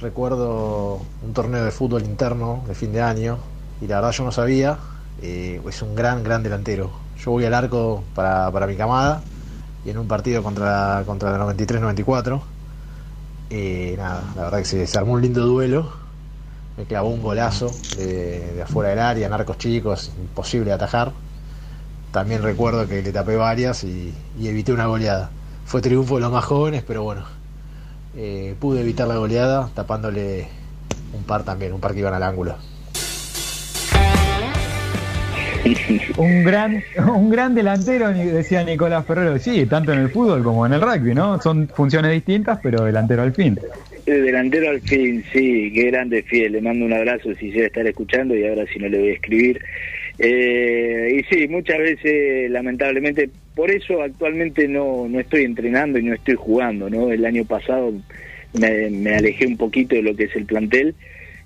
recuerdo 0.00 1.00
un 1.22 1.32
torneo 1.34 1.64
de 1.64 1.70
fútbol 1.70 2.04
interno 2.04 2.64
de 2.66 2.74
fin 2.74 2.92
de 2.92 3.02
año 3.02 3.38
y 3.82 3.86
la 3.86 3.96
verdad 3.96 4.12
yo 4.12 4.24
no 4.24 4.32
sabía, 4.32 4.78
eh, 5.22 5.60
es 5.68 5.82
un 5.82 5.94
gran, 5.94 6.22
gran 6.22 6.42
delantero. 6.42 6.90
Yo 7.18 7.32
voy 7.32 7.44
al 7.44 7.54
arco 7.54 8.04
para, 8.14 8.50
para 8.50 8.66
mi 8.66 8.76
camada 8.76 9.22
y 9.84 9.90
en 9.90 9.98
un 9.98 10.08
partido 10.08 10.42
contra, 10.42 11.02
contra 11.06 11.36
la 11.36 11.44
93-94, 11.44 12.40
eh, 13.50 13.94
nada, 13.96 14.22
la 14.36 14.42
verdad 14.42 14.58
que 14.58 14.86
se, 14.86 14.98
armó 14.98 15.14
un 15.14 15.22
lindo 15.22 15.46
duelo, 15.46 15.90
me 16.76 16.84
clavó 16.84 17.08
un 17.08 17.22
golazo 17.22 17.70
de, 17.96 18.60
afuera 18.62 18.90
del 18.90 18.98
área, 18.98 19.28
narcos 19.28 19.58
chicos, 19.58 20.12
imposible 20.20 20.66
de 20.66 20.72
atajar. 20.74 21.12
También 22.12 22.42
recuerdo 22.42 22.86
que 22.86 23.02
le 23.02 23.12
tapé 23.12 23.36
varias 23.36 23.84
y, 23.84 24.14
y 24.38 24.48
evité 24.48 24.72
una 24.72 24.86
goleada. 24.86 25.30
Fue 25.64 25.80
triunfo 25.80 26.16
de 26.16 26.22
los 26.22 26.32
más 26.32 26.44
jóvenes, 26.44 26.82
pero 26.86 27.02
bueno, 27.02 27.24
eh, 28.16 28.56
pude 28.58 28.80
evitar 28.80 29.06
la 29.06 29.16
goleada 29.16 29.70
tapándole 29.74 30.48
un 31.14 31.22
par 31.24 31.44
también, 31.44 31.72
un 31.72 31.80
par 31.80 31.92
que 31.92 32.00
iban 32.00 32.14
al 32.14 32.22
ángulo. 32.22 32.56
Un 36.16 36.44
gran 36.44 36.82
un 37.06 37.30
gran 37.30 37.54
delantero, 37.54 38.10
decía 38.10 38.64
Nicolás 38.64 39.06
Ferrero. 39.06 39.38
Sí, 39.38 39.66
tanto 39.66 39.92
en 39.92 40.00
el 40.00 40.10
fútbol 40.10 40.42
como 40.42 40.66
en 40.66 40.72
el 40.72 40.80
rugby, 40.80 41.14
¿no? 41.14 41.40
Son 41.40 41.68
funciones 41.68 42.12
distintas, 42.12 42.58
pero 42.62 42.84
delantero 42.84 43.22
al 43.22 43.34
fin. 43.34 43.58
El 44.06 44.24
delantero 44.24 44.70
al 44.70 44.80
fin, 44.80 45.22
sí, 45.32 45.70
qué 45.74 45.84
grande 45.90 46.22
fiel. 46.22 46.52
Le 46.52 46.60
mando 46.62 46.86
un 46.86 46.92
abrazo 46.92 47.34
si 47.34 47.52
se 47.52 47.66
estar 47.66 47.86
escuchando 47.86 48.34
y 48.34 48.46
ahora 48.46 48.64
si 48.72 48.78
no 48.78 48.88
le 48.88 48.98
voy 48.98 49.08
a 49.10 49.12
escribir. 49.12 49.60
Eh, 50.18 51.20
y 51.20 51.34
sí, 51.34 51.46
muchas 51.48 51.78
veces, 51.78 52.50
lamentablemente, 52.50 53.30
por 53.54 53.70
eso 53.70 54.02
actualmente 54.02 54.66
no, 54.66 55.06
no 55.08 55.20
estoy 55.20 55.44
entrenando 55.44 55.98
y 55.98 56.04
no 56.04 56.14
estoy 56.14 56.34
jugando, 56.34 56.88
¿no? 56.88 57.10
El 57.10 57.24
año 57.24 57.44
pasado 57.44 57.92
me, 58.58 58.90
me 58.90 59.14
alejé 59.14 59.46
un 59.46 59.56
poquito 59.56 59.94
de 59.94 60.02
lo 60.02 60.16
que 60.16 60.24
es 60.24 60.36
el 60.36 60.46
plantel 60.46 60.94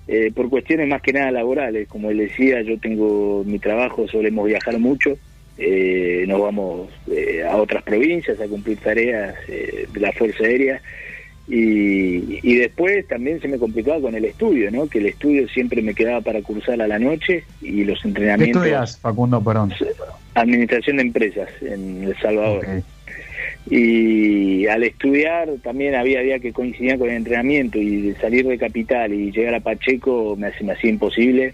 eh, 0.07 0.31
por 0.35 0.49
cuestiones 0.49 0.87
más 0.87 1.01
que 1.01 1.13
nada 1.13 1.31
laborales. 1.31 1.87
Como 1.87 2.09
él 2.09 2.17
decía, 2.17 2.61
yo 2.61 2.77
tengo 2.77 3.43
mi 3.45 3.59
trabajo, 3.59 4.07
solemos 4.07 4.47
viajar 4.47 4.77
mucho, 4.79 5.17
eh, 5.57 6.25
nos 6.27 6.41
vamos 6.41 6.89
eh, 7.11 7.43
a 7.49 7.55
otras 7.57 7.83
provincias 7.83 8.39
a 8.41 8.47
cumplir 8.47 8.77
tareas 8.77 9.35
de 9.47 9.99
la 9.99 10.11
Fuerza 10.11 10.43
Aérea 10.43 10.81
y, 11.47 12.39
y, 12.41 12.55
después 12.55 13.05
también 13.07 13.41
se 13.41 13.49
me 13.49 13.57
complicaba 13.57 13.99
con 13.99 14.15
el 14.15 14.23
estudio, 14.23 14.71
¿no? 14.71 14.87
que 14.87 14.99
el 14.99 15.07
estudio 15.07 15.47
siempre 15.49 15.81
me 15.81 15.93
quedaba 15.93 16.21
para 16.21 16.41
cursar 16.41 16.81
a 16.81 16.87
la 16.87 16.97
noche 16.97 17.43
y 17.61 17.83
los 17.83 18.03
entrenamientos... 18.05 18.63
¿Qué 18.63 18.69
estudias, 18.69 18.97
Facundo 18.99 19.43
Perón? 19.43 19.73
Administración 20.35 20.97
de 20.97 21.03
empresas 21.03 21.49
en 21.61 22.05
El 22.05 22.17
Salvador 22.17 22.65
y 23.69 24.67
al 24.67 24.83
estudiar 24.83 25.49
también 25.61 25.95
había 25.95 26.21
día 26.21 26.39
que 26.39 26.51
coincidían 26.51 26.99
con 26.99 27.09
el 27.09 27.15
entrenamiento 27.15 27.77
y 27.77 28.13
salir 28.15 28.45
de 28.45 28.57
Capital 28.57 29.13
y 29.13 29.31
llegar 29.31 29.55
a 29.55 29.61
Pacheco 29.61 30.35
me, 30.37 30.51
me 30.61 30.73
hacía 30.73 30.89
imposible. 30.89 31.53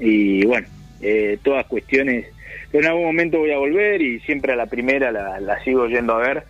Y 0.00 0.44
bueno, 0.46 0.66
eh, 1.02 1.38
todas 1.42 1.66
cuestiones, 1.66 2.26
pero 2.70 2.84
en 2.84 2.90
algún 2.90 3.06
momento 3.06 3.38
voy 3.38 3.52
a 3.52 3.58
volver 3.58 4.00
y 4.00 4.20
siempre 4.20 4.52
a 4.52 4.56
la 4.56 4.66
primera 4.66 5.12
la, 5.12 5.62
sigo 5.62 5.86
yendo 5.88 6.14
a 6.14 6.18
ver. 6.18 6.44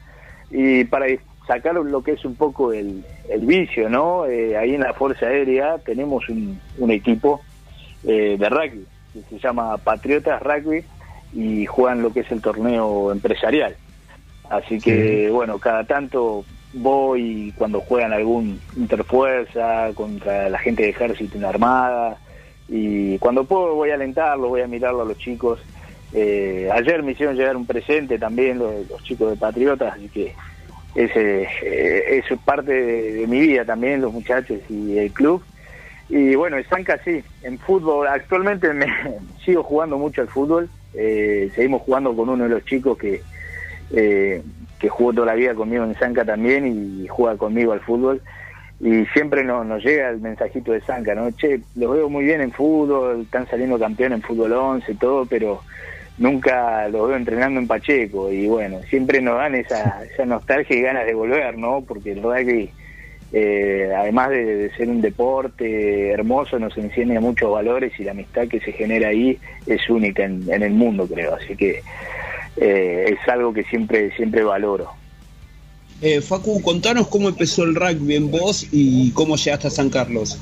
Y 0.51 0.85
para 0.85 1.07
sacar 1.49 1.75
lo 1.75 2.03
que 2.03 2.13
es 2.13 2.25
un 2.25 2.37
poco 2.37 2.73
el, 2.73 3.05
el 3.29 3.41
vicio, 3.41 3.89
¿no? 3.89 4.27
Eh, 4.27 4.57
ahí 4.57 4.75
en 4.75 4.83
la 4.83 4.95
Fuerza 4.95 5.27
Aérea 5.27 5.79
tenemos 5.79 6.29
un, 6.29 6.61
un 6.79 6.91
equipo 6.93 7.41
eh, 8.05 8.37
de 8.39 8.49
rugby 8.49 8.85
que 9.13 9.21
se 9.31 9.39
llama 9.39 9.79
Patriotas 9.79 10.43
Rugby 10.43 10.85
y 11.33 11.67
juegan 11.67 12.03
lo 12.03 12.13
que 12.13 12.21
es 12.21 12.31
el 12.31 12.41
torneo 12.41 13.11
empresarial 13.11 13.75
Así 14.51 14.81
que, 14.81 15.29
bueno, 15.31 15.59
cada 15.59 15.85
tanto 15.85 16.45
voy 16.73 17.53
cuando 17.57 17.81
juegan 17.81 18.13
algún 18.13 18.61
interfuerza 18.77 19.91
contra 19.95 20.49
la 20.49 20.59
gente 20.59 20.83
de 20.83 20.91
ejército 20.91 21.39
en 21.39 21.45
armada 21.45 22.19
y 22.69 23.19
cuando 23.19 23.45
puedo 23.45 23.75
voy 23.75 23.91
a 23.91 23.95
alentarlo, 23.95 24.49
voy 24.49 24.61
a 24.61 24.67
mirarlo 24.67 25.03
a 25.03 25.05
los 25.07 25.19
chicos. 25.19 25.61
Eh, 26.13 26.69
ayer 26.73 27.03
me 27.03 27.13
hicieron 27.13 27.37
llegar 27.37 27.57
un 27.57 27.67
presente 27.67 28.19
también 28.19 28.59
los, 28.59 29.03
chicos 29.03 29.31
de 29.31 29.37
Patriotas, 29.37 29.95
así 29.95 30.09
que 30.09 30.35
ese, 30.95 31.49
eh, 31.63 32.19
eso 32.19 32.35
es 32.35 32.41
parte 32.41 32.73
de, 32.73 33.27
mi 33.27 33.41
vida 33.41 33.65
también, 33.65 34.01
los 34.01 34.13
muchachos 34.13 34.59
y 34.69 34.99
el 34.99 35.13
club. 35.13 35.43
Y 36.09 36.37
bueno, 36.37 36.57
en 36.57 36.69
Sanca 36.69 37.01
sí, 37.05 37.23
en 37.43 37.59
fútbol, 37.59 38.07
actualmente 38.07 38.73
me 38.73 38.87
sigo 39.45 39.63
jugando 39.63 39.99
mucho 39.99 40.21
al 40.21 40.29
fútbol, 40.29 40.69
eh, 40.95 41.51
seguimos 41.55 41.83
jugando 41.83 42.15
con 42.15 42.29
uno 42.29 42.45
de 42.45 42.51
los 42.51 42.65
chicos 42.65 42.97
que, 42.97 43.23
eh, 43.93 44.43
que 44.79 44.89
jugó 44.89 45.13
toda 45.13 45.27
la 45.27 45.35
vida 45.35 45.55
conmigo 45.55 45.85
en 45.85 45.95
Zanca 45.95 46.25
también 46.25 46.67
y 46.67 47.07
juega 47.09 47.37
conmigo 47.37 47.73
al 47.73 47.81
fútbol. 47.81 48.21
Y 48.79 49.07
siempre 49.07 49.43
nos, 49.43 49.83
llega 49.83 50.11
el 50.11 50.21
mensajito 50.21 50.73
de 50.73 50.83
Zanca, 50.83 51.15
¿no? 51.15 51.31
Che, 51.31 51.61
los 51.77 51.93
veo 51.93 52.11
muy 52.11 52.25
bien 52.25 52.43
en 52.43 52.53
fútbol, 52.53 53.23
están 53.23 53.47
saliendo 53.49 53.79
campeón 53.79 54.13
en 54.13 54.23
fútbol 54.23 54.53
11 54.53 54.93
y 54.93 54.95
todo, 54.97 55.25
pero 55.25 55.63
nunca 56.19 56.87
los 56.89 57.09
veo 57.09 57.17
entrenando 57.17 57.59
en 57.59 57.67
Pacheco. 57.67 58.31
Y 58.31 58.47
bueno, 58.47 58.81
siempre 58.91 59.23
nos 59.23 59.39
dan 59.39 59.55
esa, 59.55 60.05
esa 60.05 60.27
nostalgia 60.27 60.77
y 60.77 60.83
ganas 60.83 61.07
de 61.07 61.15
volver, 61.15 61.57
¿no? 61.57 61.85
Porque 61.89 62.13
el 62.13 62.23
rugby, 62.23 62.71
eh, 63.33 63.91
además 63.97 64.29
de, 64.29 64.71
ser 64.77 64.91
un 64.91 65.01
deporte 65.01 66.11
hermoso, 66.11 66.59
nos 66.59 66.77
enseña 66.77 67.19
muchos 67.19 67.51
valores 67.51 67.99
y 67.99 68.05
la 68.05 68.11
amistad 68.11 68.47
que 68.47 68.61
se 68.61 68.73
genera 68.73 69.09
ahí 69.09 69.39
es 69.67 69.89
única 69.89 70.25
en, 70.25 70.45
en 70.53 70.63
el 70.63 70.75
mundo, 70.75 71.09
creo. 71.09 71.35
Así 71.35 71.57
que 71.57 71.81
eh, 72.57 73.07
es 73.09 73.29
algo 73.29 73.53
que 73.53 73.65
siempre, 73.65 74.15
siempre 74.17 74.43
valoro. 74.43 74.91
Eh, 76.03 76.21
Facu, 76.21 76.61
contanos 76.61 77.09
cómo 77.09 77.29
empezó 77.29 77.65
el 77.65 77.75
rugby 77.75 78.17
en 78.17 78.31
vos 78.31 78.67
y 78.71 79.13
cómo 79.13 79.37
llegaste 79.37 79.69
a 79.69 79.71
San 79.71 79.89
Carlos. 79.89 80.39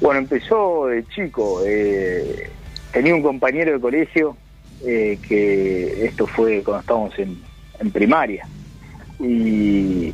Bueno, 0.00 0.20
empezó 0.20 0.86
de 0.86 1.04
chico. 1.06 1.62
Eh, 1.66 2.50
tenía 2.92 3.14
un 3.14 3.22
compañero 3.22 3.72
de 3.72 3.80
colegio 3.80 4.36
eh, 4.86 5.18
que 5.26 6.04
esto 6.04 6.26
fue 6.26 6.62
cuando 6.62 6.80
estábamos 6.80 7.18
en, 7.18 7.38
en, 7.78 7.90
primaria. 7.90 8.46
Y 9.18 10.12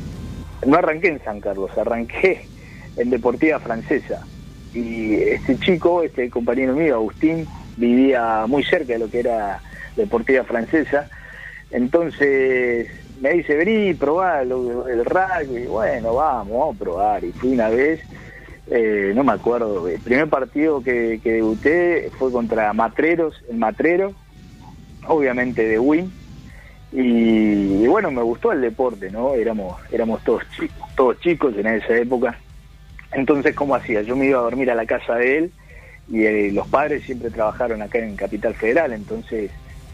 no 0.65 0.77
arranqué 0.77 1.09
en 1.09 1.23
San 1.23 1.41
Carlos, 1.41 1.71
arranqué 1.77 2.45
en 2.95 3.09
Deportiva 3.09 3.59
Francesa. 3.59 4.25
Y 4.73 5.15
este 5.15 5.57
chico, 5.59 6.03
este 6.03 6.29
compañero 6.29 6.73
mío, 6.75 6.95
Agustín, 6.95 7.45
vivía 7.75 8.45
muy 8.47 8.63
cerca 8.63 8.93
de 8.93 8.99
lo 8.99 9.09
que 9.09 9.19
era 9.19 9.61
deportiva 9.97 10.45
francesa. 10.45 11.09
Entonces 11.71 12.87
me 13.21 13.33
dice, 13.33 13.55
vení, 13.55 13.93
probá 13.93 14.41
el, 14.41 14.51
el 14.51 15.05
rugby. 15.05 15.65
Bueno, 15.65 16.13
vamos, 16.15 16.57
vamos 16.57 16.75
a 16.75 16.79
probar. 16.79 17.23
Y 17.23 17.31
fui 17.33 17.53
una 17.53 17.69
vez, 17.69 17.99
eh, 18.69 19.11
no 19.15 19.23
me 19.23 19.33
acuerdo, 19.33 19.87
el 19.87 19.99
primer 19.99 20.29
partido 20.29 20.81
que, 20.81 21.19
debuté 21.23 22.09
fue 22.17 22.31
contra 22.31 22.71
Matreros, 22.73 23.43
el 23.49 23.57
Matrero, 23.57 24.13
obviamente 25.07 25.67
de 25.67 25.79
Win. 25.79 26.11
Y, 26.91 27.85
bueno, 27.87 28.11
me 28.11 28.21
gustó 28.21 28.53
el 28.53 28.61
deporte, 28.61 29.11
¿no? 29.11 29.33
Éramos, 29.33 29.75
éramos 29.91 30.23
todos 30.23 30.43
chicos, 30.55 30.95
todos 30.95 31.19
chicos 31.19 31.53
en 31.57 31.67
esa 31.67 31.97
época. 31.97 32.39
Entonces, 33.11 33.55
¿cómo 33.55 33.75
hacía? 33.75 34.01
Yo 34.03 34.15
me 34.15 34.27
iba 34.27 34.39
a 34.39 34.43
dormir 34.43 34.71
a 34.71 34.75
la 34.75 34.85
casa 34.85 35.15
de 35.15 35.37
él 35.37 35.51
y 36.09 36.23
eh, 36.23 36.51
los 36.53 36.67
padres 36.67 37.03
siempre 37.03 37.29
trabajaron 37.29 37.81
acá 37.81 37.99
en 37.99 38.15
Capital 38.15 38.53
Federal, 38.53 38.93
entonces 38.93 39.51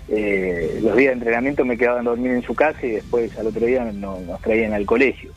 eh, 0.09 0.79
los 0.81 0.95
días 0.97 1.11
de 1.11 1.13
entrenamiento 1.13 1.63
me 1.63 1.77
quedaban 1.77 2.05
dormir 2.05 2.31
en 2.31 2.41
su 2.41 2.53
casa 2.53 2.85
y 2.85 2.91
después 2.91 3.37
al 3.37 3.47
otro 3.47 3.65
día 3.65 3.83
nos, 3.85 4.41
traían 4.41 4.73
al 4.73 4.85
colegio. 4.85 5.31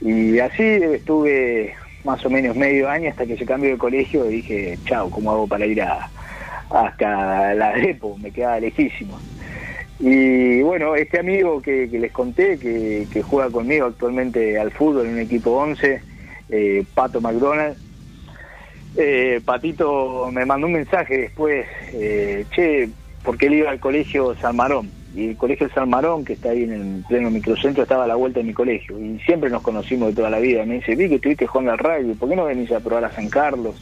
Y 0.00 0.38
así 0.38 0.62
estuve 0.62 1.74
más 2.04 2.24
o 2.24 2.30
menos 2.30 2.54
medio 2.56 2.88
año 2.88 3.10
hasta 3.10 3.26
que 3.26 3.36
se 3.36 3.46
cambió 3.46 3.70
de 3.70 3.78
colegio 3.78 4.28
y 4.30 4.36
dije, 4.36 4.78
chao, 4.84 5.10
¿cómo 5.10 5.32
hago 5.32 5.46
para 5.46 5.66
ir 5.66 5.82
a, 5.82 6.08
hasta 6.70 7.54
la 7.54 7.72
depo? 7.76 8.16
Me 8.18 8.30
quedaba 8.30 8.60
lejísimo. 8.60 9.18
Y 10.00 10.62
bueno, 10.62 10.94
este 10.94 11.18
amigo 11.18 11.60
que, 11.60 11.88
les 11.88 12.12
conté, 12.12 12.58
que, 12.58 13.22
juega 13.22 13.50
conmigo 13.50 13.86
actualmente 13.86 14.56
al 14.58 14.70
fútbol 14.70 15.06
en 15.06 15.14
un 15.14 15.20
equipo 15.20 15.50
11, 15.52 16.00
eh, 16.50 16.84
Pato 16.94 17.20
McDonald, 17.20 17.76
eh, 18.96 19.40
Patito 19.44 20.30
me 20.30 20.44
mandó 20.44 20.68
un 20.68 20.74
mensaje 20.74 21.18
después, 21.18 21.66
che, 22.50 22.88
porque 23.28 23.46
él 23.48 23.54
iba 23.54 23.70
al 23.70 23.78
colegio 23.78 24.34
San 24.40 24.56
Marón. 24.56 24.90
Y 25.14 25.28
el 25.28 25.36
colegio 25.36 25.68
San 25.74 25.90
Marón, 25.90 26.24
que 26.24 26.32
está 26.32 26.48
ahí 26.48 26.62
en 26.62 26.72
el 26.72 27.04
pleno 27.06 27.30
microcentro, 27.30 27.82
estaba 27.82 28.04
a 28.04 28.06
la 28.06 28.14
vuelta 28.14 28.40
de 28.40 28.46
mi 28.46 28.54
colegio. 28.54 28.98
Y 28.98 29.18
siempre 29.20 29.50
nos 29.50 29.60
conocimos 29.60 30.08
de 30.08 30.14
toda 30.14 30.30
la 30.30 30.38
vida. 30.38 30.64
Me 30.64 30.76
dice, 30.76 30.96
vi 30.96 31.10
que 31.10 31.16
estuviste 31.16 31.46
jugando 31.46 31.72
al 31.72 31.78
rugby, 31.78 32.14
¿por 32.14 32.30
qué 32.30 32.36
no 32.36 32.46
venís 32.46 32.72
a 32.72 32.80
probar 32.80 33.04
a 33.04 33.12
San 33.12 33.28
Carlos? 33.28 33.76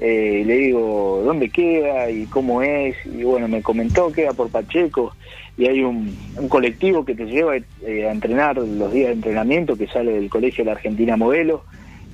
eh, 0.00 0.42
le 0.46 0.56
digo 0.58 1.22
dónde 1.24 1.48
queda 1.48 2.10
y 2.10 2.26
cómo 2.26 2.62
es, 2.62 2.96
y 3.06 3.22
bueno, 3.22 3.48
me 3.48 3.62
comentó 3.62 4.08
que 4.08 4.22
queda 4.22 4.32
por 4.32 4.50
Pacheco, 4.50 5.14
y 5.56 5.66
hay 5.66 5.82
un, 5.82 6.14
colectivo 6.48 7.04
que 7.04 7.14
te 7.14 7.24
lleva 7.24 7.56
eh, 7.56 8.06
a 8.06 8.12
entrenar 8.12 8.58
los 8.58 8.92
días 8.92 9.08
de 9.08 9.14
entrenamiento 9.14 9.76
que 9.76 9.86
sale 9.86 10.12
del 10.12 10.28
colegio 10.28 10.64
de 10.64 10.70
la 10.70 10.76
Argentina 10.76 11.16
Modelo, 11.16 11.64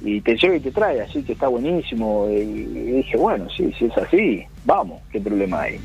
y 0.04 0.20
te 0.20 0.36
lleva 0.36 0.56
y 0.56 0.60
te 0.60 0.70
trae, 0.70 1.00
así 1.00 1.22
que 1.22 1.32
está 1.32 1.48
buenísimo, 1.48 2.28
y, 2.30 2.44
dije, 2.44 3.16
bueno, 3.16 3.48
sí, 3.50 3.72
si 3.78 3.86
es 3.86 3.98
así, 3.98 4.44
vamos, 4.64 5.00
qué 5.10 5.20
problema 5.20 5.62
hay. 5.62 5.78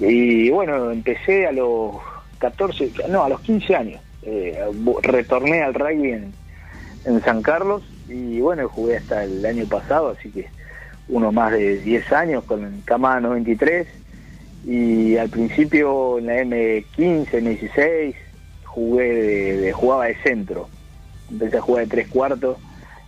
Y 0.00 0.50
bueno, 0.50 0.90
empecé 0.90 1.46
a 1.46 1.52
los 1.52 1.96
14, 2.38 2.92
no, 3.08 3.24
a 3.24 3.28
los 3.28 3.40
15 3.40 3.74
años, 3.74 4.00
eh, 4.22 4.58
retorné 5.02 5.62
al 5.62 5.74
rugby 5.74 6.12
en, 6.12 6.34
San 7.24 7.40
Carlos, 7.40 7.82
y 8.06 8.40
bueno, 8.40 8.68
jugué 8.68 8.98
hasta 8.98 9.24
el 9.24 9.44
año 9.46 9.64
pasado, 9.66 10.10
así 10.10 10.30
que 10.30 10.48
uno 11.08 11.32
más 11.32 11.52
de 11.52 11.78
10 11.78 12.12
años 12.12 12.44
con 12.44 12.64
el 12.64 12.84
Cama 12.84 13.18
93 13.18 13.86
y 14.66 15.16
al 15.16 15.30
principio 15.30 16.18
en 16.18 16.26
la 16.26 16.42
M15, 16.42 17.30
M16 17.30 18.14
jugué 18.64 19.14
de, 19.56 19.72
jugaba 19.72 20.04
de 20.04 20.16
centro, 20.16 20.68
empecé 21.30 21.56
a 21.56 21.62
jugar 21.62 21.84
de 21.84 21.90
tres 21.90 22.08
cuartos 22.08 22.58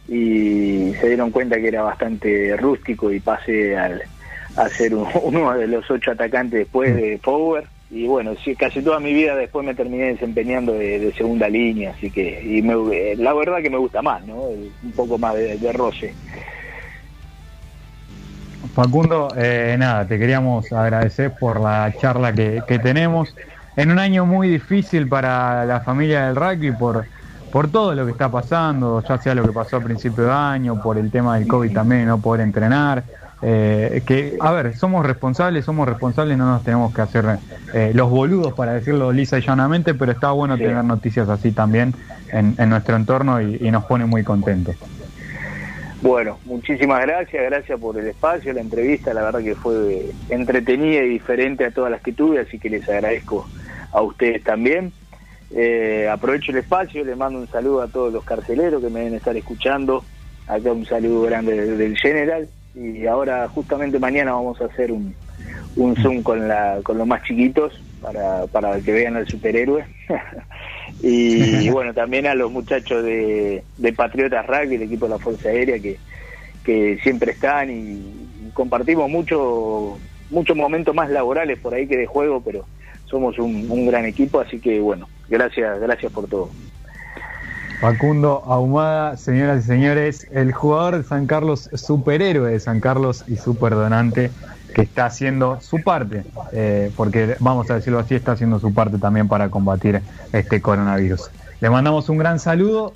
y 0.08 0.94
se 0.98 1.08
dieron 1.08 1.30
cuenta 1.30 1.60
que 1.60 1.68
era 1.68 1.82
bastante 1.82 2.56
rústico 2.56 3.12
y 3.12 3.20
pasé 3.20 3.76
al, 3.76 4.02
a 4.56 4.68
ser 4.68 4.94
uno 5.22 5.52
de 5.52 5.66
los 5.66 5.90
ocho 5.90 6.12
atacantes 6.12 6.60
después 6.60 6.94
de 6.94 7.18
Power 7.22 7.64
y 7.90 8.06
bueno, 8.06 8.34
casi 8.56 8.82
toda 8.82 9.00
mi 9.00 9.12
vida 9.12 9.34
después 9.34 9.66
me 9.66 9.74
terminé 9.74 10.04
desempeñando 10.04 10.74
de, 10.74 11.12
segunda 11.16 11.48
línea, 11.48 11.92
así 11.96 12.08
que 12.08 12.40
y 12.40 12.62
me, 12.62 13.16
la 13.16 13.34
verdad 13.34 13.60
que 13.60 13.70
me 13.70 13.78
gusta 13.78 14.00
más, 14.00 14.24
¿no? 14.26 14.42
un 14.42 14.92
poco 14.94 15.18
más 15.18 15.34
de, 15.34 15.58
de 15.58 15.72
roce. 15.72 16.14
Facundo, 18.74 19.28
eh, 19.36 19.74
nada, 19.78 20.06
te 20.06 20.18
queríamos 20.18 20.72
agradecer 20.72 21.32
por 21.38 21.60
la 21.60 21.92
charla 21.98 22.32
que, 22.32 22.80
tenemos. 22.82 23.34
En 23.76 23.90
un 23.90 23.98
año 23.98 24.26
muy 24.26 24.48
difícil 24.48 25.08
para 25.08 25.64
la 25.64 25.80
familia 25.80 26.26
del 26.26 26.36
rugby 26.36 26.72
por, 26.72 27.06
por 27.50 27.70
todo 27.70 27.94
lo 27.94 28.04
que 28.04 28.12
está 28.12 28.30
pasando, 28.30 29.02
ya 29.06 29.18
sea 29.18 29.34
lo 29.34 29.42
que 29.42 29.52
pasó 29.52 29.78
a 29.78 29.80
principio 29.80 30.24
de 30.24 30.32
año, 30.32 30.80
por 30.80 30.98
el 30.98 31.10
tema 31.10 31.38
del 31.38 31.48
COVID 31.48 31.72
también, 31.72 32.06
no 32.06 32.20
poder 32.20 32.42
entrenar. 32.42 33.02
Eh, 33.42 34.02
que, 34.06 34.36
a 34.38 34.52
ver, 34.52 34.76
somos 34.76 35.06
responsables, 35.06 35.64
somos 35.64 35.88
responsables, 35.88 36.36
no 36.36 36.46
nos 36.46 36.62
tenemos 36.62 36.94
que 36.94 37.00
hacer 37.00 37.38
eh, 37.72 37.92
los 37.94 38.10
boludos, 38.10 38.52
para 38.52 38.74
decirlo 38.74 39.12
lisa 39.12 39.38
y 39.38 39.42
llanamente, 39.42 39.94
pero 39.94 40.12
está 40.12 40.30
bueno 40.32 40.58
tener 40.58 40.84
noticias 40.84 41.28
así 41.28 41.52
también 41.52 41.94
en, 42.32 42.54
nuestro 42.68 42.96
entorno 42.96 43.40
y, 43.40 43.56
y 43.60 43.70
nos 43.70 43.84
pone 43.84 44.04
muy 44.04 44.22
contentos. 44.24 44.76
Bueno, 46.02 46.38
muchísimas 46.44 47.02
gracias, 47.02 47.42
gracias 47.44 47.78
por 47.78 47.98
el 47.98 48.06
espacio, 48.06 48.52
la 48.52 48.60
entrevista, 48.60 49.12
la 49.12 49.22
verdad 49.22 49.40
que 49.40 49.54
fue 49.54 50.10
entretenida 50.30 51.02
y 51.02 51.08
diferente 51.08 51.64
a 51.64 51.70
todas 51.70 51.90
las 51.90 52.00
que 52.00 52.12
tuve, 52.12 52.40
así 52.40 52.58
que 52.58 52.70
les 52.70 52.88
agradezco 52.88 53.46
a 53.92 54.00
ustedes 54.00 54.42
también. 54.42 54.92
Eh, 55.50 56.08
aprovecho 56.10 56.52
el 56.52 56.58
espacio, 56.58 57.04
les 57.04 57.16
mando 57.16 57.38
un 57.38 57.48
saludo 57.48 57.82
a 57.82 57.88
todos 57.88 58.12
los 58.12 58.24
carceleros 58.24 58.82
que 58.82 58.88
me 58.88 59.00
deben 59.00 59.14
estar 59.14 59.36
escuchando, 59.36 60.04
acá 60.46 60.72
un 60.72 60.86
saludo 60.86 61.22
grande 61.22 61.76
del 61.76 61.98
General 61.98 62.48
y 62.74 63.06
ahora 63.06 63.48
justamente 63.48 63.98
mañana 63.98 64.32
vamos 64.32 64.60
a 64.60 64.66
hacer 64.66 64.92
un, 64.92 65.14
un 65.76 65.96
Zoom 65.96 66.22
con, 66.22 66.48
la, 66.48 66.80
con 66.82 66.98
los 66.98 67.06
más 67.06 67.22
chiquitos 67.24 67.80
para, 68.00 68.46
para 68.46 68.80
que 68.80 68.92
vean 68.92 69.16
al 69.16 69.28
superhéroe. 69.28 69.84
y, 71.02 71.68
bueno, 71.70 71.94
también 71.94 72.26
a 72.26 72.34
los 72.34 72.50
muchachos 72.50 73.04
de, 73.04 73.62
de 73.76 73.92
Patriotas 73.92 74.46
Rugby, 74.46 74.76
el 74.76 74.82
equipo 74.82 75.06
de 75.06 75.10
la 75.10 75.18
Fuerza 75.18 75.48
Aérea, 75.48 75.78
que, 75.78 75.98
que 76.64 76.98
siempre 77.02 77.32
están 77.32 77.70
y, 77.70 78.50
compartimos 78.54 79.08
mucho 79.08 79.96
muchos 80.30 80.56
momentos 80.56 80.94
más 80.94 81.10
laborales 81.10 81.58
por 81.58 81.74
ahí 81.74 81.86
que 81.86 81.96
de 81.96 82.06
juego, 82.06 82.40
pero 82.44 82.64
somos 83.06 83.38
un, 83.38 83.68
un 83.68 83.86
gran 83.86 84.04
equipo, 84.06 84.40
así 84.40 84.60
que 84.60 84.78
bueno, 84.80 85.08
gracias, 85.28 85.80
gracias 85.80 86.12
por 86.12 86.28
todo. 86.28 86.50
Facundo 87.80 88.42
Ahumada, 88.44 89.16
señoras 89.16 89.64
y 89.64 89.66
señores, 89.66 90.26
el 90.32 90.52
jugador 90.52 90.98
de 90.98 91.02
San 91.02 91.26
Carlos, 91.26 91.70
superhéroe 91.72 92.52
de 92.52 92.60
San 92.60 92.78
Carlos 92.78 93.24
y 93.26 93.36
superdonante 93.36 94.30
que 94.74 94.82
está 94.82 95.06
haciendo 95.06 95.58
su 95.62 95.82
parte, 95.82 96.24
eh, 96.52 96.92
porque 96.94 97.36
vamos 97.40 97.70
a 97.70 97.76
decirlo 97.76 97.98
así, 97.98 98.14
está 98.14 98.32
haciendo 98.32 98.60
su 98.60 98.74
parte 98.74 98.98
también 98.98 99.28
para 99.28 99.48
combatir 99.48 100.02
este 100.34 100.60
coronavirus. 100.60 101.30
Le 101.62 101.70
mandamos 101.70 102.10
un 102.10 102.18
gran 102.18 102.38
saludo 102.38 102.92